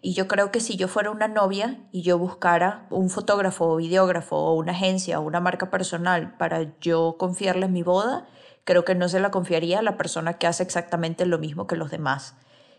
Y 0.02 0.12
yo 0.12 0.28
creo 0.28 0.52
que 0.52 0.60
si 0.60 0.76
yo 0.76 0.88
fuera 0.88 1.10
una 1.10 1.26
novia 1.26 1.80
y 1.90 2.02
yo 2.02 2.18
buscara 2.18 2.86
un 2.90 3.08
fotógrafo 3.08 3.64
o 3.64 3.76
videógrafo 3.76 4.36
o 4.36 4.52
una 4.52 4.72
agencia 4.72 5.18
o 5.18 5.22
una 5.22 5.40
marca 5.40 5.70
personal 5.70 6.36
para 6.36 6.78
yo 6.80 7.16
confiarles 7.18 7.70
mi 7.70 7.82
boda, 7.82 8.28
creo 8.64 8.84
que 8.84 8.94
no 8.94 9.08
se 9.08 9.20
la 9.20 9.30
confiaría 9.30 9.78
a 9.78 9.82
la 9.82 9.96
persona 9.96 10.34
que 10.34 10.46
hace 10.46 10.62
exactamente 10.62 11.24
lo 11.24 11.38
mismo 11.38 11.66
que 11.66 11.76
los 11.76 11.90
demás. 11.90 12.34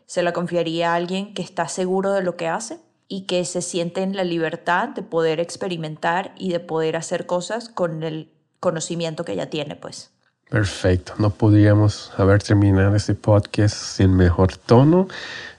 Se 0.06 0.22
la 0.22 0.32
confiaría 0.32 0.92
a 0.92 0.96
alguien 0.96 1.34
que 1.34 1.42
está 1.42 1.68
seguro 1.68 2.12
de 2.14 2.22
lo 2.22 2.38
que 2.38 2.48
hace 2.48 2.82
y 3.08 3.26
que 3.26 3.44
se 3.46 3.64
siente 3.64 4.04
en 4.04 4.16
la 4.16 4.24
libertad 4.24 4.90
de 4.90 5.02
poder 5.02 5.40
experimentar 5.40 6.36
y 6.38 6.52
de 6.52 6.60
poder 6.60 6.96
hacer 6.96 7.26
cosas 7.26 7.68
con 7.68 8.04
el 8.04 8.32
conocimiento 8.60 9.26
que 9.26 9.36
ya 9.36 9.50
tiene, 9.50 9.76
pues. 9.76 10.13
Perfecto, 10.54 11.14
no 11.18 11.32
podríamos 11.32 12.12
haber 12.16 12.44
terminado 12.44 12.96
este 12.96 13.16
podcast 13.16 13.76
sin 13.76 14.16
mejor 14.16 14.56
tono. 14.56 15.08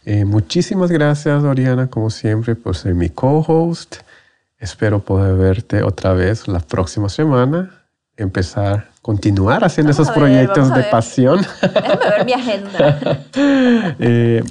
Eh, 0.05 0.25
muchísimas 0.25 0.93
gracias, 0.93 1.43
Oriana, 1.43 1.89
como 1.89 2.11
siempre, 2.11 2.55
por 2.55 2.77
ser 2.77 2.95
mi 2.95 3.09
co-host. 3.09 3.97
Espero 4.57 5.01
poder 5.01 5.35
verte 5.35 5.83
otra 5.83 6.13
vez 6.13 6.47
la 6.47 6.61
próxima 6.61 7.09
semana. 7.09 7.73
Empezar, 8.17 8.89
continuar 9.03 9.65
haciendo 9.65 9.91
esos 9.91 10.13
proyectos 10.13 10.73
de 10.73 10.85
pasión. 10.85 11.45
Déjame 11.61 12.11
ver 12.11 12.25
mi 12.25 12.33
agenda. 12.33 13.21
Eh, 13.99 14.45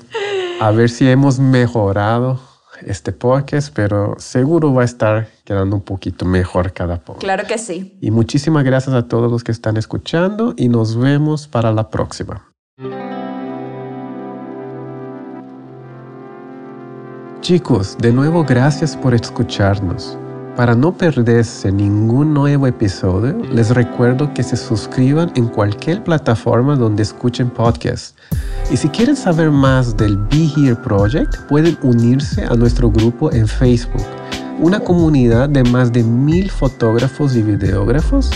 a 0.60 0.72
ver 0.72 0.90
si 0.90 1.10
hemos 1.10 1.40
mejorado 1.40 2.42
este 2.88 3.12
podcast, 3.12 3.74
pero 3.74 4.16
seguro 4.18 4.74
va 4.74 4.82
a 4.84 4.86
estar 4.86 5.28
quedando 5.44 5.76
un 5.76 5.82
poquito 5.82 6.26
mejor 6.26 6.74
cada 6.74 7.00
podcast. 7.00 7.24
Claro 7.24 7.44
que 7.48 7.58
sí. 7.58 7.98
Y 8.02 8.12
muchísimas 8.12 8.64
gracias 8.64 8.96
a 8.96 9.08
todos 9.08 9.32
los 9.32 9.44
que 9.44 9.52
están 9.52 9.78
escuchando 9.78 10.54
y 10.58 10.70
nos 10.70 10.98
vemos 10.98 11.48
para 11.48 11.72
la 11.72 11.90
próxima. 11.90 12.50
Chicos, 17.42 17.98
de 18.00 18.14
nuevo 18.14 18.46
gracias 18.46 18.96
por 18.96 19.14
escucharnos. 19.14 20.18
Para 20.56 20.76
no 20.76 20.96
perderse 20.96 21.72
ningún 21.72 22.32
nuevo 22.32 22.68
episodio, 22.68 23.36
les 23.52 23.72
recuerdo 23.72 24.32
que 24.36 24.44
se 24.44 24.56
suscriban 24.56 25.32
en 25.34 25.48
cualquier 25.48 26.04
plataforma 26.04 26.76
donde 26.76 27.02
escuchen 27.02 27.50
podcasts. 27.50 28.14
Y 28.72 28.78
si 28.78 28.88
quieren 28.90 29.16
saber 29.16 29.50
más 29.50 29.98
del 29.98 30.16
Be 30.16 30.48
Here 30.56 30.76
Project, 30.76 31.36
pueden 31.50 31.76
unirse 31.82 32.46
a 32.46 32.54
nuestro 32.54 32.92
grupo 32.92 33.32
en 33.32 33.48
Facebook, 33.48 34.06
una 34.60 34.80
comunidad 34.80 35.50
de 35.50 35.64
más 35.64 35.92
de 35.92 36.04
mil 36.04 36.52
fotógrafos 36.52 37.36
y 37.36 37.42
videógrafos 37.42 38.30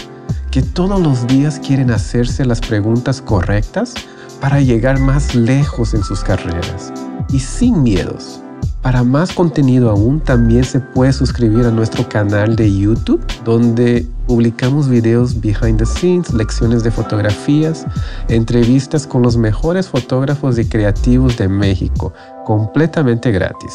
que 0.49 0.64
todos 0.64 0.99
los 0.99 1.27
días 1.27 1.60
quieren 1.60 1.91
hacerse 1.91 2.45
las 2.45 2.61
preguntas 2.61 3.22
correctas 3.22 3.94
para 4.41 4.60
llegar 4.60 4.99
más 4.99 5.35
lejos 5.35 5.94
en 5.94 6.03
sus 6.03 6.23
carreras 6.23 6.91
y 7.30 7.39
sin 7.39 7.84
miedos. 7.84 8.41
Para 8.82 9.04
más 9.04 9.34
contenido 9.34 9.90
aún, 9.90 10.20
también 10.20 10.64
se 10.64 10.80
puede 10.80 11.12
suscribir 11.12 11.66
a 11.66 11.72
nuestro 11.72 12.08
canal 12.08 12.56
de 12.56 12.72
YouTube, 12.72 13.26
donde 13.44 14.08
publicamos 14.28 14.88
videos 14.88 15.40
behind 15.41 15.80
the 15.80 15.86
scenes, 15.86 16.32
lecciones 16.32 16.84
de 16.84 16.91
fotografías, 16.91 17.86
entrevistas 18.28 19.08
con 19.08 19.24
los 19.24 19.36
mejores 19.36 19.88
fotógrafos 19.88 20.60
y 20.60 20.66
creativos 20.66 21.38
de 21.38 21.48
México, 21.48 22.14
completamente 22.45 23.32
gratis. 23.32 23.74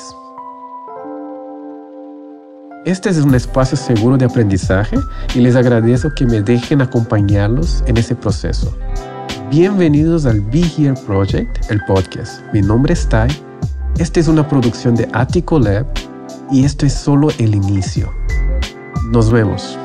Este 2.84 3.10
es 3.10 3.18
un 3.18 3.34
espacio 3.34 3.76
seguro 3.76 4.16
de 4.16 4.24
aprendizaje 4.24 4.96
y 5.34 5.40
les 5.40 5.56
agradezco 5.56 6.10
que 6.14 6.26
me 6.26 6.42
dejen 6.42 6.80
acompañarlos 6.80 7.82
en 7.86 7.96
ese 7.96 8.14
proceso. 8.14 8.72
Bienvenidos 9.50 10.26
al 10.26 10.40
Be 10.40 10.62
Here 10.76 10.94
Project, 11.06 11.70
el 11.70 11.80
podcast. 11.86 12.40
Mi 12.52 12.62
nombre 12.62 12.94
es 12.94 13.08
Tai 13.08 13.30
esta 13.98 14.20
es 14.20 14.28
una 14.28 14.48
producción 14.48 14.94
de 14.94 15.08
Attico 15.12 15.58
Lab 15.58 15.86
y 16.50 16.64
esto 16.64 16.86
es 16.86 16.94
solo 16.94 17.28
el 17.38 17.54
inicio. 17.54 18.12
Nos 19.10 19.30
vemos. 19.30 19.78